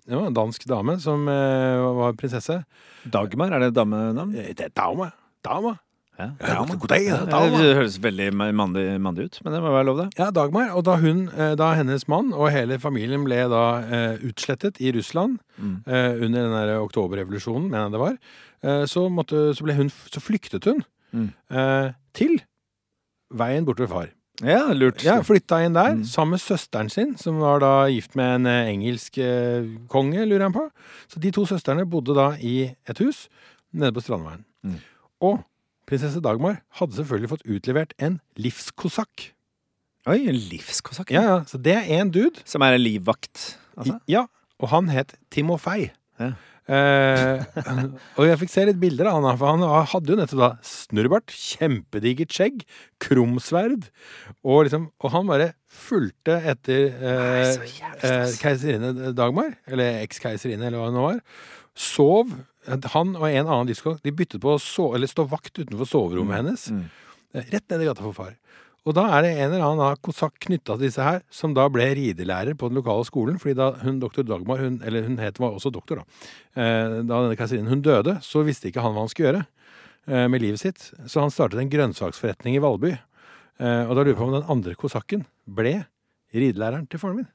Det 0.07 0.15
var 0.17 0.27
en 0.31 0.35
dansk 0.37 0.65
dame 0.71 0.97
som 1.03 1.29
eh, 1.29 1.83
var 1.99 2.15
prinsesse. 2.19 2.63
Dagmar, 3.05 3.53
er 3.53 3.67
det 3.67 3.75
damenavn? 3.77 4.35
Eh, 4.37 4.53
det 4.57 4.71
er 4.71 4.73
Dama. 4.77 5.11
Dama. 5.45 5.79
Ja, 6.19 6.29
Ja, 6.41 6.47
Dagmar. 6.61 6.77
god 6.79 6.89
dag, 6.89 7.03
Ja, 7.09 7.25
det 7.51 7.75
høres 7.75 7.97
veldig 7.99 8.29
mandig, 8.55 8.85
mandig 9.03 9.25
ut, 9.27 9.39
men 9.43 9.53
det 9.53 9.61
må 9.65 9.73
være 9.75 9.87
lov, 9.89 9.97
det. 9.99 10.07
Ja, 10.19 10.29
Dagmar. 10.31 10.69
Og 10.79 10.85
da 10.87 10.95
hun, 11.03 11.25
eh, 11.29 11.57
da 11.59 11.73
hennes 11.75 12.07
mann 12.07 12.33
og 12.33 12.53
hele 12.55 12.79
familien 12.79 13.25
ble 13.27 13.41
da 13.51 13.63
eh, 13.83 14.19
utslettet 14.23 14.79
i 14.81 14.93
Russland 14.95 15.41
Mm. 15.59 15.83
eh, 15.87 16.13
under 16.25 16.43
den 16.43 16.53
der 16.55 16.79
oktoberrevolusjonen, 16.81 17.69
mener 17.71 17.85
jeg 17.89 17.93
det 17.93 18.01
var, 18.01 18.87
så, 18.87 19.09
måtte, 19.11 19.55
så 19.55 19.75
hun 19.77 19.91
Så 19.91 20.21
flyktet 20.23 20.65
hun 20.65 20.85
Mm. 21.13 21.33
til 22.15 22.41
veien 23.33 23.65
bort 23.65 23.79
ved 23.81 23.89
far. 23.89 24.09
Ja, 24.43 24.73
lurt. 24.73 25.03
Ja, 25.05 25.21
Flytta 25.23 25.65
inn 25.65 25.75
der 25.75 25.95
Mm. 25.95 26.05
sammen 26.05 26.31
med 26.33 26.41
søsteren 26.41 26.89
sin, 26.91 27.17
som 27.19 27.39
var 27.41 27.59
da 27.61 27.87
gift 27.89 28.17
med 28.17 28.37
en 28.37 28.47
engelsk 28.47 29.19
eh, 29.19 29.65
konge, 29.89 30.25
lurer 30.27 30.43
han 30.43 30.53
på. 30.53 30.71
Så 31.09 31.21
de 31.21 31.31
to 31.31 31.45
søstrene 31.45 31.85
bodde 31.89 32.15
da 32.15 32.37
i 32.41 32.75
et 32.89 32.99
hus 32.99 33.29
nede 33.73 33.93
på 33.93 34.01
Strandveien. 34.03 34.45
Mm. 34.65 34.81
Og 35.23 35.43
prinsesse 35.89 36.21
Dagmar 36.25 36.63
hadde 36.81 36.97
selvfølgelig 36.97 37.29
fått 37.35 37.47
utlevert 37.47 37.93
en 38.03 38.21
livskosakk. 38.41 39.31
Oi, 40.09 40.19
en 40.29 40.37
livskosakk. 40.51 41.11
Ja, 41.15 41.23
ja, 41.23 41.37
Så 41.49 41.61
det 41.63 41.75
er 41.77 41.87
én 42.01 42.11
dude. 42.13 42.41
Som 42.45 42.63
er 42.63 42.75
en 42.77 42.83
livvakt. 42.85 43.57
Altså. 43.77 43.95
I- 44.01 44.13
Ja, 44.17 44.27
og 44.61 44.69
han 44.69 44.89
het 44.89 45.15
Timofei. 45.31 45.93
Ja. 46.21 46.33
Eh, 46.65 47.45
og 48.17 48.25
jeg 48.25 48.39
fikk 48.41 48.49
se 48.51 48.63
litt 48.65 48.79
bilder 48.81 49.11
av 49.11 49.19
han, 49.21 49.37
for 49.37 49.51
han 49.53 49.85
hadde 49.91 50.09
jo 50.09 50.17
nettopp 50.17 50.41
da 50.41 50.49
snurrebart, 50.65 51.29
kjempedigert 51.29 52.33
skjegg, 52.33 52.63
krumsverd, 53.05 53.91
og 54.45 54.63
liksom 54.65 54.87
Og 55.05 55.11
han 55.13 55.27
bare 55.29 55.51
fulgte 55.69 56.39
etter 56.55 56.87
eh, 56.89 57.51
eh, 58.01 58.33
keiserinne 58.41 59.13
Dagmar, 59.13 59.59
eller 59.69 60.01
ekskeiserinne, 60.07 60.65
eller 60.71 60.81
hva 60.81 60.89
nå 60.95 61.05
var. 61.11 61.21
Sov. 61.77 62.33
Han 62.67 63.17
og 63.19 63.27
en 63.29 63.47
annen 63.47 63.69
disko 63.69 63.97
de 64.05 64.13
byttet 64.15 64.43
på 64.43 64.55
å 64.55 64.61
sove, 64.63 64.99
eller 64.99 65.11
stå 65.11 65.27
vakt 65.29 65.59
utenfor 65.61 65.89
soverommet 65.89 66.41
hennes. 66.41 66.69
Mm. 66.73 66.85
Eh, 67.35 67.51
Rett 67.53 67.69
ned 67.71 67.85
i 67.85 67.89
gata 67.91 68.05
for 68.05 68.17
far. 68.17 68.35
Og 68.85 68.93
da 68.93 69.07
er 69.17 69.25
det 69.25 69.31
en 69.39 69.47
eller 69.49 69.65
annen 69.65 70.01
kosakk 70.05 70.37
knytta 70.45 70.77
til 70.77 70.85
disse 70.85 71.05
her, 71.05 71.23
som 71.33 71.55
da 71.57 71.65
ble 71.73 71.87
ridelærer 71.97 72.57
på 72.61 72.69
den 72.69 72.77
lokale 72.77 73.07
skolen. 73.09 73.39
fordi 73.41 73.57
da 73.57 73.71
hun 73.81 74.01
doktor 74.01 74.27
Dagmar, 74.29 74.61
hun, 74.61 74.81
eller 74.85 75.07
hun 75.09 75.17
het 75.19 75.41
var 75.41 75.57
også 75.57 75.73
doktor, 75.73 76.03
da. 76.03 76.05
Eh, 76.55 77.01
da 77.01 77.23
denne 77.25 77.39
keiserinnen 77.39 77.73
hun 77.73 77.85
døde, 77.85 78.19
så 78.21 78.45
visste 78.45 78.69
ikke 78.69 78.85
han 78.85 78.93
hva 78.93 79.07
han 79.07 79.13
skulle 79.13 79.31
gjøre 79.31 79.45
eh, 79.45 80.29
med 80.29 80.45
livet 80.45 80.61
sitt. 80.61 80.91
Så 81.09 81.25
han 81.25 81.33
startet 81.33 81.63
en 81.63 81.73
grønnsaksforretning 81.73 82.59
i 82.59 82.65
Valby. 82.65 82.93
Eh, 83.61 83.85
og 83.89 83.95
da 83.95 84.03
lurer 84.03 84.13
jeg 84.13 84.21
på 84.21 84.29
om 84.29 84.37
den 84.37 84.53
andre 84.53 84.77
kosakken 84.77 85.25
ble 85.49 85.79
ridelæreren 86.35 86.85
til 86.91 87.01
faren 87.01 87.23
min. 87.23 87.31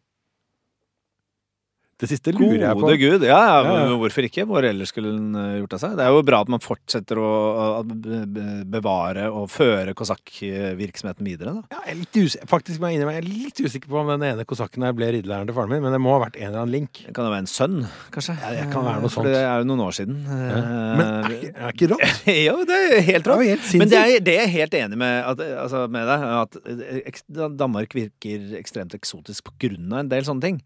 Det 2.00 2.08
siste 2.08 2.32
lurer 2.32 2.62
jeg 2.64 2.78
på. 2.80 2.86
Gode 2.86 2.98
gud. 3.02 3.24
Ja, 3.28 3.38
ja, 3.44 3.56
Ja, 3.68 3.72
ja. 3.90 3.96
hvorfor 4.00 4.24
ikke? 4.24 4.46
Hvor 4.48 4.64
ellers 4.64 4.94
skulle 4.94 5.10
hun 5.12 5.34
eh, 5.36 5.58
gjort 5.60 5.74
av 5.76 5.82
seg? 5.82 5.98
Det 6.00 6.06
er 6.06 6.14
jo 6.16 6.22
bra 6.24 6.38
at 6.46 6.52
man 6.54 6.62
fortsetter 6.64 7.20
å, 7.20 7.32
å 7.80 7.82
be- 7.84 8.22
be- 8.32 8.64
bevare 8.78 9.26
og 9.28 9.50
føre 9.52 9.92
kosakkvirksomheten 10.00 11.28
videre, 11.28 11.58
da. 11.58 11.64
Ja, 11.76 11.82
jeg 11.92 12.46
faktisk 12.48 12.80
må 12.80 12.88
jeg 12.92 13.00
innrømme, 13.00 13.16
jeg 13.18 13.24
er 13.26 13.28
litt 13.28 13.60
usikker 13.66 13.92
på 13.92 14.00
om 14.00 14.12
den 14.14 14.24
ene 14.30 14.46
kosakken 14.48 14.86
her 14.88 14.96
ble 14.96 15.10
ridelæreren 15.18 15.50
til 15.50 15.58
faren 15.58 15.74
min, 15.74 15.84
men 15.84 15.96
det 15.96 16.00
må 16.04 16.14
ha 16.16 16.22
vært 16.24 16.40
en 16.40 16.48
eller 16.50 16.62
annen 16.64 16.76
link. 16.78 17.02
Det 17.06 17.14
kan 17.18 17.28
jo 17.28 17.34
være 17.34 17.44
en 17.44 17.52
sønn, 17.52 17.76
kanskje? 18.16 18.38
Ja, 18.46 18.54
det 18.56 18.70
kan 18.72 18.88
være 18.88 19.04
noe 19.04 19.12
For 19.12 19.20
sånt. 19.20 19.32
det 19.34 19.44
er 19.44 19.60
jo 19.60 19.68
noen 19.74 19.84
år 19.90 19.98
siden. 20.00 20.22
Men 20.24 21.04
er, 21.04 21.36
er 21.52 21.76
ikke 21.76 21.92
rått? 21.94 22.24
jo, 22.48 22.56
det 22.70 22.80
er 22.80 23.06
helt 23.12 23.30
rått. 23.34 23.44
helt 23.50 23.76
Men 23.84 23.92
det 23.92 24.00
er, 24.06 24.16
det 24.30 24.38
er 24.38 24.46
jeg 24.48 24.56
helt 24.56 24.80
enig 24.86 25.02
med, 25.04 25.20
at, 25.34 25.44
altså, 25.66 25.84
med 25.92 26.08
deg. 26.10 26.26
At 26.40 26.58
eh, 26.64 27.52
Danmark 27.60 27.96
virker 27.98 28.56
ekstremt 28.64 28.96
eksotisk 28.98 29.50
på 29.52 29.58
grunn 29.68 29.92
av 29.92 30.06
en 30.06 30.12
del 30.16 30.24
sånne 30.28 30.48
ting. 30.48 30.64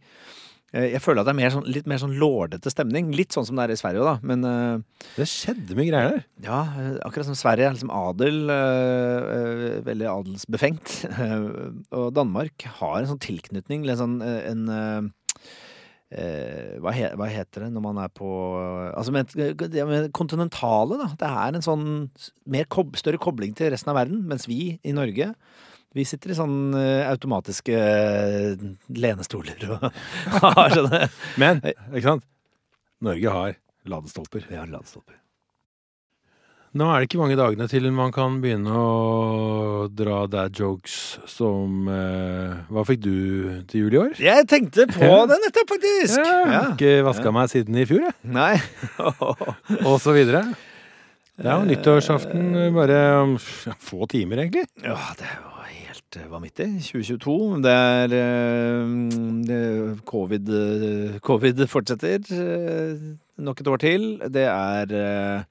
Eh, 0.74 0.90
Jeg 0.94 1.02
føler 1.06 1.22
at 1.22 1.30
det 1.30 1.34
er 1.36 1.40
mer 1.40 1.54
sånn, 1.54 1.68
litt 1.70 1.88
mer 1.90 2.02
sånn 2.02 2.16
lordete 2.20 2.72
stemning. 2.74 3.12
Litt 3.16 3.36
sånn 3.36 3.46
som 3.48 3.60
det 3.60 3.68
er 3.68 3.76
i 3.76 3.80
Sverige 3.80 4.06
da. 4.06 4.16
Men 4.26 4.46
uh, 4.48 5.04
Det 5.18 5.30
skjedde 5.30 5.78
mye 5.78 5.90
greier 5.92 6.16
der. 6.16 6.24
ja, 6.46 6.62
eh, 6.82 6.96
akkurat 7.06 7.30
som 7.30 7.38
Sverige 7.38 7.70
er 7.70 7.76
liksom 7.78 7.94
adel. 7.94 8.40
Uh, 8.50 9.34
uh, 9.34 9.82
veldig 9.86 10.10
adelsbefengt. 10.10 10.96
Og 11.98 12.08
Danmark 12.18 12.66
har 12.80 13.02
en 13.02 13.12
sånn 13.14 13.22
tilknytning, 13.24 13.86
en 13.86 14.02
sånn 14.02 14.18
en 14.24 15.12
hva, 16.14 16.92
he, 16.94 17.08
hva 17.18 17.26
heter 17.26 17.64
det 17.64 17.68
når 17.74 17.82
man 17.82 17.98
er 18.04 18.10
på 18.14 18.28
Altså 18.94 19.10
med, 19.16 19.32
med 19.34 20.12
kontinentale, 20.14 21.00
da. 21.00 21.08
Det 21.18 21.26
er 21.26 21.58
en 21.58 21.66
sånn 21.66 21.88
mer 22.54 22.68
større 23.00 23.18
kobling 23.18 23.56
til 23.58 23.72
resten 23.74 23.90
av 23.90 23.98
verden. 23.98 24.22
Mens 24.30 24.46
vi 24.46 24.76
i 24.78 24.94
Norge 24.94 25.32
vi 25.94 26.06
sitter 26.10 26.34
i 26.34 26.38
sånn 26.38 26.74
eh, 26.78 27.06
automatiske 27.06 27.78
eh, 27.78 28.64
lenestoler 28.98 29.68
og 29.70 29.90
har 30.58 30.74
sånne 30.74 31.04
Men, 31.42 31.62
ikke 31.94 32.08
sant? 32.08 32.26
Norge 33.04 33.36
har 33.36 33.60
ladestolper. 33.90 34.46
Vi 34.48 34.56
har 34.56 34.70
ladestolper. 34.72 35.20
Nå 36.74 36.88
er 36.90 37.04
det 37.04 37.06
ikke 37.06 37.20
mange 37.20 37.36
dagene 37.38 37.68
til 37.70 37.86
man 37.94 38.10
kan 38.16 38.40
begynne 38.42 38.74
å 38.74 39.86
dra 39.94 40.24
dad 40.26 40.58
jokes 40.58 41.20
som 41.30 41.86
eh, 41.92 42.64
Hva 42.74 42.86
fikk 42.88 43.04
du 43.04 43.14
til 43.70 43.84
jul 43.84 43.94
i 43.94 44.02
år? 44.02 44.16
Jeg 44.18 44.48
tenkte 44.50 44.88
på 44.90 45.12
det 45.30 45.38
nettopp, 45.44 45.70
faktisk! 45.76 46.18
Ja, 46.18 46.34
jeg 46.40 46.56
har 46.56 46.72
ikke 46.74 46.96
vaska 47.12 47.36
meg 47.38 47.54
siden 47.54 47.78
i 47.78 47.86
fjor, 47.86 48.08
jeg. 48.08 48.18
Nei. 48.26 48.56
Og 49.92 50.00
så 50.02 50.18
videre. 50.18 50.48
Det 51.38 51.46
er 51.46 51.60
jo 51.60 51.70
nyttårsaften 51.70 52.50
eh, 52.58 52.74
bare 52.74 53.02
om 53.22 53.38
få 53.38 54.10
timer, 54.10 54.42
egentlig. 54.42 54.66
Ja, 54.82 54.98
det 55.20 55.30
er 55.30 55.38
jo 55.44 55.54
helt 56.14 56.26
eh, 56.26 56.32
vanvittig. 56.32 56.68
2022. 56.82 57.64
Det 57.64 57.74
er 57.74 58.14
eh, 58.20 59.98
covid, 60.06 60.50
eh, 60.50 61.20
covid 61.22 61.68
fortsetter 61.68 62.20
eh, 62.30 63.18
nok 63.38 63.60
et 63.62 63.68
år 63.68 63.78
til. 63.78 64.08
Det 64.30 64.46
er 64.46 64.94
eh, 64.94 65.44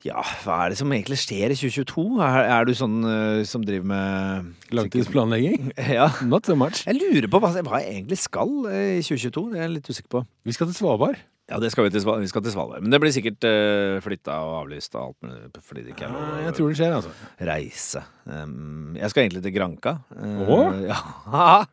Ja, 0.00 0.22
hva 0.44 0.64
er 0.64 0.70
det 0.72 0.78
som 0.80 0.92
egentlig 0.92 1.18
skjer 1.20 1.52
i 1.52 1.56
2022? 1.58 2.22
Er, 2.24 2.46
er 2.48 2.64
du 2.64 2.72
sånn 2.72 3.02
uh, 3.04 3.42
som 3.44 3.60
driver 3.60 3.84
med 3.90 4.46
Langtidsplanlegging. 4.72 5.74
Ja. 5.92 6.08
Not 6.24 6.48
so 6.48 6.56
much. 6.56 6.86
Jeg 6.86 6.96
lurer 6.96 7.28
på 7.28 7.36
hva, 7.42 7.50
hva 7.60 7.82
jeg 7.82 7.98
egentlig 7.98 8.16
skal 8.16 8.48
uh, 8.64 8.96
i 8.96 9.02
2022. 9.04 9.50
Det 9.52 9.60
er 9.60 9.66
jeg 9.66 9.74
litt 9.74 9.90
usikker 9.92 10.14
på. 10.16 10.24
Vi 10.48 10.56
skal 10.56 10.70
til 10.70 10.78
Svalbard. 10.78 11.20
Ja, 11.50 11.58
det 11.58 11.70
skal 11.74 11.84
vi, 11.86 11.90
til, 11.90 12.02
Sval- 12.04 12.20
vi 12.22 12.28
skal 12.30 12.44
til 12.46 12.52
Svalbard. 12.54 12.82
Men 12.84 12.92
det 12.94 13.00
blir 13.02 13.10
sikkert 13.14 13.42
uh, 13.48 13.96
flytta 14.04 14.36
og 14.46 14.52
avlyst 14.60 14.94
og 14.94 15.08
alt 15.08 15.24
mulig 15.26 15.64
fordi 15.66 15.82
det 15.86 15.94
ikke 15.96 16.06
er 16.06 16.12
lov 16.14 16.28
å 16.28 16.44
jeg 16.46 16.54
tror 16.58 16.68
det 16.70 16.76
skjer, 16.78 16.92
altså. 17.00 17.14
reise. 17.50 18.02
Um, 18.30 18.92
jeg 19.00 19.10
skal 19.12 19.24
egentlig 19.24 19.42
til 19.48 19.56
Granca. 19.56 19.96
Uh, 20.14 20.44
Åh? 20.46 20.78
Ja. 20.90 21.64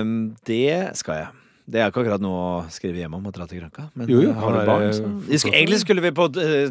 um, 0.00 0.16
det 0.48 0.96
skal 0.98 1.22
jeg. 1.22 1.28
Det 1.68 1.82
er 1.82 1.90
ikke 1.90 2.00
akkurat 2.00 2.22
noe 2.24 2.36
å 2.40 2.52
skrive 2.72 3.02
hjem 3.02 3.18
om 3.18 3.26
å 3.28 3.32
dra 3.36 3.44
til 3.48 3.60
Granca. 3.60 3.90
Men 3.92 4.08
Jo, 4.08 4.22
jo, 4.24 4.30
uh, 4.32 4.38
har 4.40 4.54
du 4.56 4.60
barn, 4.70 4.86
eh, 4.86 4.94
så 4.96 5.02
skulle, 5.42 5.58
Egentlig 5.58 5.80
skulle 5.82 6.04
vi 6.06 6.12
på 6.16 6.28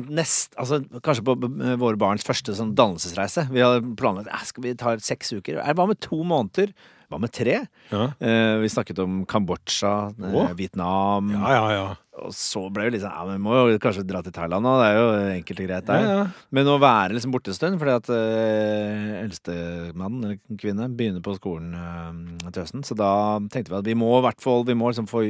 nest 0.09 0.55
Altså 0.57 0.79
kanskje 1.05 1.25
på 1.27 1.35
våre 1.77 1.99
barns 2.01 2.25
første 2.25 2.55
sånn 2.57 2.73
dannelsesreise. 2.77 3.45
Vi 3.53 3.61
hadde 3.61 3.83
planlagt 3.99 4.31
eh, 4.33 4.45
skal 4.49 4.65
vi 4.65 4.73
ta 4.81 4.95
seks 4.97 5.35
uker. 5.37 5.61
Eh, 5.61 5.73
Hva 5.77 5.85
med 5.91 6.01
to 6.01 6.23
måneder? 6.25 6.73
Hva 7.07 7.19
med 7.23 7.31
tre? 7.31 7.53
Ja, 7.91 8.01
Eh, 8.19 8.57
vi 8.59 8.67
snakket 8.67 8.99
om 8.99 9.21
Kambodsja, 9.25 10.11
uh, 10.19 10.49
Vietnam 10.59 11.29
ja, 11.31 11.51
ja. 11.55 11.67
ja. 11.71 11.85
Og 12.17 12.33
så 12.35 12.65
ble 12.73 12.87
det 12.89 12.95
litt 12.97 13.03
sånn 13.05 13.13
Ja, 13.13 13.23
men 13.29 13.37
vi 13.37 13.43
må 13.45 13.53
jo 13.71 13.77
kanskje 13.79 14.03
dra 14.09 14.19
til 14.25 14.33
Thailand 14.35 14.65
nå. 14.65 14.73
Det 14.81 14.87
er 14.89 14.97
jo 14.97 15.07
enkelt 15.37 15.59
og 15.61 15.67
greit 15.69 15.87
ja, 15.87 15.93
der. 15.93 16.07
ja. 16.09 16.25
Men 16.57 16.67
å 16.73 16.79
være 16.81 17.13
liksom 17.15 17.31
borte 17.31 17.53
en 17.53 17.57
stund, 17.59 17.77
fordi 17.79 17.93
at 17.95 18.09
eh, 18.11 19.11
eldstemann 19.23 20.17
eller 20.23 20.39
kvinne 20.59 20.89
begynner 20.97 21.23
på 21.23 21.35
skolen 21.37 21.71
eh, 21.77 22.49
til 22.51 22.63
høsten. 22.65 22.83
Så 22.87 22.97
da 22.97 23.11
tenkte 23.53 23.71
vi 23.71 23.79
at 23.79 23.87
vi 23.87 23.95
må 24.01 24.09
i 24.17 24.23
hvert 24.25 24.41
fall 24.43 24.65
Vi 24.67 24.75
må 24.75 24.89
liksom 24.91 25.07
få 25.07 25.23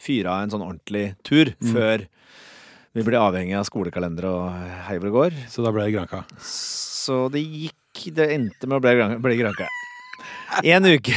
fyra 0.00 0.40
en 0.42 0.50
sånn 0.54 0.64
ordentlig 0.66 1.12
tur 1.22 1.52
Mm. 1.60 1.74
før 1.76 2.06
vi 2.96 3.02
blir 3.06 3.20
avhengig 3.22 3.54
av 3.54 3.68
skolekalender 3.68 4.24
og 4.26 4.48
hei 4.88 4.96
hvor 4.98 5.06
det 5.06 5.14
går. 5.14 5.36
Så 5.52 5.62
da 5.62 5.70
ble 5.70 5.84
det 5.86 5.94
Granka? 5.94 6.24
Så 6.42 7.28
det 7.30 7.44
gikk 7.46 7.76
Det 8.16 8.26
endte 8.34 8.66
med 8.66 8.80
å 8.80 8.82
bli 8.82 8.96
Gran- 8.96 9.20
En 10.74 10.86
uke. 10.86 11.16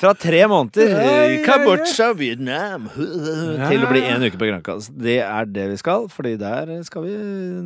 Fra 0.00 0.14
tre 0.16 0.40
måneder. 0.48 1.44
Kambodsja, 1.44 2.12
Vietnam 2.16 2.86
til 2.94 3.84
å 3.84 3.90
bli 3.90 4.00
en 4.08 4.24
uke 4.24 4.38
på 4.40 4.48
Granca. 4.48 4.78
Det 4.88 5.18
er 5.20 5.50
det 5.50 5.66
vi 5.74 5.76
skal, 5.80 6.08
Fordi 6.12 6.36
der 6.40 6.72
skal 6.86 7.04
vi 7.04 7.16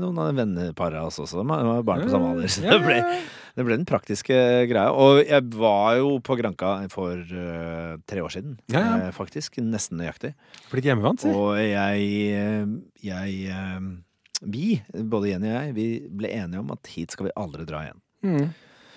noen 0.01 0.19
av 0.19 0.35
vennepara 0.35 1.05
oss 1.07 1.21
også. 1.23 1.45
De 1.45 1.59
har 1.71 1.87
barn 1.87 2.03
på 2.03 2.11
samme 2.11 2.33
alder. 2.35 2.51
Så 2.51 2.65
det 2.65 2.81
ble, 2.83 2.99
det 3.55 3.67
ble 3.67 3.79
den 3.79 3.87
praktiske 3.87 4.39
greia. 4.71 4.91
Og 4.91 5.23
jeg 5.23 5.47
var 5.55 6.01
jo 6.01 6.17
på 6.27 6.39
Granca 6.41 6.75
for 6.93 7.15
uh, 7.15 7.95
tre 8.11 8.25
år 8.25 8.35
siden, 8.35 8.59
eh, 8.75 9.09
faktisk. 9.15 9.61
Nesten 9.63 10.03
nøyaktig. 10.03 10.35
Blitt 10.73 10.91
hjemmevant, 10.91 11.23
si. 11.23 11.31
Og 11.31 11.55
jeg, 11.61 12.11
eh, 12.35 12.67
jeg 13.05 13.55
uh, 13.55 13.93
Vi, 14.43 14.75
både 14.91 15.31
Jenny 15.31 15.53
og 15.53 15.59
jeg, 15.61 15.75
vi 15.79 15.89
ble 16.11 16.35
enige 16.35 16.67
om 16.67 16.75
at 16.75 16.95
hit 16.97 17.15
skal 17.15 17.31
vi 17.31 17.39
aldri 17.39 17.69
dra 17.69 17.87
igjen. 17.87 18.03
Mm. 18.25 18.47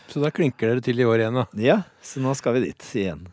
Så 0.08 0.22
da 0.24 0.32
klinker 0.32 0.72
dere 0.74 0.84
til 0.86 1.00
i 1.02 1.08
år 1.08 1.24
igjen, 1.26 1.36
da. 1.42 1.46
Ja, 1.62 1.80
så 2.04 2.22
nå 2.24 2.34
skal 2.40 2.56
vi 2.58 2.68
dit 2.70 2.92
igjen. 2.96 3.26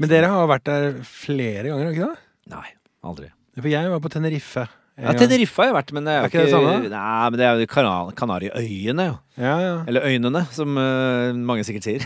Men 0.00 0.10
dere 0.10 0.30
har 0.32 0.48
vært 0.50 0.64
der 0.66 0.96
flere 1.06 1.68
ganger, 1.70 1.92
ikke 1.92 2.08
det? 2.10 2.22
Nei, 2.54 2.68
aldri. 3.06 3.28
For 3.60 3.70
jeg 3.70 3.92
var 3.92 4.00
på 4.02 4.10
Tenerife. 4.10 4.64
Ja. 4.94 5.10
Tenerife 5.18 5.58
har 5.58 5.66
jeg 5.72 5.74
vært, 5.74 5.88
men 5.96 6.04
det 6.06 6.12
er 6.14 6.20
Er 6.22 6.28
ikke 6.30 6.42
det 6.46 6.50
samme? 6.54 6.72
Nei, 6.86 7.30
men 7.30 7.38
det 7.40 7.46
er 7.48 7.58
jo 7.58 7.66
Kana- 7.70 8.12
Kanariøyene, 8.14 9.06
jo. 9.08 9.14
Ja, 9.42 9.54
ja. 9.58 9.72
Eller 9.90 10.04
Øynene, 10.06 10.42
som 10.54 10.76
uh, 10.78 11.34
mange 11.34 11.64
sikkert 11.66 11.88
sier. 11.88 12.04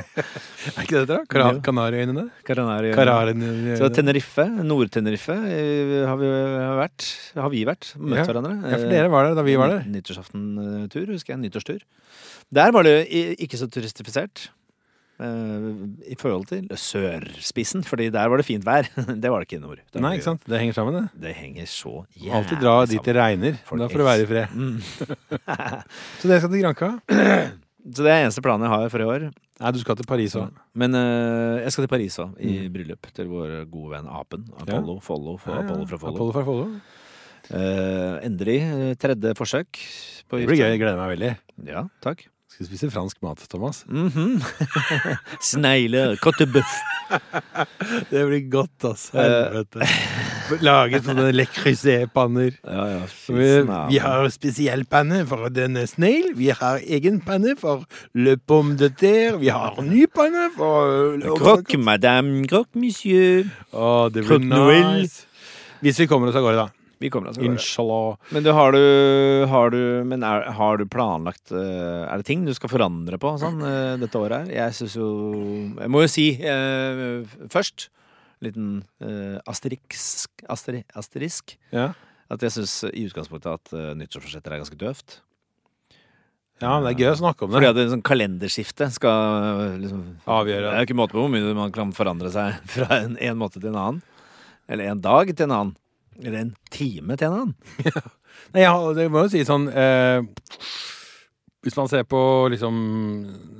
Er 0.76 0.82
ikke 0.84 1.00
det 1.00 1.06
det? 1.08 1.18
Jo. 1.24 1.54
Kanariøynene? 1.64 2.26
Kanariøyene. 2.44 3.76
Så 3.80 3.88
Tenerife, 3.96 4.44
Nord-Tenerife, 4.60 5.36
eh, 5.48 6.04
har 6.08 6.20
vi 6.20 6.28
vært. 6.82 7.06
Har 7.38 7.48
vi 7.54 7.64
vært. 7.68 7.94
Møtt 7.96 8.20
Ja. 8.20 8.26
hverandre. 8.28 8.54
Ja, 8.60 8.76
for 8.76 8.92
dere 8.92 9.08
var 9.12 9.28
der 9.30 9.34
da 9.40 9.46
vi 9.48 9.56
var 9.56 9.72
der. 9.72 9.88
Nyttårsaften-tur, 9.88 11.06
husker 11.14 11.32
jeg. 11.34 11.40
Nyttårstur. 11.46 11.80
Der 12.54 12.70
var 12.72 12.82
det 12.86 12.94
ikke 13.38 13.58
så 13.60 13.66
turistifisert. 13.68 14.48
eh, 15.20 15.68
i 16.08 16.14
forhold 16.16 16.46
til 16.46 16.68
sørspissen, 16.78 17.82
fordi 17.84 18.06
der 18.14 18.28
var 18.30 18.38
det 18.38 18.46
fint 18.46 18.64
vær. 18.64 18.86
det 19.22 19.30
var 19.30 19.42
det 19.42 19.48
ikke 19.48 19.58
i 19.58 19.64
nord. 19.64 19.80
Nei, 19.98 20.12
ikke 20.16 20.24
sant? 20.30 20.44
Det 20.46 20.60
henger 20.60 20.76
sammen, 20.78 20.94
det. 20.94 21.22
Det 21.26 21.32
henger 21.34 21.66
så 21.66 22.04
jævlig 22.14 22.34
Alltid 22.38 22.60
dra 22.62 22.74
dit 22.86 23.02
det 23.04 23.14
regner. 23.18 23.58
Folk 23.66 23.82
Da 23.82 23.88
får 23.90 23.98
du 23.98 24.06
være 24.06 24.22
i 24.22 24.28
fred. 24.30 24.46
Mm. 24.58 24.78
Så 26.20 26.28
det 26.30 26.38
skal 26.40 26.50
til 26.52 26.62
Granca? 26.62 26.92
Så 27.88 28.04
det 28.04 28.10
er 28.12 28.24
eneste 28.26 28.42
planen 28.44 28.66
jeg 28.66 28.72
har 28.74 28.88
for 28.92 29.00
i 29.00 29.06
år. 29.08 29.22
Nei, 29.58 29.70
du 29.72 29.78
skal 29.80 29.96
til 29.96 30.06
Paris 30.06 30.34
òg. 30.36 30.50
Men 30.76 30.92
uh, 30.98 31.56
jeg 31.62 31.72
skal 31.72 31.86
til 31.86 31.90
Paris 31.92 32.18
òg, 32.20 32.34
i 32.38 32.50
Mm. 32.66 32.72
bryllup 32.74 33.06
til 33.16 33.30
vår 33.30 33.52
gode 33.72 33.92
venn 33.96 34.08
Apen. 34.12 34.44
Apollo. 34.60 34.98
Follo 35.02 35.36
for 35.40 35.56
Apollo 35.56 35.86
fra 35.88 35.98
Follo. 36.02 36.14
Apollo 36.14 36.34
fra 36.36 36.44
Follo. 36.44 36.66
Uh, 37.48 38.18
endelig 38.26 38.58
tredje 39.00 39.32
forsøk. 39.38 39.80
På 40.28 40.36
Det 40.42 40.50
blir 40.50 40.60
gøy. 40.60 40.68
Jeg 40.74 40.82
gleder 40.82 41.00
meg 41.00 41.14
veldig. 41.16 41.32
Ja, 41.70 41.86
takk. 42.04 42.26
Skal 42.58 42.66
spise 42.66 42.88
fransk 42.90 43.20
mat, 43.22 43.38
Thomas. 43.46 43.84
Mhm. 43.86 44.40
Snegler, 45.50 46.16
kottebøff. 46.18 46.72
Det 48.10 48.24
blir 48.26 48.40
godt, 48.50 48.84
altså. 48.88 49.12
Helvete. 49.14 49.86
Laget 50.66 51.04
sånne 51.06 51.28
le 51.36 51.44
creuset-panner. 51.54 52.56
Ja, 52.66 52.86
ja. 52.96 52.98
Vi, 53.36 53.46
vi 53.92 54.00
har 54.02 54.26
spesiell 54.34 54.82
panne 54.90 55.20
for 55.30 55.46
denne 55.54 55.84
sneil. 55.86 56.32
Vi 56.36 56.50
har 56.56 56.82
egen 56.82 57.20
panne 57.24 57.54
for 57.60 57.84
le 58.18 58.34
pomme 58.40 58.74
de 58.80 58.90
terre. 58.90 59.38
Vi 59.38 59.52
har 59.54 59.78
ny 59.86 60.08
panne 60.10 60.48
for 60.56 61.14
Croque, 61.38 61.78
madame. 61.78 62.42
Croque, 62.50 62.74
monsieur. 62.74 63.46
Å, 63.70 64.08
det 64.10 64.24
blir 64.24 64.32
Croque 64.34 64.50
Noël. 64.50 65.04
nice. 65.04 65.28
Hvis 65.84 66.02
vi 66.02 66.08
kommer 66.10 66.32
oss 66.32 66.40
av 66.40 66.42
gårde, 66.42 66.64
da. 66.66 66.77
Vi 66.98 67.10
kommer 67.14 67.30
altså. 67.30 67.44
Inshallah. 67.46 68.16
Men 68.34 68.42
du, 68.42 68.50
har 68.54 68.74
du, 68.74 68.80
har 69.50 69.70
du, 69.70 69.82
men 70.08 70.24
er, 70.26 70.48
har 70.58 70.80
du 70.80 70.86
planlagt 70.90 71.52
eh, 71.54 72.02
Er 72.08 72.18
det 72.18 72.26
ting 72.26 72.42
du 72.46 72.50
skal 72.56 72.72
forandre 72.72 73.20
på 73.22 73.36
sånn 73.38 73.62
eh, 73.62 73.94
dette 74.00 74.18
året 74.18 74.48
her? 74.48 74.56
Jeg 74.56 74.78
syns 74.80 74.98
jo 74.98 75.12
Jeg 75.78 75.92
må 75.94 76.02
jo 76.02 76.10
si 76.10 76.32
eh, 76.42 77.22
først 77.54 77.88
Liten 78.44 78.84
eh, 79.02 79.38
asterisk, 79.50 80.30
asteri, 80.46 80.84
asterisk. 80.94 81.56
Ja. 81.74 81.88
At 82.30 82.44
jeg 82.44 82.54
syns 82.54 82.74
i 82.92 83.06
utgangspunktet 83.08 83.48
at 83.50 83.72
uh, 83.74 83.96
nyttårsforsetter 83.98 84.52
er 84.52 84.60
ganske 84.62 84.78
døvt. 84.78 85.16
ja, 86.60 86.70
men 86.76 86.84
det 86.84 86.92
er 86.92 87.00
gøy 87.02 87.10
å 87.14 87.18
snakke 87.22 87.42
om 87.42 87.50
det. 87.50 87.56
Fordi 87.56 87.70
at 87.72 87.80
en 87.82 87.92
sånn 87.96 88.04
kalenderskifte 88.06 88.90
skal 88.94 89.74
liksom 89.80 90.04
Avgjøre. 90.28 90.68
Det 90.68 90.70
er 90.70 90.84
jo 90.84 90.88
ikke 90.90 90.98
måte 91.00 91.16
på 91.16 91.24
hvor 91.24 91.32
mye 91.32 91.56
man 91.56 91.74
kan 91.74 91.90
forandre 91.96 92.30
seg 92.34 92.60
fra 92.76 93.00
en, 93.00 93.18
en 93.18 93.40
måte 93.40 93.58
til 93.58 93.72
en 93.72 93.80
annen. 93.80 94.00
Eller 94.68 94.92
en 94.92 95.02
dag 95.02 95.32
til 95.32 95.48
en 95.48 95.56
annen. 95.56 95.76
Eller 96.18 96.40
en 96.42 96.52
time 96.74 97.16
til 97.20 97.34
han. 97.34 97.54
Nei, 98.54 98.64
ja, 98.64 98.74
det 98.96 99.08
må 99.12 99.24
jo 99.24 99.32
si 99.32 99.44
sånn 99.46 99.66
eh, 99.70 100.20
Hvis 101.66 101.76
man 101.78 101.88
ser 101.90 102.04
på 102.08 102.20
liksom 102.52 102.76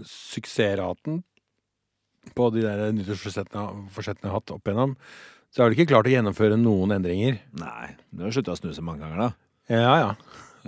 suksessraten 0.07 1.23
på 2.37 2.51
de 2.53 2.63
der 2.63 2.91
nyttårsforsettene 2.93 3.63
jeg 3.89 4.19
har 4.29 4.35
hatt 4.35 4.53
opp 4.53 4.69
igjennom, 4.69 4.91
så 5.49 5.63
har 5.63 5.71
de 5.71 5.79
ikke 5.79 5.95
klart 5.95 6.11
å 6.11 6.13
gjennomføre 6.13 6.59
noen 6.61 6.93
endringer. 6.99 7.39
Nei, 7.57 7.95
du 8.13 8.27
har 8.27 8.35
slutta 8.35 8.53
å 8.53 8.59
snuse 8.59 8.85
mange 8.85 9.01
ganger, 9.01 9.23
da. 9.23 9.29
Ja, 9.73 9.95
ja. 10.03 10.11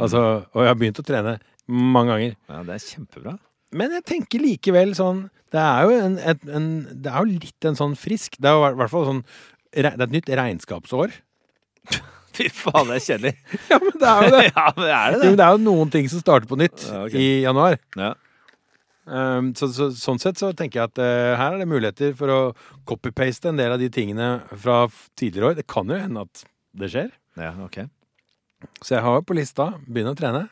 Altså, 0.00 0.22
og 0.54 0.64
jeg 0.64 0.70
har 0.70 0.78
begynt 0.80 1.02
å 1.02 1.04
trene 1.04 1.34
mange 1.68 2.14
ganger. 2.14 2.36
Ja, 2.48 2.62
Det 2.64 2.76
er 2.76 2.86
kjempebra. 2.86 3.34
Men 3.76 3.92
jeg 3.94 4.06
tenker 4.08 4.42
likevel 4.42 4.96
sånn 4.98 5.28
Det 5.52 5.60
er 5.62 5.84
jo, 5.86 5.98
en, 6.02 6.16
et, 6.18 6.40
en, 6.50 6.64
det 6.90 7.10
er 7.12 7.22
jo 7.22 7.36
litt 7.44 7.66
en 7.68 7.76
sånn 7.78 7.92
frisk 7.94 8.34
Det 8.42 8.48
er 8.50 8.56
jo 8.56 8.64
i 8.66 8.78
hvert 8.80 8.90
fall 8.90 9.04
sånn 9.06 9.20
Det 9.70 9.84
er 9.84 9.94
et 9.94 10.14
nytt 10.16 10.30
regnskapsår. 10.40 11.14
Fy 12.36 12.48
faen, 12.54 12.88
det 12.88 12.98
er 13.00 13.04
kjedelig. 13.06 13.34
Ja, 13.70 13.78
men 13.82 13.94
det 14.00 14.10
er 14.10 14.24
jo 14.24 14.32
det. 14.36 14.42
ja, 14.56 14.66
men 14.76 14.88
er 14.88 15.14
det, 15.14 15.20
det 15.20 15.30
men 15.30 15.38
det? 15.40 15.46
er 15.46 15.54
jo 15.56 15.62
noen 15.66 15.92
ting 15.92 16.10
som 16.12 16.22
starter 16.22 16.50
på 16.50 16.58
nytt 16.60 16.84
Ja, 16.86 17.04
ok. 17.06 17.16
i 17.18 17.28
januar. 17.44 17.78
Ja. 17.98 18.12
Um, 19.10 19.50
så, 19.58 19.66
så, 19.74 19.88
sånn 19.96 20.20
sett 20.22 20.38
så 20.38 20.52
tenker 20.54 20.78
jeg 20.78 20.90
at 20.92 21.00
uh, 21.02 21.34
her 21.40 21.56
er 21.56 21.62
det 21.62 21.66
muligheter 21.70 22.12
for 22.14 22.30
å 22.30 22.40
copy-paste 22.86 23.50
en 23.50 23.58
del 23.58 23.74
av 23.74 23.82
de 23.82 23.88
tingene 23.90 24.28
fra 24.52 24.84
tidligere 25.18 25.50
år. 25.50 25.58
Det 25.58 25.66
kan 25.70 25.90
jo 25.90 25.98
hende 25.98 26.24
at 26.28 26.44
det 26.78 26.92
skjer. 26.92 27.10
ja, 27.40 27.54
ok. 27.64 27.82
Så 28.84 28.92
jeg 28.92 29.02
har 29.02 29.16
jo 29.16 29.24
på 29.24 29.34
lista 29.38 29.70
begynne 29.88 30.12
å 30.12 30.18
trene. 30.18 30.44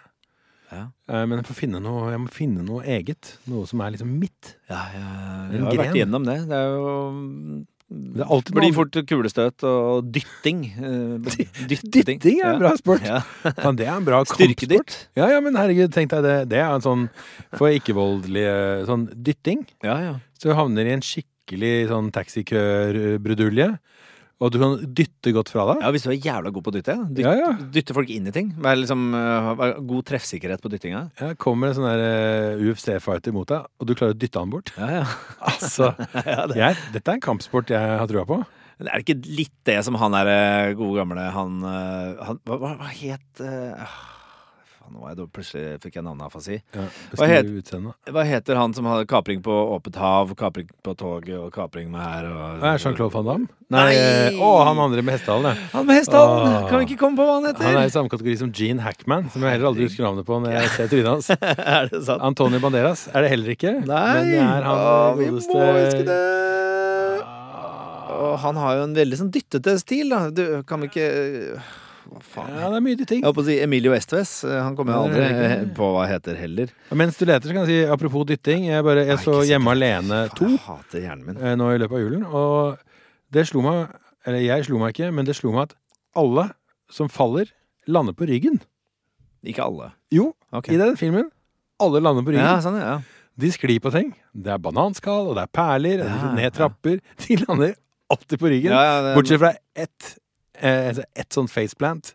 Ja. 0.72 0.88
Uh, 1.08 1.24
men 1.28 1.38
jeg, 1.38 1.46
får 1.48 1.58
finne 1.60 1.80
noe, 1.84 2.08
jeg 2.12 2.22
må 2.24 2.30
finne 2.34 2.64
noe 2.66 2.84
eget. 2.88 3.36
Noe 3.48 3.68
som 3.68 3.84
er 3.84 3.94
liksom 3.94 4.10
mitt. 4.20 4.56
Ja, 4.68 4.80
ja, 4.96 5.08
jeg 5.52 5.64
har 5.64 5.82
vært 5.84 6.00
igjennom 6.00 6.26
det. 6.26 6.40
Det 6.50 6.58
er 6.58 6.72
jo 6.74 6.96
Det 7.88 8.52
Blir 8.52 8.74
fort 8.76 8.96
kulestøt 9.08 9.64
og 9.64 10.10
dytting. 10.12 10.60
Dytting, 11.70 11.94
Dytting 11.94 12.42
er 12.42 12.50
en 12.52 12.60
bra 12.60 12.74
sport. 12.76 13.04
Ja. 13.06 13.22
Det 13.78 13.86
er 13.86 13.94
en 13.94 14.04
bra 14.04 14.20
kampsport. 14.28 14.96
Ja, 15.16 15.30
ja, 15.32 15.40
men 15.44 15.56
herregud, 15.56 15.94
tenk 15.94 16.12
deg 16.12 16.26
det. 16.26 16.36
Det 16.52 16.60
er 16.60 16.68
en 16.74 16.84
sånn 16.84 17.06
for 17.56 17.72
ikke-voldelig 17.72 18.44
sånn 18.90 19.08
dytting. 19.16 19.64
Ja, 19.86 19.96
ja. 20.04 20.14
Så 20.38 20.52
havner 20.58 20.84
i 20.84 20.92
en 20.98 21.04
skikkelig 21.04 21.88
sånn 21.88 22.12
taxikør-brudulje. 22.12 23.70
Og 24.38 24.52
du 24.54 24.58
kan 24.62 24.76
dytte 24.94 25.32
godt 25.34 25.48
fra 25.50 25.64
deg. 25.72 25.80
ja, 25.82 25.88
Hvis 25.90 26.04
du 26.06 26.10
er 26.12 26.18
jævla 26.22 26.52
god 26.54 26.62
på 26.62 26.70
å 26.70 26.74
dytte, 26.76 26.94
Dyt, 27.10 27.24
Ja, 27.26 27.32
ja. 27.34 27.48
dytte 27.74 27.94
folk 27.96 28.10
inn 28.14 28.28
i 28.30 28.34
ting. 28.34 28.52
Vær 28.62 28.76
liksom, 28.78 29.08
vær 29.58 29.72
god 29.82 30.04
treffsikkerhet 30.06 30.62
på 30.62 30.70
dyttinga. 30.70 31.00
Ja, 31.18 31.32
kommer 31.34 31.72
en 31.72 31.74
sånn 31.78 31.88
der 31.88 32.02
eh, 32.04 32.62
UFC-fighter 32.70 33.34
mot 33.34 33.48
deg, 33.50 33.66
og 33.66 33.88
du 33.90 33.96
klarer 33.98 34.14
å 34.14 34.18
dytte 34.18 34.38
han 34.38 34.52
bort. 34.54 34.70
Ja, 34.78 35.00
ja. 35.00 35.08
Altså, 35.50 35.90
ja 36.22 36.46
det. 36.46 36.60
jeg, 36.60 36.78
dette 36.94 37.10
er 37.10 37.18
en 37.18 37.24
kampsport 37.26 37.74
jeg 37.74 37.98
har 37.98 38.06
trua 38.10 38.22
på. 38.30 38.38
Men 38.78 38.92
er 38.92 39.00
det 39.02 39.08
ikke 39.08 39.34
litt 39.40 39.56
det 39.66 39.80
som 39.82 39.98
han 39.98 40.14
er 40.14 40.30
eh, 40.30 40.74
gode 40.78 41.00
gamle 41.00 41.24
Han, 41.34 41.58
han 41.66 42.38
hva, 42.46 42.60
hva, 42.62 42.76
hva 42.78 42.92
het 42.94 43.42
ah, 43.42 43.96
Faen, 44.88 44.94
nå 44.96 45.02
var 45.04 45.10
jeg 45.12 45.18
da 45.18 45.24
plutselig 45.36 45.80
fikk 45.82 45.96
jeg 45.98 46.04
navnet 46.06 46.24
afasi. 46.28 46.56
Ja, 46.74 46.84
Hva 47.12 47.26
het- 47.28 48.12
Hva 48.12 48.24
heter 48.24 48.56
han 48.56 48.72
som 48.74 48.84
hadde 48.86 49.06
kapring 49.06 49.42
på 49.42 49.52
åpent 49.76 49.96
hav, 49.96 50.34
kapring 50.34 50.68
på 50.82 50.94
toget 50.96 51.36
og 51.38 51.52
kapring 51.52 51.90
med 51.90 52.00
her 52.00 52.24
og 52.24 52.62
Er 52.64 52.78
Jean-Claude 52.78 53.12
van 53.12 53.24
Damme? 53.26 53.48
Nei, 53.70 53.84
Nei! 53.84 53.94
eh, 53.96 54.32
Å, 54.40 54.64
han 54.64 54.78
andre 54.78 55.02
med 55.02 55.18
hestehalen, 55.18 55.44
ja. 55.54 55.68
Han 55.74 55.86
med 55.86 55.96
hestehalen! 56.00 56.68
Kan 56.70 56.78
vi 56.80 56.86
ikke 56.88 56.98
komme 57.02 57.16
på 57.16 57.24
hva 57.26 57.34
han 57.36 57.44
heter? 57.50 57.64
Han 57.68 57.76
er 57.82 57.86
i 57.86 57.90
samme 57.92 58.08
kategori 58.08 58.38
som 58.38 58.52
Gene 58.52 58.80
Hackman, 58.80 59.28
som 59.30 59.42
jeg 59.42 59.50
heller 59.52 59.68
aldri 59.68 59.84
husker 59.84 60.04
navnet 60.04 60.24
på 60.24 60.40
når 60.40 60.52
jeg 60.56 60.68
ser 60.76 60.88
trynet 60.88 61.10
hans. 61.12 61.30
er 61.76 61.88
det 61.92 62.02
sant? 62.06 62.22
Antonio 62.22 62.60
Banderas 62.60 63.08
er 63.12 63.22
det 63.26 63.30
heller 63.34 63.52
ikke. 63.52 63.74
Nei! 63.84 64.14
Men 64.14 64.30
det 64.32 64.38
er 64.40 64.62
han 64.62 64.78
Åh, 64.78 65.16
vi 65.18 65.28
godeste 65.28 65.52
må 65.52 65.66
huske 65.82 66.06
det! 66.08 66.22
Ah. 67.28 68.08
Og 68.18 68.38
han 68.40 68.56
har 68.56 68.78
jo 68.80 68.86
en 68.88 68.94
veldig 68.96 69.18
sånn 69.20 69.30
dyttete 69.34 69.76
stil, 69.82 70.08
da. 70.14 70.30
Du, 70.32 70.62
kan 70.66 70.80
vi 70.80 70.88
ikke 70.88 71.60
Hva 72.08 72.22
faen? 72.24 72.52
Ja, 72.56 72.68
det 72.72 72.78
er 72.78 72.84
mye 72.84 72.98
dytting. 72.98 73.20
Jeg 73.20 73.28
holdt 73.28 73.36
på 73.36 73.44
å 73.44 73.48
si 73.48 73.56
Emilio 73.60 73.92
Estves. 73.96 74.32
Han 74.48 74.76
kommer 74.78 74.94
jeg 74.94 75.08
aldri 75.08 75.26
det 75.42 75.72
på 75.76 75.88
hva 75.94 76.06
heter 76.08 76.38
heller. 76.40 76.72
Mens 76.96 77.18
du 77.20 77.26
leter, 77.28 77.50
så 77.50 77.56
kan 77.56 77.66
jeg 77.66 77.84
si 77.84 77.92
apropos 77.92 78.24
dytting. 78.28 78.68
Jeg, 78.70 78.84
bare, 78.86 79.04
jeg 79.10 79.20
så 79.24 79.38
Hjemme 79.48 79.74
alene 79.76 80.22
Faen, 80.30 80.38
2 80.40 80.48
Jeg 80.54 80.62
hater 80.64 81.04
hjernen 81.04 81.26
min. 81.26 81.40
eh, 81.42 81.56
nå 81.60 81.68
i 81.74 81.80
løpet 81.82 81.98
av 81.98 82.04
julen, 82.04 82.24
og 82.24 82.78
det 83.34 83.44
slo 83.50 83.62
meg 83.64 83.92
Eller 84.28 84.44
jeg 84.44 84.66
slo 84.68 84.80
meg 84.80 84.94
ikke, 84.96 85.10
men 85.14 85.28
det 85.28 85.36
slo 85.36 85.52
meg 85.54 85.68
at 85.68 85.76
alle 86.18 86.48
som 86.92 87.10
faller, 87.12 87.50
lander 87.86 88.16
på 88.16 88.26
ryggen. 88.28 88.56
Ikke 89.44 89.62
alle. 89.64 89.92
Jo, 90.12 90.32
okay. 90.50 90.74
i 90.74 90.80
den 90.80 90.96
filmen. 91.00 91.28
Alle 91.80 92.00
lander 92.02 92.24
på 92.24 92.32
ryggen. 92.32 92.44
Ja, 92.48 92.56
sånn, 92.64 92.80
ja. 92.80 92.96
De 93.38 93.50
sklir 93.54 93.78
på 93.84 93.92
ting. 93.94 94.14
Det 94.34 94.50
er 94.56 94.62
bananskall, 94.62 95.28
og 95.30 95.36
det 95.38 95.44
er 95.44 95.52
perler, 95.54 96.00
Ja, 96.02 96.16
de 96.24 96.32
ned 96.40 96.56
trapper. 96.56 96.98
De 97.22 97.36
lander 97.44 97.76
alltid 98.10 98.40
på 98.40 98.50
ryggen. 98.50 98.72
ja, 98.72 98.80
ja 98.88 98.96
det, 99.04 99.12
Bortsett 99.18 99.40
fra 99.44 99.52
ett 99.76 100.16
eh, 100.60 100.90
et 100.92 101.04
ett 101.14 101.32
sånn 101.36 101.48
faceplant. 101.50 102.14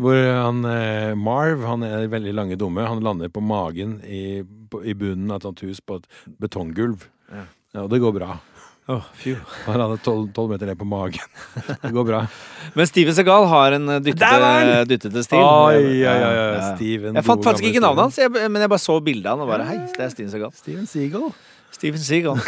Hvor 0.00 0.16
han 0.18 0.64
eh, 0.66 1.12
Marv, 1.14 1.62
han 1.68 1.84
er 1.86 2.08
veldig 2.10 2.32
lange 2.34 2.56
dumme, 2.58 2.82
han 2.88 3.04
lander 3.04 3.30
på 3.30 3.42
magen 3.44 4.00
i, 4.02 4.42
på, 4.42 4.80
i 4.82 4.94
bunnen 4.98 5.30
av 5.30 5.38
et 5.38 5.46
sånt 5.46 5.62
hus 5.62 5.78
på 5.80 6.00
et 6.00 6.08
betonggulv. 6.42 7.06
Ja. 7.30 7.44
Ja, 7.74 7.84
og 7.86 7.90
det 7.90 7.98
går 8.02 8.12
bra. 8.14 8.36
Oh. 8.84 9.00
Han 9.64 9.80
hadde 9.80 9.96
tolv 10.04 10.50
meter 10.50 10.68
ned 10.68 10.76
på 10.76 10.84
magen. 10.84 11.24
Det 11.82 11.92
går 11.94 12.04
bra. 12.04 12.18
Men 12.76 12.86
Steven 12.86 13.16
Segal 13.16 13.46
har 13.48 13.72
en 13.78 13.88
eh, 13.94 14.00
dyttete, 14.04 14.84
dyttete 14.90 15.22
stil. 15.24 15.40
Oi, 15.40 16.02
Ja, 16.02 16.12
ja, 16.20 16.28
ja. 16.36 16.74
Steven. 16.76 17.16
Jeg 17.16 17.24
fant 17.24 17.46
faktisk 17.46 17.70
ikke 17.70 17.80
navnet 17.80 18.10
hans, 18.10 18.20
jeg, 18.20 18.28
men 18.34 18.60
jeg 18.60 18.70
bare 18.74 18.84
så 18.84 18.98
bildet 19.00 19.30
av 19.30 19.38
han 19.40 19.46
og 19.46 19.52
bare 19.54 19.70
Hei, 19.70 19.78
det 19.96 20.04
er 20.04 20.12
Steven 20.12 20.32
Segal. 20.34 20.52
Steven 20.60 20.86
Seagal. 20.90 21.32
Steven 21.72 22.04
Segal. 22.04 22.38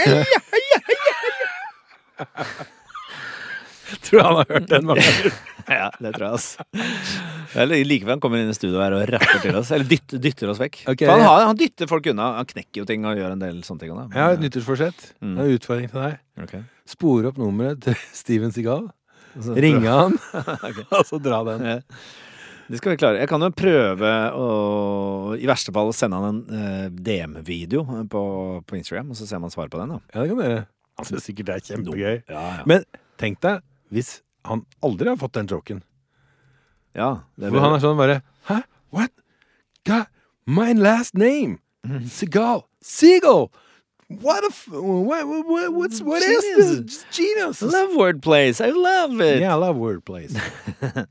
Tror 4.07 4.23
han 4.23 4.39
har 4.41 4.51
hørt 4.51 4.69
den 4.71 4.87
mange 4.89 5.05
ganger. 5.05 5.37
ja, 5.79 5.89
det 6.03 6.13
tror 6.17 6.25
jeg, 6.27 6.39
altså. 6.39 6.65
Eller 7.63 7.87
likevel 7.87 8.17
han 8.17 8.23
kommer 8.23 8.43
inn 8.43 8.51
i 8.51 8.57
studio 8.57 8.83
her 8.83 8.97
og 8.97 9.07
rapper 9.15 9.41
til 9.45 9.59
oss. 9.61 9.73
Eller 9.75 9.89
dytter, 9.91 10.21
dytter 10.23 10.53
oss 10.53 10.61
vekk. 10.63 10.83
Okay, 10.93 11.09
han, 11.11 11.23
har, 11.23 11.47
han 11.51 11.59
dytter 11.61 11.91
folk 11.91 12.09
unna. 12.13 12.33
Han 12.41 12.51
knekker 12.51 12.83
jo 12.83 12.89
ting 12.89 13.07
og 13.09 13.19
gjør 13.19 13.37
en 13.37 13.43
del 13.43 13.63
sånne 13.67 13.85
ting. 13.85 13.95
Jeg 14.11 14.23
har 14.23 14.37
et 14.37 14.45
nyttårsforsett. 14.45 15.09
Mm. 15.21 15.33
Det 15.33 15.47
er 15.47 15.51
en 15.51 15.59
utfordring 15.61 15.91
til 15.93 16.03
deg. 16.03 16.21
Okay. 16.47 16.63
Spore 16.91 17.33
opp 17.33 17.41
nummeret 17.41 17.83
til 17.87 17.99
Steven 18.23 18.55
Seagal. 18.55 18.89
Ringe 19.37 19.93
han, 19.93 20.15
og 20.87 21.03
så 21.05 21.19
dra 21.21 21.43
den. 21.45 21.67
Ja. 21.69 21.81
Det 22.67 22.81
skal 22.81 22.95
vi 22.95 22.99
klare. 22.99 23.21
Jeg 23.21 23.29
kan 23.31 23.45
jo 23.45 23.51
prøve 23.55 24.13
å 24.35 24.47
i 25.39 25.47
verste 25.47 25.75
fall 25.77 25.93
sende 25.95 26.19
han 26.19 26.41
en 26.41 26.57
eh, 26.57 26.87
DM-video 26.91 27.85
på, 28.11 28.23
på 28.67 28.79
Instagram, 28.79 29.13
og 29.13 29.19
så 29.21 29.29
ser 29.29 29.43
man 29.43 29.53
svar 29.53 29.69
på 29.71 29.79
den. 29.79 29.93
da 29.93 30.01
Ja, 30.15 30.25
det 30.25 30.31
kan 30.33 30.41
dere. 30.41 30.65
Han 30.97 31.09
syns 31.11 31.29
sikkert 31.29 31.51
det 31.51 31.59
er 31.59 31.67
kjempegøy. 31.69 32.17
Ja, 32.33 32.43
ja. 32.57 32.65
Men 32.67 32.87
tenk 33.21 33.39
deg 33.45 33.61
hvis 33.93 34.21
han 34.47 34.65
aldri 34.83 35.09
har 35.11 35.17
fått 35.21 35.35
den 35.39 35.47
joken. 35.51 35.83
ja 36.95 37.23
det 37.37 37.51
Hvor 37.51 37.61
han 37.61 37.75
er 37.77 37.83
sånn 37.83 37.99
bare 37.99 38.21
Hæ? 38.49 38.63
What? 38.95 39.13
God, 39.85 40.07
my 40.47 40.73
last 40.73 41.15
name! 41.15 41.59
Seagal! 41.85 42.65
Seagal! 42.83 43.51
What 44.09 44.45
a 44.45 44.51
f 44.53 44.69
what, 44.71 45.27
what, 45.27 45.47
what, 45.47 45.73
what's, 45.75 46.01
what 46.01 46.23
is 46.23 46.45
this? 46.57 47.05
Genius! 47.11 47.61
Love 47.63 47.91
wordplays, 47.99 48.61
I 48.65 48.71
love 48.71 49.21
it! 49.21 49.41
Yeah, 49.41 49.55
I 49.55 49.59
love 49.59 49.77
wordplays. 49.77 50.39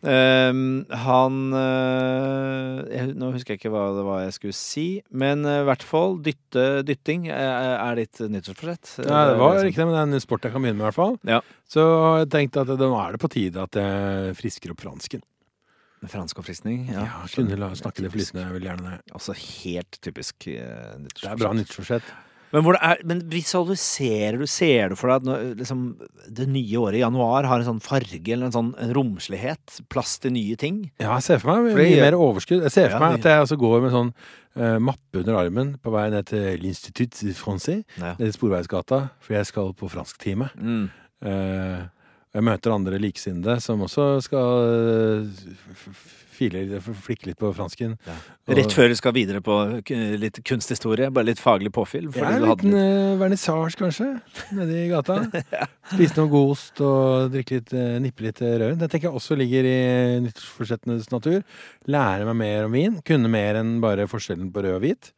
Ehm, 0.00 0.86
han 0.88 1.34
uh, 1.52 2.78
jeg, 2.88 3.10
Nå 3.20 3.28
husker 3.34 3.52
jeg 3.52 3.60
ikke 3.60 3.72
hva 3.74 3.82
det 3.98 4.04
var 4.06 4.22
jeg 4.24 4.36
skulle 4.38 4.56
si, 4.56 4.84
men 5.12 5.44
i 5.44 5.58
i 5.60 5.66
hvert 5.68 5.84
fall 5.84 6.16
dytte, 6.24 6.64
dytting 6.88 7.26
eh, 7.28 7.74
er 7.76 7.98
ditt 8.00 8.22
nyttårsforsett. 8.24 8.94
Ja, 9.04 9.26
det 9.28 9.36
var 9.38 9.58
liksom- 9.58 9.68
ikke 9.68 9.82
det, 9.82 9.86
men 9.86 9.94
det 9.94 10.00
er 10.00 10.14
en 10.16 10.24
sport 10.24 10.46
jeg 10.46 10.52
kan 10.54 10.62
begynne 10.64 10.80
med, 10.80 10.86
i 10.86 10.88
hvert 10.88 11.00
fall. 11.00 11.18
Ja. 11.28 11.40
Så 11.68 11.84
jeg 12.22 12.30
tenkte 12.32 12.64
at 12.64 12.72
nå 12.80 12.88
er 12.96 13.12
det 13.12 13.20
på 13.20 13.30
tide 13.30 13.60
at 13.60 13.76
jeg 13.76 14.36
frisker 14.40 14.72
opp 14.72 14.80
fransken. 14.80 15.22
Fransk 16.08 16.38
oppfriskning. 16.40 16.88
Ja, 16.88 17.04
Ja, 17.04 17.20
kunne 17.28 17.58
la, 17.60 17.74
snakke 17.76 18.00
det 18.00 18.10
flytende. 18.14 18.46
Jeg 18.46 18.56
vil 18.56 18.68
gjerne 18.70 18.90
det. 18.96 19.00
Altså 19.12 19.36
helt 19.36 20.00
typisk 20.00 20.48
eh, 20.48 20.96
Det 21.12 21.28
er 21.28 21.36
bra 21.36 21.52
nyttårsforsett. 21.52 22.08
Men, 22.50 22.66
er, 22.74 23.02
men 23.06 23.20
visualiserer 23.30 24.40
du 24.40 24.46
Ser 24.50 24.90
du 24.90 24.96
for 24.98 25.12
deg 25.12 25.28
at 25.30 25.60
liksom, 25.60 25.84
det 26.26 26.48
nye 26.50 26.80
året 26.80 26.98
i 26.98 27.04
januar 27.04 27.46
har 27.46 27.62
en 27.62 27.68
sånn 27.68 27.82
farge 27.84 28.18
eller 28.26 28.48
en 28.48 28.56
sånn 28.56 28.72
en 28.80 28.94
romslighet? 28.96 29.80
Plass 29.92 30.16
til 30.22 30.34
nye 30.34 30.58
ting? 30.58 30.82
Ja, 30.98 31.12
jeg 31.18 31.26
ser 31.28 31.42
for 31.42 31.52
meg 31.52 31.70
Fordi, 31.76 31.86
mye 31.92 32.08
mer 32.08 32.18
overskudd. 32.18 32.64
Jeg 32.66 32.74
ser 32.74 32.88
for 32.90 32.98
Ja, 32.98 33.04
meg 33.06 33.20
at 33.20 33.30
jeg 33.30 33.44
altså 33.44 33.60
går 33.60 33.84
med 33.86 33.94
sånn 33.94 34.10
uh, 34.16 34.78
mappe 34.82 35.22
under 35.22 35.38
armen 35.44 35.72
på 35.78 35.94
vei 35.94 36.08
ned 36.10 36.26
til 36.32 36.58
l'Institut 36.64 37.22
Francais, 37.38 37.84
Ja. 38.00 38.16
nede 38.18 38.32
i 38.32 38.36
Sporveisgata, 38.36 39.04
for 39.22 39.38
jeg 39.38 39.46
skal 39.52 39.72
på 39.78 39.90
fransktime. 39.92 40.50
Mm. 40.58 40.84
Uh, 41.22 41.86
jeg 42.30 42.46
møter 42.46 42.74
andre 42.74 42.98
likesinnede 43.02 43.56
som 43.62 43.80
også 43.82 44.04
skal 44.22 44.60
eh, 44.70 45.46
f- 46.48 46.88
f- 46.88 47.02
flikke 47.04 47.26
litt 47.28 47.38
på 47.38 47.50
fransken. 47.54 47.98
Ja. 48.08 48.14
Rett 48.56 48.72
før 48.72 48.88
du 48.88 48.94
skal 48.96 49.12
videre 49.12 49.40
på 49.44 49.54
litt 50.18 50.40
kunsthistorie, 50.48 51.10
bare 51.12 51.28
litt 51.28 51.38
faglig 51.42 51.70
påfyll. 51.76 52.08
Ja, 52.16 52.30
en 52.32 52.42
liten 52.48 52.72
litt- 52.72 52.80
uh, 52.80 53.18
vernissasje, 53.20 53.76
kanskje, 53.76 54.08
nede 54.56 54.78
i 54.80 54.88
gata. 54.88 55.18
Spise 55.92 56.16
noe 56.16 56.30
god 56.32 56.50
ost 56.56 56.80
og 56.80 57.30
drikke 57.34 57.58
litt, 57.60 57.72
eh, 57.76 57.98
nippe 58.00 58.24
litt 58.24 58.40
eh, 58.40 58.56
rødvin. 58.62 58.78
Det 58.80 58.88
tenker 58.94 59.10
jeg 59.10 59.18
også 59.20 59.36
ligger 59.36 59.66
i 59.68 59.78
nyttårsforsettenes 60.24 61.10
natur. 61.12 61.42
Lære 61.90 62.24
meg 62.30 62.36
mer 62.40 62.64
om 62.70 62.72
vin. 62.78 63.00
Kunne 63.04 63.28
mer 63.28 63.60
enn 63.60 63.76
bare 63.84 64.06
forskjellen 64.10 64.48
på 64.54 64.62
rød 64.64 64.78
og 64.78 64.86
hvit. 64.86 65.12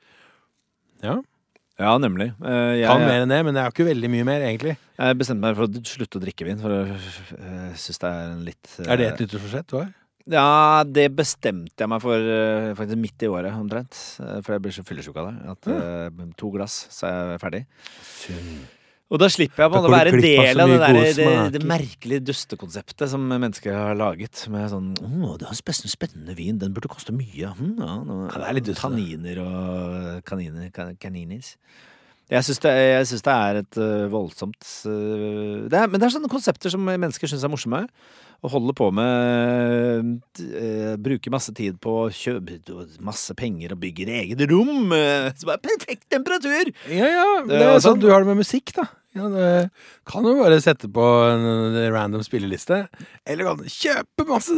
Ja, 1.05 1.21
Ja, 1.81 1.97
nemlig. 1.99 2.29
Eh, 2.45 2.75
jeg, 2.83 2.87
Kan 2.87 3.01
mer 3.09 3.23
enn 3.25 3.31
det, 3.33 3.39
men 3.47 3.55
det 3.57 3.63
er 3.65 3.73
ikke 3.73 3.87
veldig 3.89 4.11
mye 4.13 4.25
mer, 4.29 4.43
egentlig. 4.45 4.75
jeg 5.01 5.17
bestemte 5.19 5.41
meg 5.43 5.57
for 5.57 5.65
å 5.67 5.81
slutte 5.89 6.21
å 6.21 6.23
drikke 6.23 6.45
vin, 6.47 6.61
for 6.61 6.71
jeg 6.93 7.79
syns 7.81 7.99
det 8.03 8.11
er 8.13 8.29
en 8.29 8.45
litt 8.47 8.69
eh, 8.79 8.91
Er 8.93 9.01
det 9.01 9.07
et 9.09 9.23
nyttårsforsett 9.25 9.67
du 9.73 9.77
har? 9.81 9.89
Ja, 10.31 10.85
det 10.87 11.09
bestemte 11.19 11.83
jeg 11.83 11.91
meg 11.91 12.03
for 12.05 12.15
eh, 12.35 12.69
faktisk 12.79 13.01
midt 13.01 13.25
i 13.27 13.31
året, 13.31 13.55
omtrent. 13.59 13.97
Eh, 14.23 14.39
For 14.45 14.55
jeg 14.55 14.63
blir 14.63 14.77
så 14.77 14.85
fyllesyk 14.87 15.19
av 15.19 15.33
det. 15.33 15.57
At 15.57 15.73
eh, 15.73 16.23
To 16.39 16.53
glass, 16.55 16.85
så 16.95 17.09
er 17.09 17.35
jeg 17.35 17.43
ferdig. 17.43 17.63
Og 19.13 19.21
da 19.21 19.29
slipper 19.29 19.67
jeg 19.67 19.73
går 19.75 19.91
være 19.93 20.13
en 20.15 20.23
del 20.25 20.63
av 20.63 20.71
det, 20.71 20.77
der, 20.81 20.99
det, 21.19 21.33
det 21.59 21.61
merkelige 21.69 22.25
dustekonseptet 22.31 23.11
som 23.13 23.27
mennesker 23.29 23.75
har 23.77 23.99
laget. 23.99 24.47
Med 24.53 24.71
sånn 24.73 24.93
Å, 24.97 25.35
det 25.41 25.51
er 25.51 25.59
spennende, 25.59 25.93
spennende 25.93 26.37
vin. 26.39 26.61
Den 26.63 26.73
burde 26.73 26.89
koste 26.93 27.13
mye. 27.13 27.51
Mm, 27.59 27.75
ja, 27.83 27.97
nå, 28.07 28.21
Ja, 28.31 28.39
det 28.39 28.47
er 28.47 28.57
litt 28.61 28.71
dustete. 28.71 28.87
Kaniner 28.87 29.43
og 29.45 30.23
kaniner. 30.29 30.71
Kan, 30.73 30.95
kaninis. 31.03 31.57
Jeg 32.33 32.47
syns 32.47 32.63
det, 32.65 32.73
det 33.27 33.33
er 33.35 33.59
et 33.61 33.79
uh, 33.83 34.07
voldsomt 34.09 34.63
uh, 34.89 35.69
det 35.69 35.77
er, 35.77 35.91
Men 35.91 36.01
det 36.01 36.07
er 36.07 36.15
sånne 36.15 36.31
konsepter 36.33 36.73
som 36.73 36.87
mennesker 36.87 37.29
syns 37.29 37.45
er 37.45 37.53
morsomme. 37.53 37.83
Å 38.43 38.51
holde 38.51 38.73
på 38.75 38.89
med 38.91 40.09
øh, 40.43 40.97
Bruke 40.99 41.31
masse 41.31 41.53
tid 41.55 41.77
på 41.83 41.93
å 42.05 42.09
kjøpe 42.11 42.57
masse 43.07 43.37
penger 43.39 43.77
og 43.77 43.83
bygge 43.85 44.09
eget 44.11 44.43
rom. 44.51 44.91
øh, 44.91 45.29
som 45.39 45.53
er 45.55 45.61
perfekt 45.63 46.09
temperatur! 46.11 46.73
Ja, 46.91 47.07
ja. 47.07 47.29
Det 47.47 47.61
er 47.61 47.77
sånn. 47.79 47.85
sånn 47.93 48.03
du 48.03 48.09
har 48.11 48.25
det 48.25 48.33
med 48.33 48.43
musikk, 48.43 48.75
da. 48.75 48.89
Ja, 49.13 49.27
det 49.29 49.47
kan 50.09 50.25
jo 50.25 50.39
bare 50.41 50.57
sette 50.65 50.89
på 50.89 51.05
en 51.29 51.75
random 51.93 52.23
spilleliste. 52.25 52.79
Eller 53.29 53.45
kan 53.51 53.61
kjøpe 53.69 54.25
masse 54.27 54.55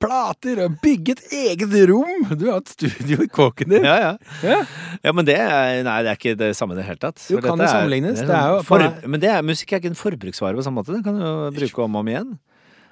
plater 0.00 0.62
og 0.64 0.78
bygge 0.80 1.12
et 1.18 1.34
eget 1.52 1.74
rom. 1.92 2.24
Du 2.40 2.46
har 2.48 2.62
et 2.62 2.72
studio 2.72 3.20
i 3.22 3.28
kåken 3.28 3.68
din. 3.74 3.84
Ja, 3.84 3.98
ja. 4.00 4.12
Ja. 4.42 4.62
Ja, 5.04 5.12
men 5.12 5.28
det 5.28 5.36
er, 5.36 5.82
nei, 5.86 5.98
det 6.06 6.14
er 6.14 6.18
ikke 6.18 6.34
det 6.40 6.50
samme 6.56 6.72
i 6.74 6.80
det 6.80 6.88
hele 6.88 7.02
tatt. 7.04 7.20
Jo, 7.28 7.42
kan 7.44 7.60
det 7.60 7.68
sammenlignes? 7.68 8.22
det 8.24 8.24
er 8.24 8.32
Det 8.32 8.40
er 8.40 8.48
jo- 8.56 8.62
sånn 8.64 8.68
for, 8.72 9.08
men 9.12 9.20
det 9.22 9.30
er, 9.36 9.44
musikk 9.46 9.76
er 9.76 9.82
ikke 9.84 9.92
en 9.92 10.00
forbruksvare 10.02 10.56
på 10.56 10.64
samme 10.66 10.80
måte. 10.80 10.96
Den 10.96 11.04
kan 11.04 11.20
du 11.20 11.26
jo 11.28 11.34
bruke 11.60 11.84
om 11.84 11.94
og 12.00 12.00
om 12.06 12.08
igjen. 12.16 12.32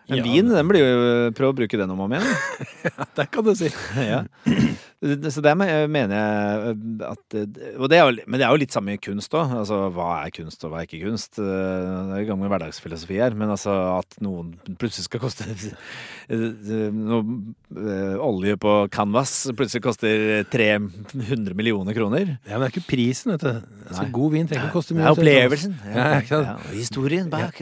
En 0.08 0.20
Ja. 0.20 0.22
vin, 0.22 0.48
den 0.54 0.68
blir 0.70 0.84
jo 0.84 1.30
Prøv 1.34 1.50
å 1.50 1.56
bruke 1.58 1.78
den 1.80 1.90
om 1.90 1.98
og 2.00 2.06
om 2.06 2.12
igjen. 2.14 2.28
Det 3.18 3.26
kan 3.32 3.44
du 3.46 3.54
si. 3.58 3.70
ja. 4.12 4.20
Så 5.04 5.42
det 5.44 5.52
mener 5.60 6.12
jeg 6.16 6.76
at 7.04 7.34
og 7.76 7.88
det 7.92 7.98
er 7.98 8.06
jo, 8.08 8.22
Men 8.26 8.40
det 8.40 8.46
er 8.46 8.52
jo 8.54 8.60
litt 8.62 8.72
samme 8.72 8.94
i 8.94 9.00
kunst 9.02 9.34
òg. 9.36 9.50
Altså, 9.60 9.76
hva 9.92 10.06
er 10.24 10.32
kunst, 10.32 10.64
og 10.64 10.72
hva 10.72 10.80
er 10.80 10.86
ikke 10.88 11.02
kunst? 11.04 11.36
Eh, 11.36 11.44
Det 11.44 12.16
er 12.16 12.22
i 12.22 12.28
gang 12.30 12.40
med 12.40 12.48
hverdagsfilosofi 12.48 13.18
her. 13.20 13.36
Men 13.36 13.52
altså 13.52 13.74
at 13.98 14.16
noen 14.24 14.54
plutselig 14.80 15.04
skal 15.10 15.20
koste 15.20 15.44
eh, 15.44 16.88
noe 17.10 17.20
eh, 17.76 18.16
olje 18.24 18.56
på 18.62 18.74
canvas 18.94 19.34
plutselig 19.56 19.84
koster 19.84 20.46
300 20.54 21.52
millioner 21.58 21.92
kroner. 21.96 22.36
Ja, 22.48 22.56
Men 22.56 22.64
det 22.64 22.70
er 22.70 22.74
ikke 22.78 22.88
prisen, 22.94 23.34
vet 23.34 23.44
du. 23.44 23.52
Altså, 23.90 24.08
god 24.16 24.32
vin 24.32 24.48
trenger 24.48 24.70
ikke 24.70 24.78
koste 24.78 24.96
mye. 24.96 25.04
Det 25.04 25.10
er 25.12 25.18
opplevelsen. 25.20 25.76
Ja, 25.92 26.06
ja. 26.16 26.40
Ja, 26.46 26.56
og 26.56 26.72
historien 26.72 27.28
bak. 27.30 27.60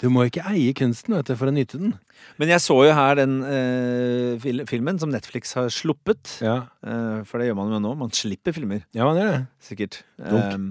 Du 0.00 0.06
må 0.12 0.28
ikke 0.30 0.46
eie 0.54 0.70
kunsten 0.78 1.18
vet 1.18 1.28
du, 1.28 1.34
for 1.36 1.50
å 1.50 1.54
nyte 1.54 1.82
den. 1.82 1.96
Men 2.40 2.48
jeg 2.54 2.62
så 2.64 2.76
jo 2.86 2.92
her 2.96 3.18
den 3.20 3.34
eh, 3.44 4.38
fil 4.40 4.62
filmen 4.70 4.96
som 5.02 5.10
Netflix 5.12 5.52
har 5.58 5.68
sluppet. 5.74 6.38
Ja, 6.44 6.62
Eh, 6.80 7.18
for 7.28 7.36
det 7.42 7.50
gjør 7.50 7.58
man 7.58 7.74
jo 7.74 7.80
nå. 7.84 7.90
Man 8.00 8.12
slipper 8.16 8.54
filmer, 8.56 8.86
ja 8.96 9.04
man 9.04 9.18
gjør 9.20 9.34
det. 9.34 9.42
sikkert. 9.66 9.98
Um, 10.16 10.70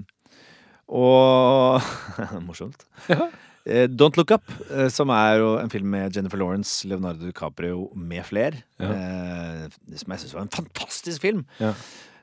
og 0.90 1.78
Morsomt. 2.48 2.82
Ja. 3.08 3.28
Eh, 3.68 3.86
Don't 3.92 4.16
Look 4.18 4.32
Up, 4.34 4.50
eh, 4.72 4.88
som 4.90 5.12
er 5.14 5.36
jo 5.38 5.50
en 5.60 5.70
film 5.70 5.90
med 5.92 6.16
Jennifer 6.16 6.40
Lawrence, 6.40 6.88
Leonardo 6.88 7.28
DiCaprio 7.28 7.90
med 7.94 8.24
fler. 8.26 8.56
Ja. 8.80 8.90
Eh, 8.90 9.66
som 10.00 10.14
jeg 10.16 10.22
syns 10.24 10.34
var 10.34 10.46
en 10.46 10.54
fantastisk 10.54 11.22
film. 11.22 11.44
Ja. 11.60 11.74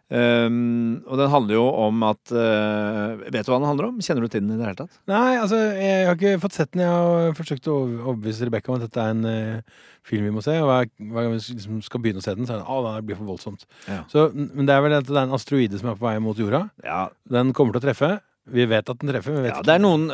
Um, 0.07 1.01
og 1.03 1.17
den 1.19 1.27
handler 1.33 1.57
jo 1.57 1.63
om 1.83 2.03
at 2.07 2.31
uh, 2.31 3.17
Vet 3.27 3.43
du 3.43 3.49
hva 3.51 3.57
den 3.59 3.67
handler 3.67 3.89
om? 3.89 3.97
Kjenner 3.99 4.23
du 4.23 4.31
til 4.31 4.39
den 4.45 4.53
i 4.55 4.59
det 4.59 4.69
hele 4.69 4.77
tatt? 4.79 4.93
Nei, 5.11 5.33
altså, 5.41 5.57
jeg 5.75 6.05
har 6.07 6.15
ikke 6.15 6.37
fått 6.45 6.55
sett 6.55 6.71
den. 6.71 6.85
Jeg 6.85 6.93
har 6.95 7.35
forsøkt 7.35 7.67
å 7.67 7.75
over- 7.81 8.05
overbevise 8.13 8.47
Rebekka 8.47 8.71
om 8.71 8.77
at 8.79 8.85
dette 8.87 9.03
er 9.03 9.11
en 9.11 9.27
uh, 9.27 9.83
film 10.07 10.29
vi 10.29 10.31
må 10.37 10.43
se. 10.45 10.55
Og 10.63 10.69
hver, 10.69 10.87
hver 11.11 11.27
gang 11.27 11.33
vi 11.35 11.41
liksom 11.41 11.81
skal 11.83 12.03
begynne 12.05 12.23
å 12.23 12.27
se 12.27 12.37
den, 12.39 12.47
så 12.47 12.55
er 12.55 12.63
det 12.63 12.69
at 12.71 13.01
det 13.01 13.05
blir 13.09 13.19
for 13.19 13.33
voldsomt. 13.33 13.67
Ja. 13.89 13.99
Så, 14.13 14.29
men 14.31 14.63
det 14.69 14.77
er 14.77 14.85
vel 14.87 14.95
at 15.01 15.09
det 15.11 15.17
er 15.17 15.25
en 15.27 15.35
asteroide 15.35 15.81
som 15.83 15.91
er 15.91 15.99
på 15.99 16.07
vei 16.07 16.15
mot 16.23 16.39
jorda. 16.39 16.63
Ja, 16.87 17.01
Den 17.27 17.51
kommer 17.57 17.75
til 17.75 17.83
å 17.83 17.87
treffe. 17.89 18.13
Vi 18.53 18.63
vet 18.71 18.87
at 18.89 18.99
den 19.01 19.09
treffer, 19.11 19.33
men 19.35 19.43
vet 19.43 19.51
Ja, 19.51 19.57
ikke. 19.59 19.67
det 19.67 19.73
er 19.75 19.81
noen 19.83 20.05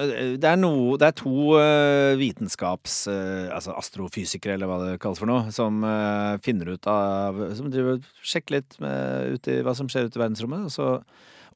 Det 0.41 0.47
er, 0.49 0.57
noe, 0.57 0.95
det 0.97 1.07
er 1.11 1.17
to 1.19 1.33
eh, 1.61 2.13
vitenskaps... 2.17 2.95
eh, 3.11 3.51
altså 3.53 3.75
astrofysikere, 3.77 4.55
eller 4.57 4.69
hva 4.71 4.79
det 4.81 4.95
kalles 5.03 5.21
for 5.21 5.29
noe, 5.29 5.51
som 5.53 5.83
eh, 5.85 6.39
finner 6.45 6.73
ut 6.73 6.87
av 6.89 7.37
Som 7.59 7.69
driver 7.73 8.01
sjekker 8.25 8.57
litt 8.57 8.79
med, 8.81 9.37
ut 9.37 9.51
i 9.53 9.59
hva 9.65 9.75
som 9.77 9.91
skjer 9.91 10.09
ute 10.09 10.17
i 10.17 10.23
verdensrommet. 10.23 10.65
Og 10.65 10.73
så 10.73 10.89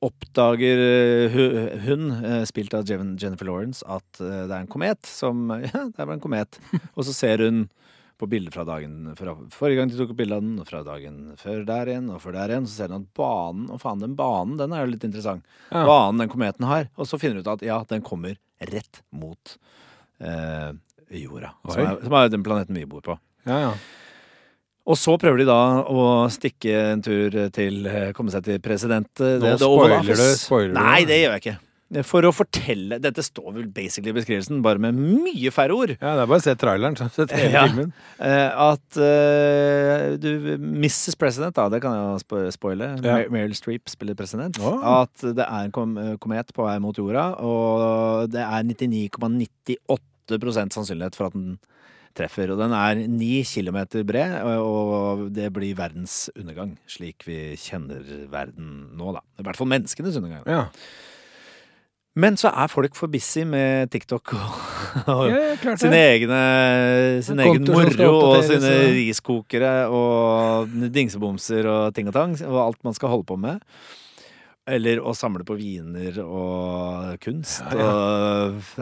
oppdager 0.05 0.77
eh, 0.83 1.39
hun, 1.87 2.11
eh, 2.21 2.43
spilt 2.45 2.75
av 2.77 2.85
Jennifer 2.85 3.47
Lawrence, 3.49 3.81
at 3.89 4.21
eh, 4.21 4.43
det 4.45 4.53
er 4.53 4.61
en 4.61 4.69
komet 4.69 5.09
som 5.09 5.47
Ja, 5.65 5.87
det 5.89 5.97
er 5.97 6.05
bare 6.05 6.19
en 6.19 6.23
komet. 6.23 6.59
Og 6.93 7.07
så 7.07 7.15
ser 7.17 7.41
hun 7.47 7.63
på 8.17 8.27
bilder 8.31 8.51
fra 8.55 8.63
dagen 8.65 9.11
fra 9.17 9.35
forrige 9.53 9.77
gang 9.77 9.89
de 9.91 9.97
tok 9.99 10.09
opp 10.13 10.17
bilde 10.17 10.35
av 10.39 10.41
den, 10.41 10.55
og 10.59 10.65
fra 10.69 10.79
dagen 10.83 11.19
før 11.37 11.59
der 11.67 11.91
igjen, 11.91 12.07
og 12.09 12.21
før 12.23 12.33
der 12.33 12.49
igjen, 12.55 12.65
så 12.65 12.73
ser 12.81 12.93
hun 12.95 13.03
at 13.03 13.11
banen 13.19 13.67
Og 13.69 13.81
faen, 13.83 13.99
den 14.01 14.15
banen, 14.17 14.55
den 14.57 14.73
er 14.73 14.85
jo 14.85 14.91
litt 14.95 15.03
interessant 15.05 15.45
Ja. 15.71 15.83
banen 15.85 16.23
den 16.23 16.29
kometen 16.33 16.65
har. 16.65 16.89
Og 16.97 17.05
så 17.09 17.19
finner 17.21 17.37
du 17.37 17.45
ut 17.45 17.53
at 17.53 17.61
ja, 17.67 17.77
den 17.89 18.01
kommer 18.01 18.35
rett 18.73 19.03
mot 19.13 19.57
eh, 20.19 20.71
jorda. 21.13 21.53
Som 21.69 21.83
er, 21.85 22.01
som 22.03 22.13
er 22.17 22.29
den 22.33 22.43
planeten 22.47 22.75
vi 22.79 22.85
bor 22.89 23.01
på. 23.05 23.19
Ja, 23.45 23.59
ja. 23.67 23.71
Og 24.87 24.95
så 24.95 25.17
prøver 25.19 25.41
de 25.41 25.45
da 25.49 25.83
å 25.91 26.03
stikke 26.31 26.71
en 26.93 27.01
tur 27.03 27.33
til 27.51 27.85
eh, 27.91 28.11
Komme 28.15 28.31
seg 28.31 28.45
til 28.47 28.59
president... 28.63 29.09
eh, 29.19 29.35
Nå 29.35 29.43
det- 29.43 29.57
det 29.59 29.67
spoiler 29.67 30.05
du, 30.07 30.27
spoiler 30.39 30.71
du. 30.73 30.77
Nei, 30.79 31.01
det 31.05 31.17
gjør 31.21 31.33
jeg 31.35 31.43
ikke. 31.43 31.57
For 32.03 32.19
å 32.27 32.33
fortelle 32.35 32.97
Dette 32.99 33.23
står 33.23 33.53
vel 33.55 33.67
basically 33.71 34.11
i 34.11 34.15
beskrivelsen, 34.17 34.57
bare 34.65 34.75
med 34.83 34.97
mye 34.99 35.47
færre 35.55 35.71
ord. 35.77 35.93
ja, 36.01 36.15
det 36.17 36.23
er 36.25 36.27
bare 36.27 36.41
å 36.41 36.43
se 36.43 36.55
traileren, 36.59 36.97
så 36.99 37.07
se 37.13 37.23
hele 37.31 37.51
Ja. 37.53 37.61
filmen. 37.67 37.93
Eh, 38.19 38.51
at 38.51 38.97
uh, 38.99 40.17
du 40.19 40.57
Mrs. 40.59 41.15
President, 41.15 41.55
da, 41.55 41.69
det 41.71 41.79
kan 41.81 41.93
jeg 41.95 42.03
jo 42.03 42.19
spo- 42.25 42.51
spoile. 42.51 42.89
Ja. 43.05 43.21
Meryl 43.31 43.55
Streep 43.55 43.87
spiller 43.87 44.15
president. 44.19 44.59
Oh. 44.59 44.83
At 45.03 45.15
det 45.23 45.45
er 45.47 45.63
en 45.63 45.71
kom 45.71 45.95
komet 46.19 46.51
på 46.53 46.65
vei 46.67 46.75
mot 46.83 46.97
jorda, 46.99 47.29
og 47.39 48.27
det 48.35 48.43
er 48.43 48.67
99,98% 48.67 50.73
sannsynlighet 50.75 51.15
for 51.15 51.27
at 51.29 51.33
den 51.37 51.55
treffer. 52.17 52.49
Og 52.51 52.57
den 52.59 52.73
er 52.75 52.95
ni 53.07 53.43
kilometer 53.47 54.03
bred, 54.07 54.41
og 54.59 55.27
det 55.35 55.47
blir 55.55 55.75
verdens 55.77 56.27
undergang, 56.35 56.75
slik 56.89 57.23
vi 57.27 57.53
kjenner 57.61 58.01
verden 58.33 58.89
nå, 58.97 59.13
da. 59.15 59.21
I 59.39 59.43
hvert 59.47 59.59
fall 59.59 59.69
menneskenes 59.71 60.17
undergang. 60.19 60.43
Ja. 60.49 60.65
Men 62.17 62.37
så 62.39 62.49
er 62.49 62.71
folk 62.71 62.95
for 62.97 63.11
busy 63.13 63.43
med 63.45 63.91
TikTok 63.93 64.33
og, 64.33 64.55
og 65.13 65.23
Ja, 65.29 65.75
sine 65.77 65.99
egne, 66.15 66.41
sin 67.25 67.41
egen 67.43 67.67
moro 67.69 68.09
og 68.31 68.41
sine 68.47 68.73
riskokere 68.95 69.75
og 69.93 70.73
dingsebomser 70.93 71.69
og 71.69 71.93
ting 71.93 72.09
og 72.09 72.17
tang, 72.17 72.35
og 72.47 72.59
alt 72.63 72.81
man 72.87 72.97
skal 72.97 73.13
holde 73.13 73.27
på 73.29 73.37
med. 73.41 73.61
Eller 74.67 74.99
å 74.99 75.13
samle 75.15 75.45
på 75.47 75.55
viner 75.55 76.17
og 76.25 77.13
kunst. 77.23 77.61
Ja, 77.71 77.77
ja. 77.79 77.91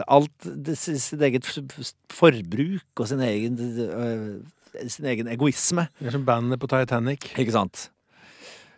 alt 0.16 0.48
det, 0.66 0.74
sitt 0.80 1.20
eget 1.22 1.46
forbruk 1.46 3.04
og 3.04 3.06
sin 3.06 3.22
egen, 3.22 3.60
sin 4.82 5.06
egen 5.12 5.30
egoisme. 5.30 5.86
Det 6.00 6.10
er 6.10 6.16
som 6.16 6.26
bandet 6.26 6.58
på 6.62 6.72
Titanic. 6.72 7.28
Ikke 7.36 7.54
sant? 7.54 7.86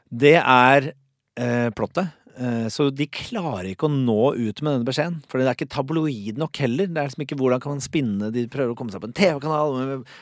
Det 0.09 0.37
er 0.37 0.91
eh, 0.93 1.71
plottet. 1.77 2.18
Eh, 2.39 2.69
så 2.71 2.85
de 2.95 3.03
klarer 3.11 3.73
ikke 3.73 3.89
å 3.89 3.91
nå 3.91 4.15
ut 4.39 4.61
med 4.63 4.71
denne 4.77 4.87
beskjeden. 4.87 5.17
For 5.27 5.41
det 5.43 5.49
er 5.51 5.57
ikke 5.57 5.67
tabloid 5.75 6.37
nok 6.39 6.61
heller. 6.63 6.87
Det 6.87 7.01
er 7.03 7.09
liksom 7.09 7.25
ikke 7.25 7.39
hvordan 7.41 7.63
kan 7.65 7.73
man 7.75 7.83
spinne 7.83 8.29
De 8.31 8.45
prøver 8.53 8.71
å 8.71 8.77
komme 8.79 8.95
seg 8.95 9.03
på 9.03 9.09
en 9.11 9.17
TV-kanal. 9.19 9.75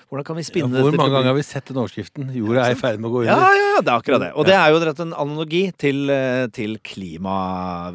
Hvordan 0.08 0.24
kan 0.24 0.38
vi 0.38 0.44
Ja, 0.46 0.48
spinne 0.48 0.80
hvor 0.80 0.88
dette 0.94 1.00
mange 1.02 1.12
ganger 1.12 1.28
har 1.34 1.36
vi 1.36 1.44
sett 1.44 1.68
den 1.68 1.80
overskriften? 1.82 2.30
Jorda 2.32 2.64
er 2.70 2.72
i 2.72 2.78
ferd 2.80 3.02
med 3.02 3.10
å 3.10 3.12
gå 3.18 3.20
under. 3.26 3.34
ja, 3.36 3.50
ja, 3.60 3.82
det 3.84 3.92
er 3.92 4.00
akkurat 4.00 4.24
det. 4.24 4.30
Og 4.32 4.48
det 4.48 4.56
er 4.56 4.72
jo 4.72 4.80
rett 4.88 5.02
en 5.04 5.12
analogi 5.26 5.62
til, 5.76 6.00
eh, 6.10 6.46
til 6.56 6.78
klima, 6.80 7.36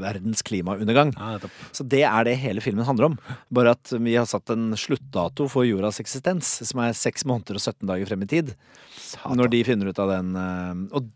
verdens 0.03 0.45
klimaundergang. 0.45 1.15
Ja. 1.17 1.39
Så 1.73 1.87
det 1.89 2.03
er 2.05 2.23
det 2.29 2.37
hele 2.45 2.61
filmen 2.61 2.85
handler 2.85 3.09
om. 3.09 3.17
Bare 3.51 3.73
at 3.73 3.89
vi 3.97 4.13
har 4.19 4.29
satt 4.29 4.53
en 4.53 4.71
sluttdato 4.77 5.49
for 5.49 5.65
jordas 5.65 5.97
eksistens, 6.03 6.45
som 6.69 6.85
er 6.85 6.93
seks 6.93 7.25
måneder 7.25 7.57
og 7.57 7.65
17 7.65 7.87
dager 7.89 8.05
frem 8.13 8.21
i 8.21 8.29
tid. 8.37 8.53
Satan. 9.01 9.37
Når 9.41 9.49
de 9.57 9.63
finner 9.65 9.89
ut 9.89 9.99
av 9.99 10.13
den 10.13 10.35
eh, 10.37 10.97
Og 10.99 11.09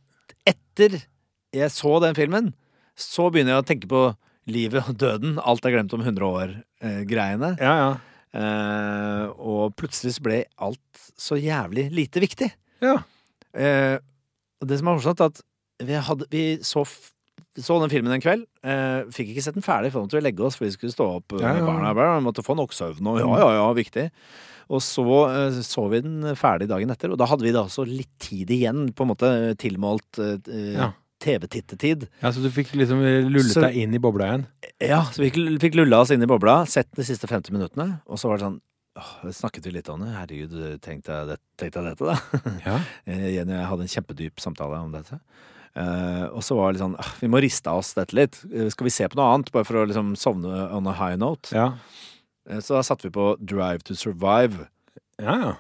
etter 0.50 1.04
jeg 1.56 1.70
så 1.72 2.00
den 2.02 2.18
filmen, 2.18 2.54
så 2.96 3.30
begynner 3.32 3.56
jeg 3.56 3.64
å 3.64 3.68
tenke 3.68 3.90
på 3.92 4.04
livet 4.52 4.90
og 4.90 4.98
døden. 5.02 5.40
Alt 5.42 5.66
er 5.66 5.76
glemt 5.76 5.94
om 5.96 6.04
100 6.04 6.28
år-greiene. 6.28 7.56
Ja, 7.60 7.74
ja. 7.82 7.90
Eh, 8.36 9.26
og 9.40 9.76
plutselig 9.80 10.18
så 10.18 10.26
ble 10.26 10.42
alt 10.60 11.04
så 11.20 11.38
jævlig 11.40 11.88
lite 11.96 12.24
viktig. 12.24 12.50
Ja. 12.84 12.98
Eh, 13.56 13.98
det 14.66 14.80
som 14.80 14.90
er 14.92 14.98
morsomt, 14.98 15.24
at 15.24 15.40
vi, 15.84 15.96
hadde, 16.08 16.28
vi 16.32 16.44
så, 16.66 16.84
så 17.60 17.78
den 17.82 17.92
filmen 17.92 18.16
en 18.16 18.24
kveld. 18.24 18.44
Eh, 18.66 19.06
fikk 19.16 19.32
ikke 19.34 19.46
sett 19.46 19.58
den 19.58 19.66
ferdig, 19.66 19.94
for 19.94 20.08
vi 20.12 20.24
legge 20.24 20.44
oss, 20.46 20.60
for 20.60 20.68
vi 20.68 20.76
skulle 20.76 20.96
stå 20.96 21.08
opp 21.20 21.38
ja, 21.40 21.48
Ja, 21.48 21.54
med 21.60 21.70
barna. 21.70 21.96
Bare, 21.98 22.20
Vi 22.20 22.28
måtte 22.28 22.46
få 22.46 22.58
nok 22.60 22.76
søvn, 22.76 23.08
og 23.12 23.22
ja, 23.24 23.32
ja, 23.44 23.50
ja, 23.60 23.70
viktig. 23.78 24.10
Og 24.76 24.82
så 24.82 25.06
eh, 25.30 25.62
så 25.64 25.88
vi 25.92 26.04
den 26.04 26.36
ferdig 26.40 26.68
dagen 26.72 26.92
etter, 26.92 27.14
og 27.14 27.20
da 27.22 27.28
hadde 27.30 27.46
vi 27.46 27.56
da 27.56 27.66
også 27.68 27.88
litt 27.88 28.14
tid 28.24 28.52
igjen, 28.52 28.90
på 28.96 29.06
en 29.06 29.14
måte 29.14 29.32
tilmålt 29.62 30.22
eh, 30.24 30.76
Ja. 30.76 30.92
TV-tittetid. 31.26 32.06
ja, 32.22 32.32
Så 32.32 32.44
du 32.44 32.50
fikk 32.54 32.72
liksom 32.78 33.02
lullet 33.02 33.52
Så- 33.56 33.66
deg 33.66 33.76
inn 33.84 33.94
i 33.98 34.02
bobla 34.02 34.30
igjen? 34.30 34.46
Ja, 34.82 35.02
så 35.10 35.24
vi 35.24 35.32
fikk, 35.32 35.60
fikk 35.62 35.76
lulla 35.82 36.02
oss 36.06 36.12
inn 36.14 36.24
i 36.24 36.30
bobla, 36.30 36.62
sett 36.70 36.92
de 36.96 37.04
siste 37.04 37.28
50 37.28 37.52
minuttene, 37.56 38.02
og 38.08 38.18
så 38.22 38.30
var 38.30 38.38
det 38.40 38.46
sånn 38.48 38.62
åh, 38.96 39.32
Snakket 39.36 39.66
vi 39.68 39.72
litt 39.76 39.90
om 39.92 40.00
det? 40.06 40.14
Herregud, 40.16 40.54
tenkte 40.86 41.12
jeg, 41.12 41.28
det, 41.34 41.38
tenkte 41.60 41.82
jeg 41.82 41.90
dette, 41.92 42.06
da? 42.14 42.54
Ja. 42.66 42.78
Eh, 43.08 43.28
Jenny 43.36 43.52
og 43.52 43.60
jeg 43.60 43.70
hadde 43.74 43.86
en 43.90 43.94
kjempedyp 43.96 44.40
samtale 44.40 44.80
om 44.80 44.92
dette. 44.94 45.20
Uh, 45.76 46.30
og 46.32 46.40
så 46.40 46.56
var 46.56 46.72
det 46.72 46.78
litt 46.78 46.86
sånn 46.86 46.94
«Ah, 47.04 47.10
Vi 47.20 47.28
må 47.28 47.42
riste 47.44 47.68
av 47.68 47.82
oss 47.82 47.90
dette 47.98 48.16
litt. 48.16 48.38
Uh, 48.48 48.70
skal 48.72 48.88
vi 48.88 48.94
se 48.96 49.10
på 49.12 49.18
noe 49.20 49.34
annet, 49.34 49.50
bare 49.52 49.66
for 49.68 49.82
å 49.82 49.88
liksom 49.90 50.14
sovne 50.16 50.48
on 50.72 50.88
a 50.88 50.94
high 50.96 51.18
note? 51.20 51.52
Ja. 51.52 51.74
Uh, 52.48 52.62
så 52.64 52.78
da 52.78 52.84
satte 52.88 53.10
vi 53.10 53.12
på 53.12 53.34
Drive 53.44 53.84
to 53.84 53.94
Survive, 54.00 54.70
Ja, 55.20 55.36
ja. 55.42 55.52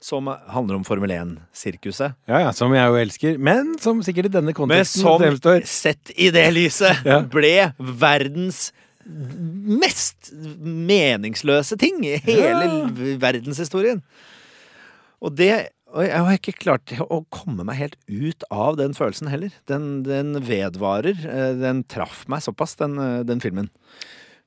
Som 0.00 0.28
handler 0.48 0.76
om 0.78 0.84
Formel 0.86 1.10
1-sirkuset. 1.10 2.14
ja, 2.28 2.40
ja. 2.46 2.50
Som 2.52 2.72
jeg 2.76 2.86
jo 2.88 2.98
elsker, 3.00 3.38
men 3.38 3.76
som 3.82 4.00
sikkert 4.06 4.26
i 4.30 4.34
denne 4.36 4.52
Men 4.52 4.54
konteksten 4.54 5.02
som, 5.02 5.20
fremstår 5.20 5.64
sett 5.66 6.12
i 6.16 6.30
det 6.34 6.46
lyset, 6.54 7.04
Ja. 7.04 7.20
ble 7.20 7.72
verdens 7.78 8.72
mest 9.08 10.30
meningsløse 10.60 11.78
ting 11.80 12.02
i 12.04 12.16
hele 12.22 12.64
Ja. 12.68 13.16
verdenshistorien. 13.18 14.02
Og 15.22 15.34
det 15.36 15.70
og 15.88 16.02
jeg 16.04 16.18
har 16.20 16.34
ikke 16.36 16.52
klart 16.60 16.92
å 17.00 17.22
komme 17.32 17.64
meg 17.64 17.76
helt 17.76 17.94
ut 18.12 18.44
av 18.52 18.76
den 18.76 18.92
følelsen 18.92 19.30
heller. 19.32 19.48
Den, 19.66 20.02
den 20.04 20.34
vedvarer. 20.44 21.16
Eh, 21.24 21.54
Den 21.56 21.82
traff 21.88 22.26
meg 22.28 22.42
såpass, 22.44 22.76
den, 22.76 22.98
eh, 23.00 23.22
den 23.24 23.40
filmen. 23.40 23.70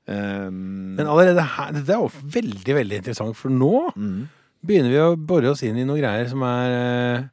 Um, 0.06 0.94
Men 0.96 1.06
allerede 1.06 1.42
her 1.42 1.72
Dette 1.72 1.90
er 1.94 1.98
jo 1.98 2.08
veldig, 2.10 2.74
veldig 2.74 2.96
interessant, 3.02 3.36
for 3.36 3.50
nå 3.50 3.90
mm, 3.96 4.28
begynner 4.66 4.92
vi 4.94 5.00
å 5.02 5.12
bore 5.18 5.50
oss 5.52 5.62
inn 5.66 5.78
i 5.80 5.84
noen 5.88 6.00
greier 6.02 6.28
som 6.30 6.42
er 6.46 6.74
eh, 6.78 7.28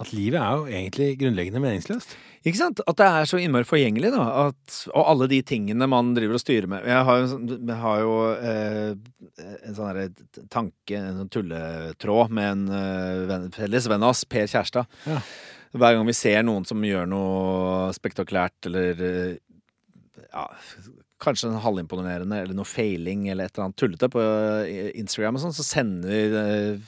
At 0.00 0.12
livet 0.16 0.40
er 0.40 0.56
jo 0.56 0.66
egentlig 0.70 1.08
grunnleggende 1.20 1.60
meningsløst. 1.60 2.14
Ikke 2.40 2.56
sant? 2.56 2.78
At 2.88 2.96
det 2.96 3.04
er 3.04 3.26
så 3.28 3.36
innmari 3.36 3.66
forgjengelig, 3.68 4.14
da. 4.14 4.22
At, 4.46 4.76
og 4.94 5.02
alle 5.12 5.26
de 5.28 5.42
tingene 5.44 5.84
man 5.92 6.14
driver 6.16 6.38
og 6.38 6.40
styrer 6.40 6.70
med. 6.72 6.86
Jeg 6.88 7.02
har 7.04 7.18
jo, 7.20 7.26
sånn- 7.34 7.50
jeg 7.68 7.76
har 7.82 7.98
jo 8.00 8.14
eh, 8.32 8.94
en 9.68 9.76
sånn 9.76 9.90
herre 9.90 10.06
tanke, 10.48 10.96
en 10.96 11.18
sånn 11.20 11.28
tulletråd, 11.36 12.32
med 12.32 12.48
en 12.54 12.62
eh, 12.78 13.26
venn, 13.28 13.44
felles 13.52 13.90
venn 13.92 14.06
av 14.08 14.14
oss, 14.14 14.24
Per 14.24 14.48
Kjærstad. 14.48 14.88
Ja. 15.04 15.20
Hver 15.76 15.98
gang 15.98 16.08
vi 16.08 16.16
ser 16.16 16.40
noen 16.48 16.64
som 16.66 16.80
gjør 16.82 17.04
noe 17.12 17.92
spektakulært, 17.98 18.70
eller 18.72 19.04
eh, 19.10 19.36
ja, 20.32 20.46
kanskje 21.20 21.50
en 21.50 21.60
halvimponerende, 21.64 22.42
eller 22.44 22.56
noe 22.56 22.68
feiling, 22.68 23.28
eller 23.28 23.48
et 23.48 23.54
eller 23.54 23.68
annet 23.68 23.80
tullete 23.80 24.10
på 24.12 24.22
eh, 24.64 24.90
Instagram 25.00 25.38
og 25.38 25.44
sånn, 25.44 25.56
så 25.56 25.66
sender 25.66 26.12
vi 26.12 26.44
eh, 26.44 26.86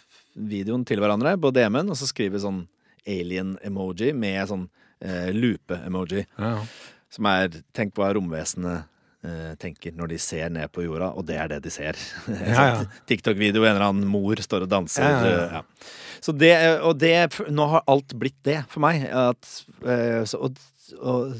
videoen 0.53 0.87
til 0.89 1.03
hverandre 1.03 1.35
på 1.41 1.53
DM-en, 1.55 1.93
og 1.93 1.99
så 1.99 2.09
skriver 2.09 2.39
vi 2.39 2.47
sånn 2.47 2.63
alien-emoji 3.09 4.13
med 4.17 4.49
sånn 4.51 4.65
eh, 5.05 5.29
lupe-emoji. 5.37 6.25
Ja. 6.39 6.57
Som 7.13 7.29
er 7.29 7.61
Tenk 7.77 7.99
hva 7.99 8.13
romvesenet 8.17 8.89
eh, 9.27 9.53
tenker 9.61 9.95
når 9.97 10.15
de 10.15 10.19
ser 10.23 10.51
ned 10.53 10.73
på 10.73 10.85
jorda, 10.87 11.13
og 11.17 11.27
det 11.29 11.39
er 11.41 11.51
det 11.55 11.63
de 11.67 11.73
ser. 11.75 11.99
Ja, 12.53 12.67
ja. 12.73 12.87
TikTok-video, 13.11 13.65
en 13.65 13.77
eller 13.77 13.89
annen 13.91 14.09
mor 14.11 14.41
står 14.43 14.67
og 14.67 14.73
danser. 14.73 15.07
Ja, 15.07 15.21
ja, 15.21 15.31
ja. 15.31 15.45
eh, 15.45 15.61
ja. 15.61 16.21
Så 16.23 16.35
det, 16.39 16.53
og 16.87 17.01
det 17.03 17.17
Nå 17.51 17.65
har 17.73 17.83
alt 17.91 18.13
blitt 18.15 18.39
det 18.47 18.61
for 18.71 18.85
meg. 18.85 19.09
At, 19.11 19.49
eh, 19.83 20.23
så, 20.29 20.45
og, 20.47 20.61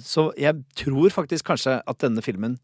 så 0.03 0.29
jeg 0.41 0.63
tror 0.79 1.11
faktisk 1.15 1.47
kanskje 1.51 1.79
at 1.87 1.99
denne 2.03 2.23
filmen 2.25 2.59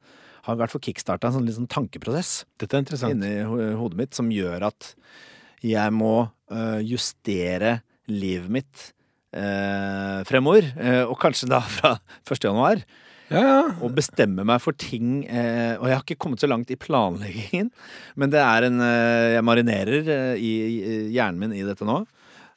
har 0.46 0.54
i 0.56 0.60
hvert 0.62 0.72
fall 0.72 0.80
kickstarta 0.84 1.28
en 1.28 1.34
sånn 1.38 1.46
liksom 1.48 1.66
tankeprosess 1.68 2.44
Dette 2.60 2.76
er 2.78 2.84
interessant. 2.84 3.12
inni 3.18 3.42
ho- 3.44 3.76
hodet 3.80 3.98
mitt 3.98 4.14
som 4.16 4.30
gjør 4.32 4.68
at 4.70 4.94
jeg 5.66 5.92
må 5.92 6.28
øh, 6.54 6.78
justere 6.86 7.80
livet 8.08 8.48
mitt 8.48 8.92
øh, 9.34 10.22
fremover. 10.28 10.70
øh, 10.78 11.04
og 11.10 11.18
kanskje 11.20 11.48
da 11.50 11.60
fra 11.60 11.96
1. 12.30 12.44
januar. 12.44 12.82
Ja, 13.28 13.40
ja. 13.44 13.56
Og 13.84 13.92
bestemme 13.92 14.40
meg 14.48 14.62
for 14.64 14.72
ting 14.72 15.26
eh, 15.28 15.74
Og 15.76 15.84
jeg 15.90 15.98
har 15.98 16.04
ikke 16.06 16.16
kommet 16.16 16.40
så 16.40 16.48
langt 16.48 16.70
i 16.72 16.78
planleggingen, 16.80 17.68
men 18.16 18.30
det 18.32 18.40
er 18.40 18.64
en 18.70 18.80
eh, 18.80 19.34
Jeg 19.34 19.44
marinerer 19.44 20.08
øh, 20.14 20.38
i, 20.40 20.52
i 20.78 20.94
hjernen 21.12 21.42
min 21.42 21.52
i 21.52 21.60
dette 21.66 21.84
nå. 21.84 21.98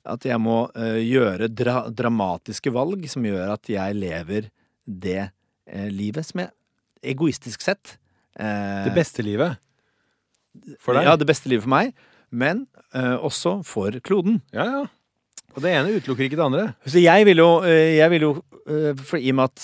At 0.08 0.26
jeg 0.26 0.39
må 0.41 0.64
uh, 0.74 0.97
gjøre 0.97 1.49
dra 1.54 1.84
dramatiske 1.93 2.74
valg 2.74 3.06
som 3.12 3.26
gjør 3.26 3.54
at 3.54 3.70
jeg 3.70 3.97
lever 3.97 4.49
det 4.86 5.28
uh, 5.30 5.89
livet 5.93 6.26
som 6.26 6.41
jeg 6.41 6.54
egoistisk 7.14 7.62
sett 7.66 7.97
uh, 8.39 8.88
Det 8.88 8.95
beste 8.97 9.26
livet. 9.26 9.62
For 10.82 10.97
deg. 10.97 11.06
ja, 11.08 11.16
det 11.16 11.28
beste 11.30 11.52
livet 11.52 11.64
for 11.64 11.72
meg, 11.72 11.93
men 12.28 12.66
også 12.91 13.62
for 13.64 13.95
kloden. 14.04 14.41
Ja, 14.52 14.66
ja. 14.68 14.82
Og 15.56 15.64
det 15.64 15.72
ene 15.72 15.93
utelukker 15.95 16.26
ikke 16.26 16.36
det 16.36 16.43
andre. 16.43 16.66
Så 16.84 16.99
jeg 16.99 17.24
vil 17.28 17.39
jo, 17.39 17.64
jeg 17.64 18.12
vil 18.12 18.26
jo 18.26 18.32
for 19.08 19.16
I 19.16 19.32
og 19.32 19.38
med 19.39 19.47
at 19.47 19.64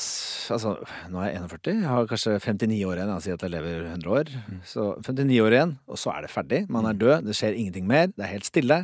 Altså, 0.55 0.77
nå 1.11 1.19
er 1.19 1.33
jeg 1.33 1.41
41, 1.43 1.73
jeg 1.73 1.89
har 1.91 2.07
kanskje 2.07 2.37
59 2.39 2.77
år 2.87 3.01
igjen. 3.01 3.11
Jeg 3.11 3.25
sier 3.25 3.35
at 3.35 3.43
jeg 3.43 3.51
lever 3.51 3.83
100 3.83 4.13
år. 4.15 4.31
Så 4.63 4.85
59 5.03 5.41
år 5.43 5.57
igjen, 5.57 5.73
og 5.91 5.99
så 5.99 6.13
er 6.15 6.23
det 6.23 6.31
ferdig. 6.31 6.61
Man 6.71 6.87
er 6.87 6.95
død, 6.95 7.27
det 7.27 7.35
skjer 7.35 7.59
ingenting 7.59 7.87
mer. 7.89 8.07
Det 8.15 8.23
er 8.23 8.31
helt 8.31 8.47
stille. 8.47 8.79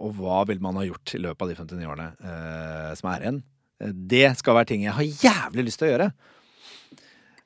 Og 0.00 0.14
hva 0.16 0.42
vil 0.48 0.60
man 0.64 0.78
ha 0.80 0.86
gjort 0.88 1.14
i 1.14 1.20
løpet 1.20 1.42
av 1.44 1.48
de 1.52 1.56
59 1.76 1.88
årene 1.92 2.06
eh, 2.24 2.92
som 2.96 3.10
er 3.12 3.24
igjen? 3.26 3.40
Eh, 3.82 3.92
Det 3.92 4.36
skal 4.40 4.56
være 4.56 4.70
ting 4.72 4.84
jeg 4.86 4.94
har 4.96 5.02
jævlig 5.26 5.66
lyst 5.68 5.82
til 5.82 5.88
å 5.88 5.92
gjøre. 5.92 6.06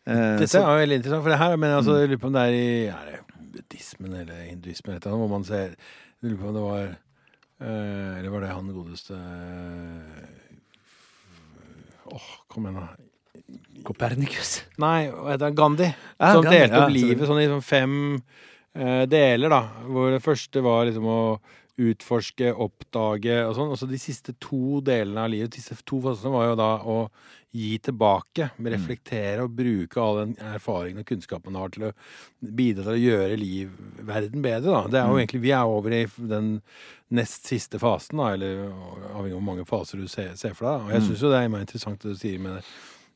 Eh, 0.07 0.37
Dette 0.39 0.51
så- 0.53 0.63
er 0.63 0.69
jo 0.77 0.83
veldig 0.85 0.99
interessant, 1.01 1.23
for 1.25 1.31
det 1.35 1.39
her 1.43 1.57
men 1.57 1.75
altså, 1.79 1.97
jeg 2.01 2.09
lurer 2.13 2.21
på 2.23 2.27
om 2.31 2.37
det 2.37 2.45
er 2.47 2.55
i 2.55 2.87
er 2.87 3.11
det 3.11 3.21
buddhismen 3.57 4.15
eller 4.21 4.45
hinduismen 4.47 4.95
eller 4.95 5.11
noe, 5.11 5.19
hvor 5.25 5.31
man 5.33 5.45
ser 5.45 5.75
Jeg 6.23 6.31
lurer 6.31 6.39
på 6.43 6.49
om 6.49 6.55
det 6.55 6.63
var 6.63 6.87
eh, 6.87 8.19
Eller 8.21 8.31
var 8.31 8.41
det 8.41 8.51
han 8.55 8.71
godeste 8.77 9.17
Åh, 12.07 12.29
kom 12.49 12.67
igjen, 12.69 12.77
da. 12.81 12.89
Copernicus. 13.87 14.63
Nei? 14.79 15.09
Gandhi. 15.55 15.89
Ja, 16.19 16.33
som 16.33 16.45
Gandhi, 16.47 16.59
delte 16.61 16.79
ja, 16.79 16.85
opp 16.87 16.95
livet 16.95 17.27
sånn 17.29 17.41
i 17.43 17.49
sånn 17.51 17.65
fem 17.67 17.95
eh, 18.75 19.03
deler, 19.11 19.51
da. 19.53 19.61
Hvor 19.91 20.15
det 20.15 20.23
første 20.25 20.63
var 20.65 20.87
liksom 20.89 21.09
å 21.11 21.19
utforske, 21.77 22.51
oppdage 22.57 23.35
og 23.45 23.55
sånn. 23.59 23.73
Og 23.75 23.79
så 23.81 23.89
de 23.91 23.99
siste 24.01 24.33
to 24.41 24.81
delene 24.85 25.25
av 25.27 25.31
livet, 25.33 25.53
de 25.53 25.61
siste 25.61 25.85
to 25.85 25.99
fasene, 26.05 26.33
var 26.33 26.47
jo 26.51 26.55
da 26.57 26.69
å 26.89 26.97
gi 27.57 27.79
tilbake. 27.85 28.51
Reflektere 28.61 29.45
og 29.45 29.55
bruke 29.57 30.01
all 30.01 30.19
den 30.23 30.35
erfaringen 30.55 31.01
og 31.03 31.09
kunnskapen 31.09 31.53
man 31.53 31.63
har 31.63 31.73
til 31.75 31.87
å 31.89 31.93
bidra 32.41 32.85
til 32.89 32.95
å 32.95 33.05
gjøre 33.05 33.39
liv, 33.41 33.71
verden 34.09 34.43
bedre, 34.45 34.73
da. 34.73 34.83
Det 34.89 35.01
er 35.01 35.09
jo 35.13 35.21
egentlig, 35.21 35.43
Vi 35.47 35.53
er 35.53 35.65
over 35.77 35.91
i 35.93 36.03
den 36.17 36.51
nest 37.11 37.47
siste 37.47 37.79
fasen, 37.79 38.19
da, 38.19 38.33
eller 38.35 38.67
avhengig 39.13 39.33
av 39.33 39.39
hvor 39.39 39.49
mange 39.53 39.69
faser 39.69 39.99
du 40.01 40.09
ser, 40.09 40.35
ser 40.37 40.55
for 40.55 40.67
deg. 40.69 40.87
Og 40.87 40.93
jeg 40.93 41.03
Mm. 41.03 41.09
syns 41.09 41.23
jo 41.23 41.31
det 41.31 41.39
er 41.45 41.61
interessant 41.61 42.01
det 42.01 42.13
du 42.13 42.19
sier 42.19 42.39
med 42.39 42.57
det 42.57 42.65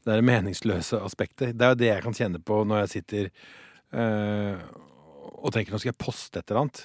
det 0.04 0.14
er 0.16 0.22
meningsløse 0.22 0.96
aspektet. 1.04 1.58
Det 1.58 1.60
er 1.60 1.74
jo 1.74 1.74
det 1.74 1.88
jeg 1.90 2.02
kan 2.02 2.14
kjenne 2.16 2.38
på 2.42 2.64
når 2.64 2.86
jeg 2.86 2.88
sitter 2.88 3.30
øh, 3.92 4.56
og 5.44 5.52
tenker 5.52 5.72
nå 5.72 5.78
skal 5.80 5.92
jeg 5.92 5.98
poste 6.00 6.38
et 6.40 6.50
eller 6.50 6.62
annet. 6.62 6.80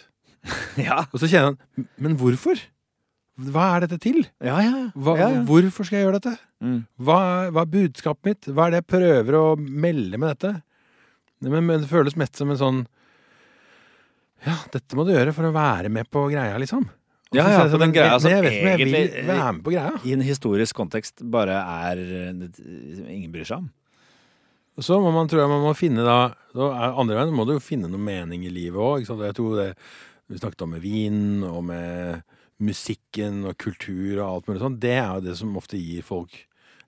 ja. 0.87 1.03
Og 1.11 1.21
så 1.21 1.29
kjenner 1.31 1.53
han 1.55 1.87
Men 2.01 2.17
hvorfor? 2.19 2.59
Hva 3.35 3.65
er 3.75 3.83
dette 3.83 3.97
til? 3.99 4.21
Ja, 4.43 4.59
ja. 4.63 4.83
Hva. 4.95 5.15
Hvorfor 5.47 5.87
skal 5.87 5.99
jeg 5.99 6.05
gjøre 6.07 6.19
dette? 6.21 6.35
Mm. 6.63 6.77
Hva, 7.03 7.17
hva 7.51 7.65
er 7.65 7.71
budskapet 7.73 8.29
mitt? 8.29 8.47
Hva 8.47 8.67
er 8.67 8.75
det 8.75 8.79
jeg 8.83 8.91
prøver 8.93 9.37
å 9.39 9.45
melde 9.59 10.19
med 10.21 10.31
dette? 10.35 10.53
Men, 11.43 11.65
men 11.67 11.83
det 11.83 11.89
føles 11.91 12.15
mest 12.17 12.39
som 12.39 12.53
en 12.53 12.61
sånn 12.61 12.83
Ja, 14.45 14.55
dette 14.71 14.95
må 14.97 15.03
du 15.05 15.11
gjøre 15.11 15.33
for 15.35 15.49
å 15.49 15.55
være 15.55 15.91
med 15.91 16.07
på 16.13 16.27
greia, 16.31 16.55
liksom. 16.61 16.85
Ja, 17.35 17.47
ja, 17.49 17.63
på 17.65 17.73
sånn, 17.73 17.81
den 17.87 17.95
greia 17.95 18.19
som 18.21 18.31
vil 18.31 18.45
egentlig- 18.47 19.25
greia. 19.25 19.91
I 20.05 20.13
en 20.15 20.23
historisk 20.23 20.77
kontekst 20.77 21.23
bare 21.33 21.57
er 21.59 21.97
eh, 21.97 22.31
Ingen 23.11 23.31
bryr 23.33 23.47
seg 23.49 23.57
om. 23.65 23.71
Så 24.79 24.97
må 25.01 25.11
man, 25.15 25.27
tror 25.27 25.41
jeg 25.43 25.49
man 25.51 25.63
må 25.63 25.75
finne 25.75 26.03
da 26.03 26.17
da 26.55 26.69
er 26.71 26.97
Andre 26.99 27.15
veien 27.17 27.35
må 27.35 27.45
du 27.47 27.53
jo 27.55 27.63
finne 27.63 27.89
noe 27.91 27.99
mening 27.99 28.43
i 28.47 28.51
livet 28.51 28.79
òg. 28.79 29.03
Jeg 29.07 29.35
tror 29.35 29.55
det 29.59 29.69
vi 30.29 30.39
snakket 30.41 30.61
om 30.65 30.71
med 30.75 30.81
vin 30.81 31.43
og 31.45 31.63
med 31.67 32.23
musikken 32.63 33.43
og 33.49 33.57
kultur 33.59 34.19
og 34.21 34.27
alt 34.29 34.47
mulig 34.49 34.61
sånn. 34.63 34.79
Det 34.79 34.93
er 34.95 35.09
jo 35.17 35.25
det 35.27 35.35
som 35.37 35.57
ofte 35.59 35.77
gir 35.79 36.05
folk 36.07 36.35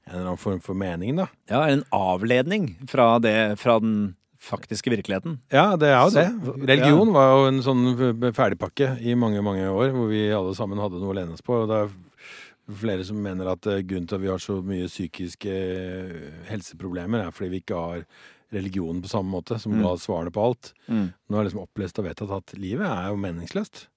en 0.08 0.14
eller 0.16 0.30
annen 0.32 0.40
form 0.40 0.62
for 0.64 0.78
mening, 0.80 1.18
da. 1.20 1.26
Ja, 1.52 1.66
en 1.68 1.84
avledning 1.92 2.70
fra, 2.88 3.18
det, 3.20 3.58
fra 3.60 3.76
den 3.84 4.16
faktiske 4.40 4.88
virkeligheten. 4.94 5.42
Ja, 5.52 5.76
det 5.76 5.90
er 5.92 5.98
jo 6.06 6.10
Så- 6.10 6.24
det. 6.24 6.68
Religion 6.70 7.12
var 7.12 7.34
jo 7.36 7.48
en 7.50 7.60
sånn 7.62 8.32
ferdigpakke 8.34 9.02
i 9.04 9.16
mange, 9.16 9.42
mange 9.44 9.68
år, 9.68 9.92
hvor 9.92 10.08
vi 10.08 10.30
alle 10.32 10.56
sammen 10.56 10.80
hadde 10.80 11.02
noe 11.02 11.12
å 11.12 11.16
lene 11.18 11.34
oss 11.34 11.42
på. 11.44 11.64
Og 11.64 11.68
det 11.68 11.82
er 11.84 12.76
flere 12.78 13.04
som 13.04 13.22
mener 13.22 13.48
at 13.52 13.68
eh, 13.68 13.82
grunnen 13.82 14.08
til 14.08 14.16
at 14.16 14.22
vi 14.22 14.28
har 14.32 14.40
så 14.40 14.62
mye 14.64 14.88
psykiske 14.88 15.52
eh, 15.52 16.32
helseproblemer, 16.50 17.28
er 17.28 17.32
fordi 17.32 17.50
vi 17.50 17.62
ikke 17.62 17.76
har 17.76 18.06
religionen 18.54 19.02
på 19.04 19.10
samme 19.12 19.30
måte, 19.34 19.60
som 19.60 19.74
Mm. 19.74 19.82
ga 19.84 19.96
svarene 20.00 20.32
på 20.32 20.44
alt. 20.46 20.74
Mm. 20.88 21.14
Nå 21.30 21.38
er 21.40 21.44
det 21.44 21.52
liksom 21.52 21.66
opplest 21.68 22.00
og 22.00 22.06
vedtatt 22.06 22.32
at 22.38 22.54
livet 22.60 22.88
er 22.88 23.10
jo 23.12 23.18
meningsløst. 23.18 23.88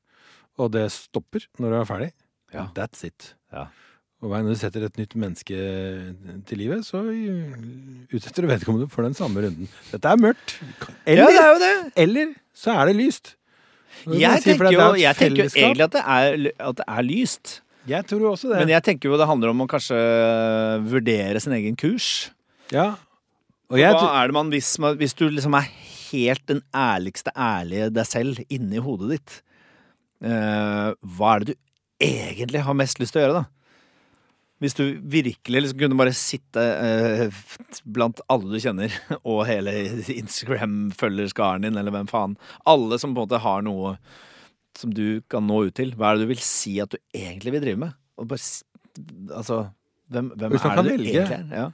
Og 0.59 0.73
det 0.73 0.91
stopper 0.93 1.47
når 1.59 1.71
du 1.71 1.77
er 1.81 1.85
ferdig. 1.89 2.11
Ja. 2.53 2.67
That's 2.75 3.05
it. 3.07 3.35
Ja. 3.53 3.69
Og 4.23 4.29
når 4.35 4.51
du 4.53 4.59
setter 4.61 4.85
et 4.85 4.99
nytt 4.99 5.15
menneske 5.17 5.57
til 6.45 6.59
livet, 6.59 6.85
så 6.85 7.01
utsetter 8.13 8.43
du 8.45 8.49
vedkommende 8.51 8.91
for 8.93 9.07
den 9.07 9.15
samme 9.17 9.41
runden. 9.47 9.69
Dette 9.93 10.05
er 10.11 10.17
mørkt. 10.21 10.59
Eller, 11.07 11.23
Ja, 11.23 11.29
det 11.31 11.41
er 11.41 11.53
jo 11.55 11.59
det! 11.63 11.93
eller 11.97 12.35
så 12.55 12.75
er 12.77 12.87
det 12.91 12.97
lyst. 12.99 13.37
Det 14.05 14.21
Jeg 14.21 14.43
si, 14.43 14.51
tenker 14.53 14.73
jo, 14.73 14.95
jeg 15.01 15.17
tenker 15.17 15.37
jo 15.45 15.49
egentlig 15.57 15.85
at 15.85 15.93
det, 15.97 16.03
er, 16.05 16.53
at 16.69 16.77
det 16.77 16.85
er 16.89 17.03
lyst. 17.03 17.61
Jeg 17.89 18.05
tror 18.07 18.21
jo 18.21 18.33
også 18.35 18.49
det. 18.53 18.59
Men 18.61 18.69
jeg 18.69 18.83
tenker 18.85 19.09
jo 19.09 19.17
det 19.17 19.27
handler 19.27 19.51
om 19.55 19.63
å 19.65 19.67
kanskje 19.69 19.97
vurdere 20.91 21.41
sin 21.41 21.53
egen 21.57 21.77
kurs. 21.77 22.31
ja. 22.73 22.97
Hva 23.71 23.93
er 24.11 24.31
det 24.31 24.35
man 24.35 24.51
hvis, 24.51 24.75
hvis 24.99 25.15
du 25.15 25.29
liksom 25.31 25.55
er 25.55 25.69
helt 26.11 26.43
den 26.51 26.63
ærligste 26.75 27.31
ærlige 27.39 27.91
deg 27.95 28.09
selv 28.09 28.41
inni 28.51 28.83
hodet 28.83 29.13
ditt, 29.15 29.37
eh, 30.27 30.91
hva 30.99 31.35
er 31.37 31.45
det 31.45 31.55
du 31.55 31.69
egentlig 32.03 32.65
har 32.67 32.79
mest 32.79 33.01
lyst 33.03 33.15
til 33.15 33.23
å 33.23 33.27
gjøre, 33.27 33.43
da? 33.43 33.47
Hvis 34.61 34.77
du 34.77 34.83
virkelig 35.09 35.63
liksom 35.63 35.79
kunne 35.81 35.97
bare 35.97 36.13
sitte 36.17 36.61
eh, 36.61 37.39
blant 37.89 38.21
alle 38.29 38.51
du 38.53 38.59
kjenner, 38.61 38.93
og 39.31 39.47
hele 39.49 39.73
Instagram-følgerskaren 40.19 41.65
din, 41.65 41.79
eller 41.81 41.95
hvem 41.95 42.11
faen 42.11 42.37
Alle 42.69 42.99
som 43.01 43.15
på 43.15 43.23
en 43.23 43.29
måte 43.29 43.41
har 43.41 43.65
noe 43.65 43.95
som 44.77 44.93
du 44.95 45.23
kan 45.33 45.47
nå 45.49 45.65
ut 45.69 45.77
til. 45.77 45.95
Hva 45.97 46.11
er 46.11 46.19
det 46.19 46.27
du 46.27 46.33
vil 46.35 46.45
si 46.45 46.77
at 46.83 46.93
du 46.93 46.99
egentlig 47.17 47.55
vil 47.57 47.65
drive 47.65 47.81
med? 47.87 47.97
Og 48.21 48.29
bare, 48.31 48.45
altså, 49.33 49.63
hvem, 50.13 50.31
hvem 50.37 50.57
er 50.59 50.61
det 50.61 50.85
du 50.85 50.93
velge. 50.93 51.09
egentlig 51.09 51.41
er? 51.41 51.49
Ja. 51.57 51.67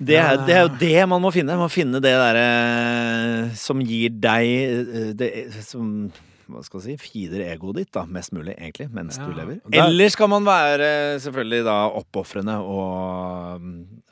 Det 0.00 0.16
er, 0.16 0.38
det 0.48 0.54
er 0.56 0.62
jo 0.64 0.72
det 0.80 1.08
man 1.10 1.20
må 1.20 1.30
finne. 1.34 1.52
Man 1.58 1.66
må 1.66 1.72
finne 1.72 2.00
det 2.00 2.12
derre 2.16 3.54
som 3.60 3.82
gir 3.84 4.14
deg 4.16 4.48
eh, 4.48 5.10
det, 5.18 5.30
Som 5.66 6.10
hva 6.50 6.64
skal 6.66 6.80
jeg 6.82 6.96
si, 6.98 7.10
feeder 7.12 7.44
egoet 7.46 7.76
ditt 7.78 7.90
da, 7.94 8.02
mest 8.10 8.32
mulig, 8.34 8.56
egentlig, 8.58 8.88
mens 8.90 9.20
Ja. 9.20 9.26
du 9.28 9.36
lever. 9.36 9.60
Der- 9.70 9.84
Eller 9.84 10.08
skal 10.10 10.26
man 10.32 10.42
være 10.48 10.88
selvfølgelig 11.22 11.60
da 11.68 11.76
oppofrende 12.00 12.56
og, 12.58 13.68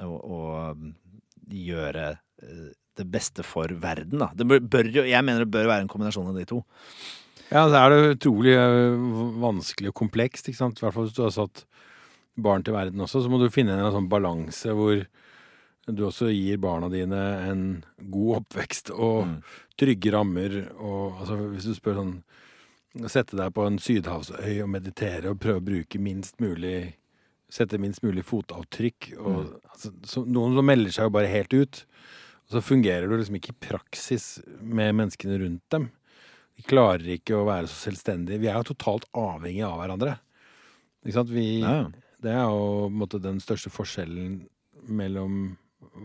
og, 0.06 0.18
og 0.22 0.84
gjøre 1.50 2.04
eh, 2.14 2.68
det 2.98 3.06
beste 3.10 3.42
for 3.42 3.66
verden, 3.82 4.18
da. 4.22 4.28
Det 4.38 4.46
bør, 4.46 4.86
jo, 5.00 5.02
jeg 5.08 5.24
mener 5.26 5.42
det 5.46 5.50
bør 5.50 5.66
være 5.72 5.82
en 5.86 5.90
kombinasjon 5.90 6.30
av 6.30 6.38
de 6.38 6.44
to. 6.50 6.60
Ja, 7.50 7.64
så 7.70 7.74
er 7.80 7.90
det 7.96 8.16
utrolig 8.20 8.54
vanskelig 9.40 9.90
og 9.90 9.98
komplekst, 10.04 10.48
ikke 10.50 10.60
sant. 10.62 10.78
I 10.78 10.86
hvert 10.86 10.94
fall 10.94 11.06
hvis 11.08 11.16
du 11.16 11.22
har 11.24 11.34
satt 11.34 11.64
barn 12.38 12.62
til 12.62 12.74
verden 12.76 13.00
også, 13.02 13.22
så 13.24 13.30
må 13.32 13.38
du 13.42 13.48
finne 13.50 13.74
en 13.78 13.90
sånn 13.94 14.06
balanse 14.10 14.74
hvor 14.78 15.00
du 15.96 16.04
også 16.06 16.28
gir 16.34 16.58
barna 16.58 16.88
dine 16.92 17.20
en 17.48 17.62
god 18.10 18.42
oppvekst 18.42 18.90
og 18.92 19.26
Mm. 19.26 19.42
trygge 19.78 20.12
rammer. 20.12 20.70
Og 20.78 21.20
altså, 21.20 21.36
hvis 21.54 21.64
du 21.64 21.74
spør 21.74 21.94
sånn 22.02 22.22
Sette 23.06 23.36
deg 23.36 23.52
på 23.54 23.64
en 23.66 23.76
sydhavsøy 23.78 24.62
og 24.64 24.70
meditere 24.70 25.28
og 25.30 25.38
prøve 25.38 25.60
å 25.60 25.64
bruke 25.64 26.00
minst 26.00 26.40
mulig 26.40 26.94
Sette 27.50 27.78
minst 27.78 28.02
mulig 28.02 28.24
fotavtrykk. 28.24 29.12
Og, 29.18 29.44
Mm. 29.44 29.60
altså, 29.72 29.92
så, 30.04 30.24
noen 30.26 30.54
som 30.56 30.66
melder 30.66 30.90
seg 30.90 31.04
jo 31.04 31.10
bare 31.10 31.28
helt 31.28 31.52
ut. 31.54 31.84
Og 32.48 32.50
så 32.50 32.60
fungerer 32.62 33.08
du 33.08 33.16
liksom 33.16 33.36
ikke 33.36 33.52
i 33.54 33.60
praksis 33.68 34.42
med 34.60 34.94
menneskene 34.94 35.38
rundt 35.40 35.62
dem. 35.70 35.90
De 36.56 36.62
klarer 36.62 37.06
ikke 37.18 37.36
å 37.38 37.46
være 37.46 37.68
så 37.68 37.88
selvstendige. 37.92 38.40
Vi 38.40 38.48
er 38.48 38.54
jo 38.62 38.74
totalt 38.74 39.04
avhengige 39.14 39.64
av 39.68 39.78
hverandre. 39.78 40.18
Ikke 41.06 41.12
sant? 41.14 41.28
Vi, 41.30 41.60
Ja. 41.60 41.84
Det 42.20 42.32
er 42.32 42.48
jo 42.50 42.88
måte, 42.90 43.20
den 43.22 43.38
største 43.38 43.70
forskjellen 43.70 44.48
mellom 44.88 45.56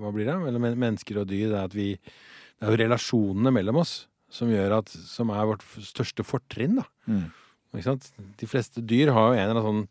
Hva 0.02 0.14
blir 0.16 0.30
det? 0.30 0.40
Mellom 0.42 0.66
mennesker 0.72 1.22
og 1.22 1.30
dyr. 1.30 1.52
Det 1.52 1.60
er 1.60 1.70
at 1.70 1.78
vi 1.78 1.90
Det 1.94 2.68
er 2.68 2.74
jo 2.74 2.82
relasjonene 2.86 3.54
mellom 3.54 3.84
oss 3.84 3.94
som 4.34 4.50
gjør 4.50 4.80
at 4.80 4.90
Som 4.90 5.34
er 5.34 5.50
vårt 5.50 5.66
største 5.86 6.26
fortrinn, 6.26 6.80
da. 6.82 6.88
Mm. 7.06 7.30
De 8.38 8.46
fleste 8.46 8.84
dyr 8.86 9.10
har 9.16 9.32
jo 9.32 9.34
en 9.34 9.50
eller 9.50 9.58
annen 9.58 9.66
sånn 9.66 9.88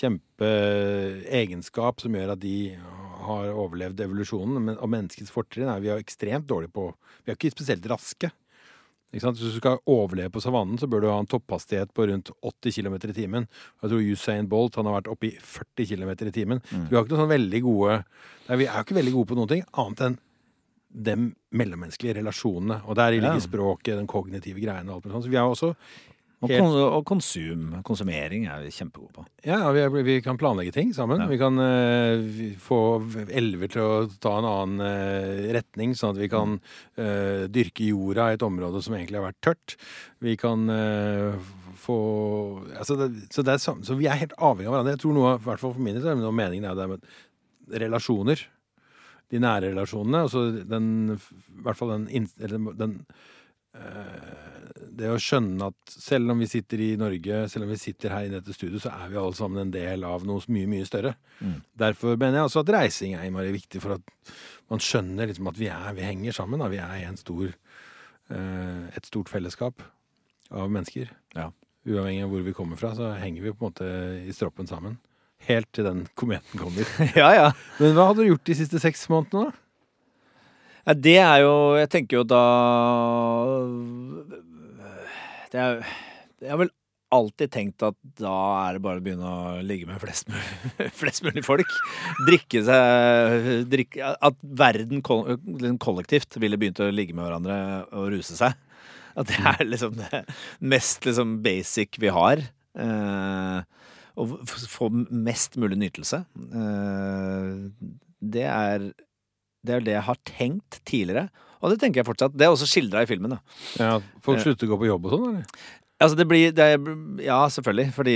kjempeegenskap 0.00 2.02
som 2.02 2.14
gjør 2.16 2.32
at 2.34 2.42
de 2.42 2.74
har 3.22 3.52
overlevd 3.54 4.02
evolusjonen. 4.02 4.58
Men, 4.58 4.74
og 4.82 4.90
menneskets 4.90 5.30
fortrinn 5.30 5.70
er 5.70 5.82
vi 5.82 5.92
er 5.94 6.02
ekstremt 6.02 6.48
dårlige 6.50 6.74
på 6.74 6.90
Vi 7.22 7.30
er 7.30 7.38
ikke 7.38 7.54
spesielt 7.54 7.86
raske. 7.90 8.32
Hvis 9.10 9.24
du 9.40 9.50
skal 9.50 9.80
overleve 9.90 10.30
på 10.30 10.40
savannen, 10.42 10.78
så 10.78 10.86
bør 10.86 11.02
du 11.02 11.08
ha 11.10 11.18
en 11.18 11.26
topphastighet 11.26 11.90
på 11.96 12.06
rundt 12.06 12.30
80 12.46 12.76
km 12.76 12.94
i 13.10 13.14
timen. 13.16 13.48
Jeg 13.82 13.90
tror 13.90 14.04
Usain 14.12 14.48
Bolt 14.48 14.76
han 14.78 14.86
har 14.86 15.00
vært 15.00 15.10
oppe 15.10 15.26
i 15.26 15.32
40 15.34 15.88
km 15.90 16.10
i 16.28 16.34
timen. 16.36 16.60
Mm. 16.70 16.84
Vi 16.88 16.94
har 16.94 17.02
ikke 17.04 17.16
noe 17.16 17.24
sånn 17.24 17.34
veldig 17.34 17.62
gode 17.66 17.96
Nei, 18.48 18.56
Vi 18.56 18.66
er 18.66 18.76
jo 18.78 18.84
ikke 18.86 18.98
veldig 19.00 19.12
gode 19.14 19.30
på 19.30 19.38
noen 19.38 19.50
ting 19.50 19.64
annet 19.78 20.00
enn 20.06 20.18
de 20.90 21.14
mellommenneskelige 21.54 22.16
relasjonene. 22.18 22.80
Og 22.86 22.96
der 22.98 23.12
ligger 23.14 23.34
Ja. 23.34 23.42
språket, 23.42 23.96
den 23.96 24.06
kognitive 24.10 24.58
greiene 24.58 24.90
og 24.90 24.96
alt 24.96 25.04
mulig 25.04 25.14
sånt. 25.14 25.24
Så 25.24 25.30
vi 25.30 25.36
er 25.36 25.46
også 25.46 25.74
Og, 26.40 26.48
kon 26.48 26.72
og 26.72 27.02
konsum. 27.04 27.64
Konsumering 27.84 28.46
er 28.48 28.62
vi 28.64 28.70
kjempegode 28.72 29.12
på. 29.12 29.24
Ja, 29.44 29.58
vi, 29.76 29.82
er, 29.84 29.92
vi 29.92 30.14
kan 30.24 30.38
planlegge 30.40 30.72
ting 30.72 30.94
sammen. 30.96 31.20
Ja. 31.20 31.26
Vi 31.28 31.36
kan 31.36 31.60
uh, 31.60 32.30
få 32.64 32.78
elver 33.28 33.68
til 33.74 33.84
å 33.84 33.98
ta 34.24 34.38
en 34.38 34.48
annen 34.48 34.80
uh, 34.80 35.50
retning, 35.52 35.92
sånn 35.98 36.14
at 36.14 36.20
vi 36.22 36.30
kan 36.32 36.54
uh, 36.56 37.44
dyrke 37.52 37.90
jorda 37.90 38.30
i 38.30 38.38
et 38.38 38.46
område 38.46 38.80
som 38.80 38.96
egentlig 38.96 39.20
har 39.20 39.26
vært 39.28 39.42
tørt. 39.44 39.74
Vi 40.24 40.36
kan 40.40 40.64
få 41.80 41.98
altså 42.76 42.96
det, 43.00 43.10
så, 43.32 43.44
det 43.44 43.54
er, 43.54 43.60
sam- 43.60 43.82
så 43.84 43.96
vi 43.96 44.08
er 44.08 44.20
helt 44.20 44.32
avhengig 44.36 44.68
av 44.68 44.74
hverandre. 44.78 44.94
Jeg 44.96 45.02
tror 45.04 45.16
noe, 45.16 45.34
i 45.36 45.44
hvert 45.44 45.62
fall 45.62 45.74
for 45.76 45.84
min 45.84 45.96
del, 46.00 46.08
noe 46.20 46.36
meningen 46.36 46.70
er 46.70 46.78
det 46.78 46.88
med 46.94 47.04
relasjoner. 47.84 48.46
De 49.30 49.40
nære 49.44 49.74
relasjonene. 49.74 50.24
Altså 50.24 50.46
den, 50.72 50.88
i 51.20 51.64
hvert 51.66 51.78
fall 51.78 51.92
den, 51.98 52.28
eller 52.40 52.72
den 52.80 52.96
det 55.00 55.10
å 55.10 55.20
skjønne 55.20 55.70
at 55.70 55.92
selv 55.94 56.34
om 56.34 56.40
vi 56.42 56.48
sitter 56.50 56.82
i 56.84 56.88
Norge, 57.00 57.42
selv 57.52 57.66
om 57.66 57.72
vi 57.72 57.78
sitter 57.80 58.12
her 58.14 58.26
i 58.26 58.32
dette 58.32 58.54
studioet, 58.54 58.84
så 58.84 58.92
er 58.92 59.12
vi 59.12 59.20
alle 59.20 59.36
sammen 59.38 59.62
en 59.62 59.72
del 59.74 60.04
av 60.06 60.26
noe 60.28 60.42
mye, 60.52 60.68
mye 60.70 60.88
større. 60.88 61.14
Mm. 61.40 61.56
Derfor 61.82 62.18
mener 62.20 62.40
jeg 62.40 62.50
også 62.50 62.64
at 62.64 62.72
reising 62.76 63.14
er 63.16 63.28
innmari 63.28 63.54
viktig, 63.54 63.82
for 63.82 63.96
at 63.96 64.34
man 64.72 64.82
skjønner 64.84 65.30
liksom 65.30 65.50
at 65.50 65.60
vi, 65.60 65.70
er, 65.72 65.94
vi 65.96 66.06
henger 66.06 66.36
sammen. 66.36 66.62
Da. 66.62 66.68
Vi 66.72 66.80
er 66.82 67.06
en 67.06 67.20
stor, 67.20 67.54
eh, 68.34 68.82
et 68.96 69.08
stort 69.08 69.32
fellesskap 69.32 69.84
av 70.50 70.72
mennesker. 70.72 71.12
Ja. 71.38 71.50
Uavhengig 71.88 72.26
av 72.26 72.34
hvor 72.34 72.44
vi 72.44 72.56
kommer 72.56 72.80
fra, 72.80 72.92
så 72.98 73.14
henger 73.20 73.46
vi 73.46 73.54
på 73.54 73.64
en 73.64 73.70
måte 73.70 73.88
i 74.26 74.36
stroppen 74.36 74.68
sammen. 74.68 74.98
Helt 75.48 75.70
til 75.72 75.86
den 75.88 76.04
kometen 76.20 76.60
kommer. 76.60 76.84
ja, 77.16 77.32
ja. 77.32 77.50
Men 77.80 77.96
hva 77.96 78.10
hadde 78.10 78.26
du 78.26 78.34
gjort 78.34 78.48
de 78.50 78.58
siste 78.58 78.82
seks 78.82 79.06
månedene, 79.12 79.48
da? 79.48 79.66
Ja, 80.86 80.94
det 80.96 81.16
er 81.20 81.42
jo 81.44 81.54
Jeg 81.80 81.90
tenker 81.92 82.20
jo 82.20 82.26
da 82.28 82.42
Det 85.52 85.60
er 85.60 85.80
Jeg 86.40 86.52
har 86.54 86.60
vel 86.62 86.72
alltid 87.10 87.50
tenkt 87.50 87.82
at 87.82 87.96
da 88.20 88.32
er 88.68 88.76
det 88.76 88.82
bare 88.84 89.00
å 89.00 89.02
begynne 89.02 89.26
å 89.26 89.62
ligge 89.66 89.88
med 89.88 89.98
flest 89.98 90.28
mulig, 90.30 90.44
flest 91.00 91.24
mulig 91.26 91.42
folk. 91.42 91.72
Drikke 92.28 92.62
seg 92.68 93.48
drikke, 93.66 94.12
At 94.22 94.36
verden 94.38 95.02
liksom 95.02 95.80
kollektivt 95.82 96.38
ville 96.38 96.54
begynt 96.60 96.78
å 96.78 96.86
ligge 96.94 97.16
med 97.16 97.26
hverandre 97.26 97.56
og 97.90 98.12
ruse 98.14 98.38
seg. 98.38 98.54
At 99.18 99.26
det 99.26 99.40
er 99.42 99.66
liksom 99.66 99.98
det 99.98 100.22
mest 100.62 101.10
liksom 101.10 101.40
basic 101.42 101.98
vi 101.98 102.14
har. 102.14 102.44
Eh, 102.78 103.58
å 104.14 104.28
få 104.46 104.92
mest 105.10 105.58
mulig 105.58 105.80
nytelse. 105.82 106.22
Eh, 106.62 107.90
det 108.20 108.46
er 108.46 108.92
det 109.64 109.74
er 109.76 109.80
det 109.84 109.92
jeg 109.98 110.06
har 110.06 110.16
tenkt 110.24 110.80
tidligere, 110.88 111.28
og 111.60 111.70
det 111.70 111.80
tenker 111.82 112.00
jeg 112.00 112.08
fortsatt. 112.08 112.32
Det 112.36 112.46
er 112.46 112.54
også 112.54 112.68
skildra 112.70 113.02
i 113.04 113.08
filmen. 113.10 113.30
da. 113.36 113.38
Ja, 113.78 114.00
folk 114.24 114.38
Eh. 114.38 114.44
slutter 114.44 114.66
å 114.66 114.70
gå 114.72 114.78
på 114.80 114.88
jobb 114.88 115.04
og 115.06 115.12
sånn, 115.12 115.28
eller? 115.28 115.44
Altså, 116.00 116.16
det 116.16 116.28
blir 116.28 116.52
det 116.56 116.64
er, 116.64 116.78
Ja, 117.22 117.42
selvfølgelig. 117.52 117.92
Fordi 117.92 118.14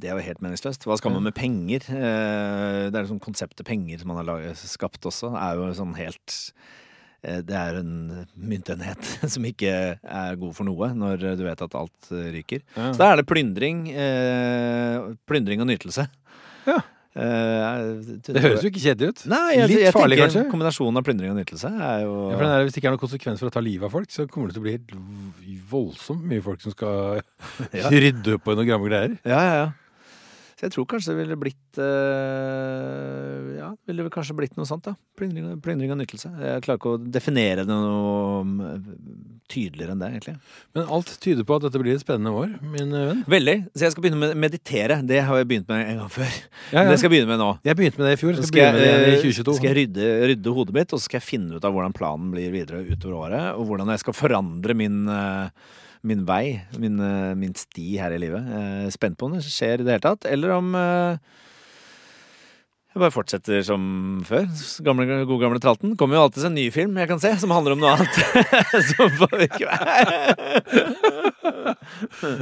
det 0.00 0.08
er 0.08 0.14
jo 0.16 0.24
helt 0.24 0.40
meningsløst. 0.40 0.86
Hva 0.88 0.96
skal 0.96 1.12
man 1.12 1.22
med 1.24 1.34
penger? 1.34 1.84
Eh, 1.90 2.88
Det 2.88 2.94
er 2.96 3.04
liksom 3.04 3.20
konseptet 3.20 3.66
penger 3.66 3.98
som 4.00 4.08
man 4.08 4.16
har 4.16 4.24
laget, 4.24 4.56
skapt 4.56 5.02
også, 5.04 5.34
er 5.36 5.56
jo 5.60 5.66
sånn 5.76 5.94
helt 5.96 6.52
eh, 7.22 7.42
Det 7.42 7.52
er 7.54 7.76
en 7.82 8.26
myntenhet 8.34 9.04
som 9.34 9.44
ikke 9.44 9.98
er 10.02 10.36
god 10.40 10.54
for 10.56 10.64
noe, 10.64 10.88
når 10.96 11.20
du 11.36 11.44
vet 11.44 11.60
at 11.60 11.74
alt 11.76 12.08
ryker. 12.10 12.62
Ja. 12.74 12.92
Så 12.92 12.96
da 12.96 13.12
er 13.12 13.16
det 13.20 13.26
plyndring. 13.28 13.90
Eh, 13.92 15.12
plyndring 15.28 15.60
og 15.60 15.68
nytelse. 15.68 16.08
Ja. 16.66 16.78
Eh, 17.10 18.20
Det 18.30 18.38
høres 18.44 18.62
jo 18.62 18.70
ikke 18.70 18.82
kjedelig 18.84 19.08
ut. 19.10 19.22
Nei, 19.32 19.56
jeg, 19.56 19.68
Litt 19.72 19.80
jeg 19.82 19.94
farlig, 19.96 20.16
tenker 20.20 20.30
kanskje? 20.30 20.50
kombinasjonen 20.52 21.00
av 21.00 21.06
plyndring 21.08 21.32
og 21.32 21.38
nytelse 21.40 21.70
er 21.74 22.04
jo 22.04 22.12
Ja, 22.30 22.36
for 22.36 22.44
der, 22.46 22.62
hvis 22.62 22.76
det 22.76 22.80
ikke 22.82 22.90
er 22.92 22.94
noen 22.94 23.02
konsekvens 23.02 23.42
for 23.42 23.50
å 23.50 23.54
ta 23.56 23.62
livet 23.66 23.88
av 23.88 23.94
folk, 23.96 24.10
så 24.14 24.28
kommer 24.30 24.46
det 24.52 24.54
til 24.54 24.62
å 24.62 24.66
bli 24.68 24.74
helt 24.76 24.94
voldsomt 25.72 26.22
mye 26.30 26.44
folk 26.44 26.62
som 26.62 26.70
skal 26.76 27.20
rydde 28.06 28.36
opp 28.38 28.46
i 28.46 28.56
noen 28.60 28.70
gamle 28.70 28.92
greier. 28.92 29.16
Ja, 29.26 29.40
ja, 29.42 29.54
ja. 29.64 29.68
Så 30.60 30.66
jeg 30.68 30.74
tror 30.74 30.84
kanskje 30.92 31.14
det 31.14 31.20
ville 31.22 31.36
blitt 31.40 31.78
eh, 31.80 33.44
Ja, 33.56 33.70
det 33.72 33.94
ville 33.94 34.10
kanskje 34.12 34.34
blitt 34.36 34.58
noe 34.58 34.68
sånt, 34.68 34.84
da. 34.84 34.92
Plyndring, 35.16 35.46
og- 35.54 35.62
plyndring 35.64 35.92
og 35.94 35.96
nytelse. 36.02 36.28
Jeg 36.36 36.64
klarer 36.66 36.76
ikke 36.76 36.92
å 36.98 37.00
definere 37.00 37.64
det 37.64 37.72
noe 37.72 38.42
mm, 38.44 38.60
tydeligere 39.48 39.94
enn 39.96 40.02
det, 40.04 40.10
egentlig. 40.12 40.34
Men 40.76 40.92
alt 40.98 41.14
tyder 41.24 41.48
på 41.48 41.56
at 41.56 41.64
dette 41.64 41.80
blir 41.80 41.96
et 41.96 42.04
spennende 42.04 42.34
år, 42.36 42.52
min 42.60 42.92
venn. 42.92 43.24
Veldig. 43.24 43.56
Så 43.72 43.86
jeg 43.86 43.94
skal 43.96 44.04
begynne 44.04 44.20
med 44.20 44.36
meditere. 44.44 45.00
Det 45.08 45.22
har 45.24 45.40
jeg 45.40 45.48
begynt 45.48 45.72
med 45.72 45.80
en 45.94 46.02
gang 46.04 46.12
før. 46.12 46.30
Ja, 46.74 46.84
ja. 46.84 46.86
Det 46.92 47.00
skal 47.00 47.08
jeg 47.08 47.16
begynne 47.16 47.32
med 47.32 47.40
nå. 47.42 47.50
Jeg 47.64 47.80
begynte 47.80 48.02
med 48.02 48.10
det 48.10 48.14
i 48.18 48.20
fjor. 48.20 48.36
Skal, 48.36 48.50
Skal, 48.52 48.62
jeg, 48.66 48.76
begynne 48.76 49.00
med 49.00 49.08
det 49.08 49.16
i 49.16 49.16
eh, 49.16 49.24
2022. 49.24 49.56
skal 49.58 49.70
jeg 49.72 49.78
rydde, 49.80 50.08
rydde 50.34 50.56
hodet 50.60 50.76
mitt, 50.76 50.92
og 50.92 51.00
så 51.00 51.08
skal 51.08 51.22
jeg 51.22 51.28
finne 51.30 51.56
ut 51.56 51.64
av 51.64 51.72
hvordan 51.76 51.96
planen 51.96 52.32
blir 52.36 52.52
videre 52.52 52.84
utover 52.84 53.16
året. 53.24 53.46
Og 53.56 53.64
hvordan 53.72 53.96
jeg 53.96 54.04
skal 54.04 54.20
forandre 54.20 54.76
min, 54.76 55.00
eh, 55.08 55.78
min 56.06 56.24
vei, 56.28 56.60
min, 56.80 56.98
eh, 57.04 57.34
min 57.36 57.54
sti 57.54 57.98
her 58.00 58.14
i 58.16 58.20
livet. 58.22 58.46
Er 58.56 58.90
spent 58.94 59.18
på 59.18 59.28
om 59.28 59.36
det 59.36 59.44
skjer 59.44 59.80
i 59.80 59.86
det 59.86 59.96
hele 59.96 60.06
tatt, 60.06 60.26
eller 60.30 60.56
om 60.56 60.74
eh, 60.78 61.18
jeg 62.90 62.98
bare 63.04 63.14
fortsetter 63.14 63.60
som 63.62 63.82
før. 64.26 64.48
Gamle, 64.82 65.04
god 65.28 65.42
gamle 65.44 65.60
tralten. 65.62 65.92
Kommer 65.98 66.18
jo 66.18 66.22
alltid 66.26 66.48
en 66.48 66.56
ny 66.58 66.64
film 66.74 66.96
jeg 66.98 67.06
kan 67.06 67.20
se, 67.22 67.30
som 67.38 67.52
handler 67.54 67.76
om 67.76 67.84
noe 67.84 67.92
annet. 67.94 68.16
vi 69.40 69.46
ikke 69.46 69.68
være 69.68 70.16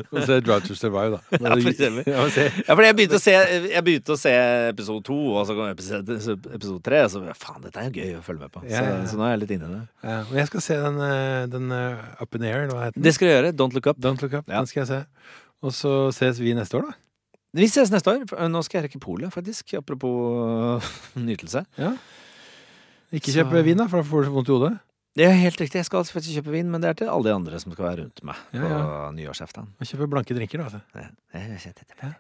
Og 0.09 0.23
se 0.25 0.39
Drive 0.47 0.77
Survive, 0.79 1.19
da. 1.19 1.21
Ja, 1.37 1.53
for 1.53 1.69
eksempel. 1.69 2.09
Ja, 2.09 2.23
men 2.25 2.33
fordi 2.33 2.87
jeg 2.89 2.97
begynte 3.01 3.21
se, 3.21 3.35
jeg 3.75 3.85
begynte 3.85 4.15
å 4.15 4.21
se 4.21 4.33
episode 4.71 5.05
to, 5.11 5.19
og 5.35 5.45
så 5.51 5.57
kom 5.59 5.69
episode, 5.69 6.17
episode 6.57 6.81
tre. 6.87 7.03
Så 7.13 7.21
faen, 7.37 7.61
dette 7.67 7.83
er 7.83 7.91
jo 7.91 8.01
gøy 8.01 8.15
å 8.17 8.23
følge 8.25 8.47
med 8.47 8.55
på. 8.55 8.63
Så, 8.65 8.71
Ja, 8.73 8.87
ja, 8.89 9.03
så 9.11 9.19
nå 9.21 9.27
er 9.27 9.35
jeg 9.35 9.43
litt 9.43 9.53
inne 9.59 9.69
i 9.69 9.75
det. 9.75 9.83
Ja, 10.09 10.17
og 10.23 10.33
jeg 10.41 10.49
skal 10.49 10.65
se 10.65 10.79
den, 10.87 11.03
eh, 11.11 11.43
den 11.53 11.75
uh, 11.75 12.23
Up 12.25 12.41
in 12.41 12.49
Air, 12.49 12.65
eller 12.65 12.73
hva 12.73 12.87
heter 12.87 12.97
den? 12.97 13.05
Det 13.05 13.13
skal 13.19 13.29
jeg 13.29 13.37
gjøre. 13.37 13.53
Don't 13.61 13.77
look 13.77 13.91
up. 13.93 14.01
Don't 14.01 14.25
Look 14.25 14.33
Up. 14.33 14.49
Ja. 14.49 14.63
Den 14.63 14.73
skal 14.73 14.87
jeg 14.87 14.91
se. 14.95 15.03
Og 15.61 15.77
så 15.77 15.93
ses 16.15 16.41
vi 16.41 16.57
neste 16.57 16.81
år, 16.81 16.89
da. 16.89 17.08
Vi 17.59 17.69
ses 17.71 17.91
neste 17.91 18.13
år. 18.13 18.25
Nå 18.53 18.61
skal 18.67 18.79
jeg 18.81 18.89
rekke 18.89 19.01
polet, 19.03 19.33
faktisk. 19.35 19.75
Apropos 19.81 20.85
nytelse. 21.29 21.65
Ja. 21.81 21.93
Ikke 23.15 23.33
kjøp 23.35 23.55
vin, 23.65 23.81
da, 23.81 23.89
for 23.89 24.03
da 24.03 24.07
får 24.07 24.23
du 24.25 24.29
så 24.29 24.35
vondt 24.37 24.53
i 24.53 24.55
hodet. 24.57 24.75
Det 25.19 25.25
er 25.27 25.35
helt 25.41 25.59
riktig. 25.59 25.81
Jeg 25.81 25.89
skal 25.89 26.05
faktisk 26.07 26.37
kjøpe 26.39 26.53
vin, 26.55 26.69
men 26.71 26.85
det 26.85 26.91
er 26.93 26.99
til 27.01 27.09
alle 27.11 27.27
de 27.31 27.35
andre 27.35 27.59
som 27.59 27.73
skal 27.75 27.89
være 27.89 28.05
rundt 28.05 28.23
meg 28.29 28.39
Ja, 28.55 28.61
på 28.63 28.69
ja. 28.71 29.11
nyårsaften. 29.17 29.71
Og 29.81 29.89
kjøpe 29.91 30.11
blanke 30.13 30.37
drinker, 30.37 30.63
da. 30.63 30.69
Altså. 30.69 31.11
Ja, 32.05 32.13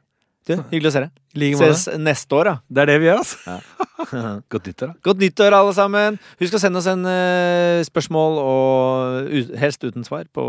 Du, 0.49 0.55
hyggelig 0.70 0.88
å 0.88 0.92
se 0.94 1.01
deg. 1.05 1.11
Like. 1.38 1.59
Ses 1.61 1.82
neste 2.01 2.36
år, 2.38 2.49
da. 2.49 2.55
Det 2.72 2.80
er 2.82 2.88
det 2.88 2.94
vi 3.03 3.09
gjør, 3.11 3.20
altså. 3.20 3.38
Ja. 3.44 3.59
Godt 4.55 4.70
nyttår, 4.70 4.92
da. 4.94 4.96
Godt 5.05 5.20
nyttår, 5.20 5.57
alle 5.59 5.74
sammen. 5.76 6.16
Husk 6.40 6.57
å 6.57 6.61
sende 6.62 6.80
oss 6.80 6.88
en 6.88 7.05
uh, 7.05 7.82
spørsmål, 7.86 8.38
og 8.40 9.28
uh, 9.28 9.53
helst 9.61 9.84
uten 9.84 10.07
svar, 10.07 10.24
på, 10.32 10.46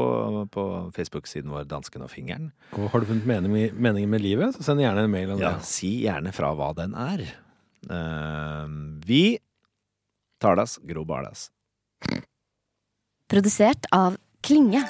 på 0.53 0.65
Facebook-siden 0.95 1.51
vår 1.51 1.67
Dansken 1.69 2.05
og 2.05 2.13
fingeren. 2.13 2.49
Og 2.77 2.87
har 2.93 3.03
du 3.03 3.09
funnet 3.11 3.27
mening, 3.29 3.75
meningen 3.75 4.13
med 4.13 4.23
livet, 4.23 4.55
så 4.55 4.69
send 4.69 4.85
gjerne 4.85 5.03
en 5.09 5.13
mail 5.13 5.35
om 5.35 5.43
Ja, 5.43 5.57
det. 5.59 5.67
si 5.67 5.91
gjerne 6.05 6.33
fra 6.35 6.53
hva 6.55 6.71
den 6.79 6.95
er. 6.95 7.25
Uh, 7.89 8.65
vi 9.03 9.23
tar 10.39 10.55
das, 10.59 10.79
Gro 10.87 11.03
Bardas. 11.09 11.49
Produsert 13.29 13.85
av 13.93 14.15
Klinge. 14.45 14.81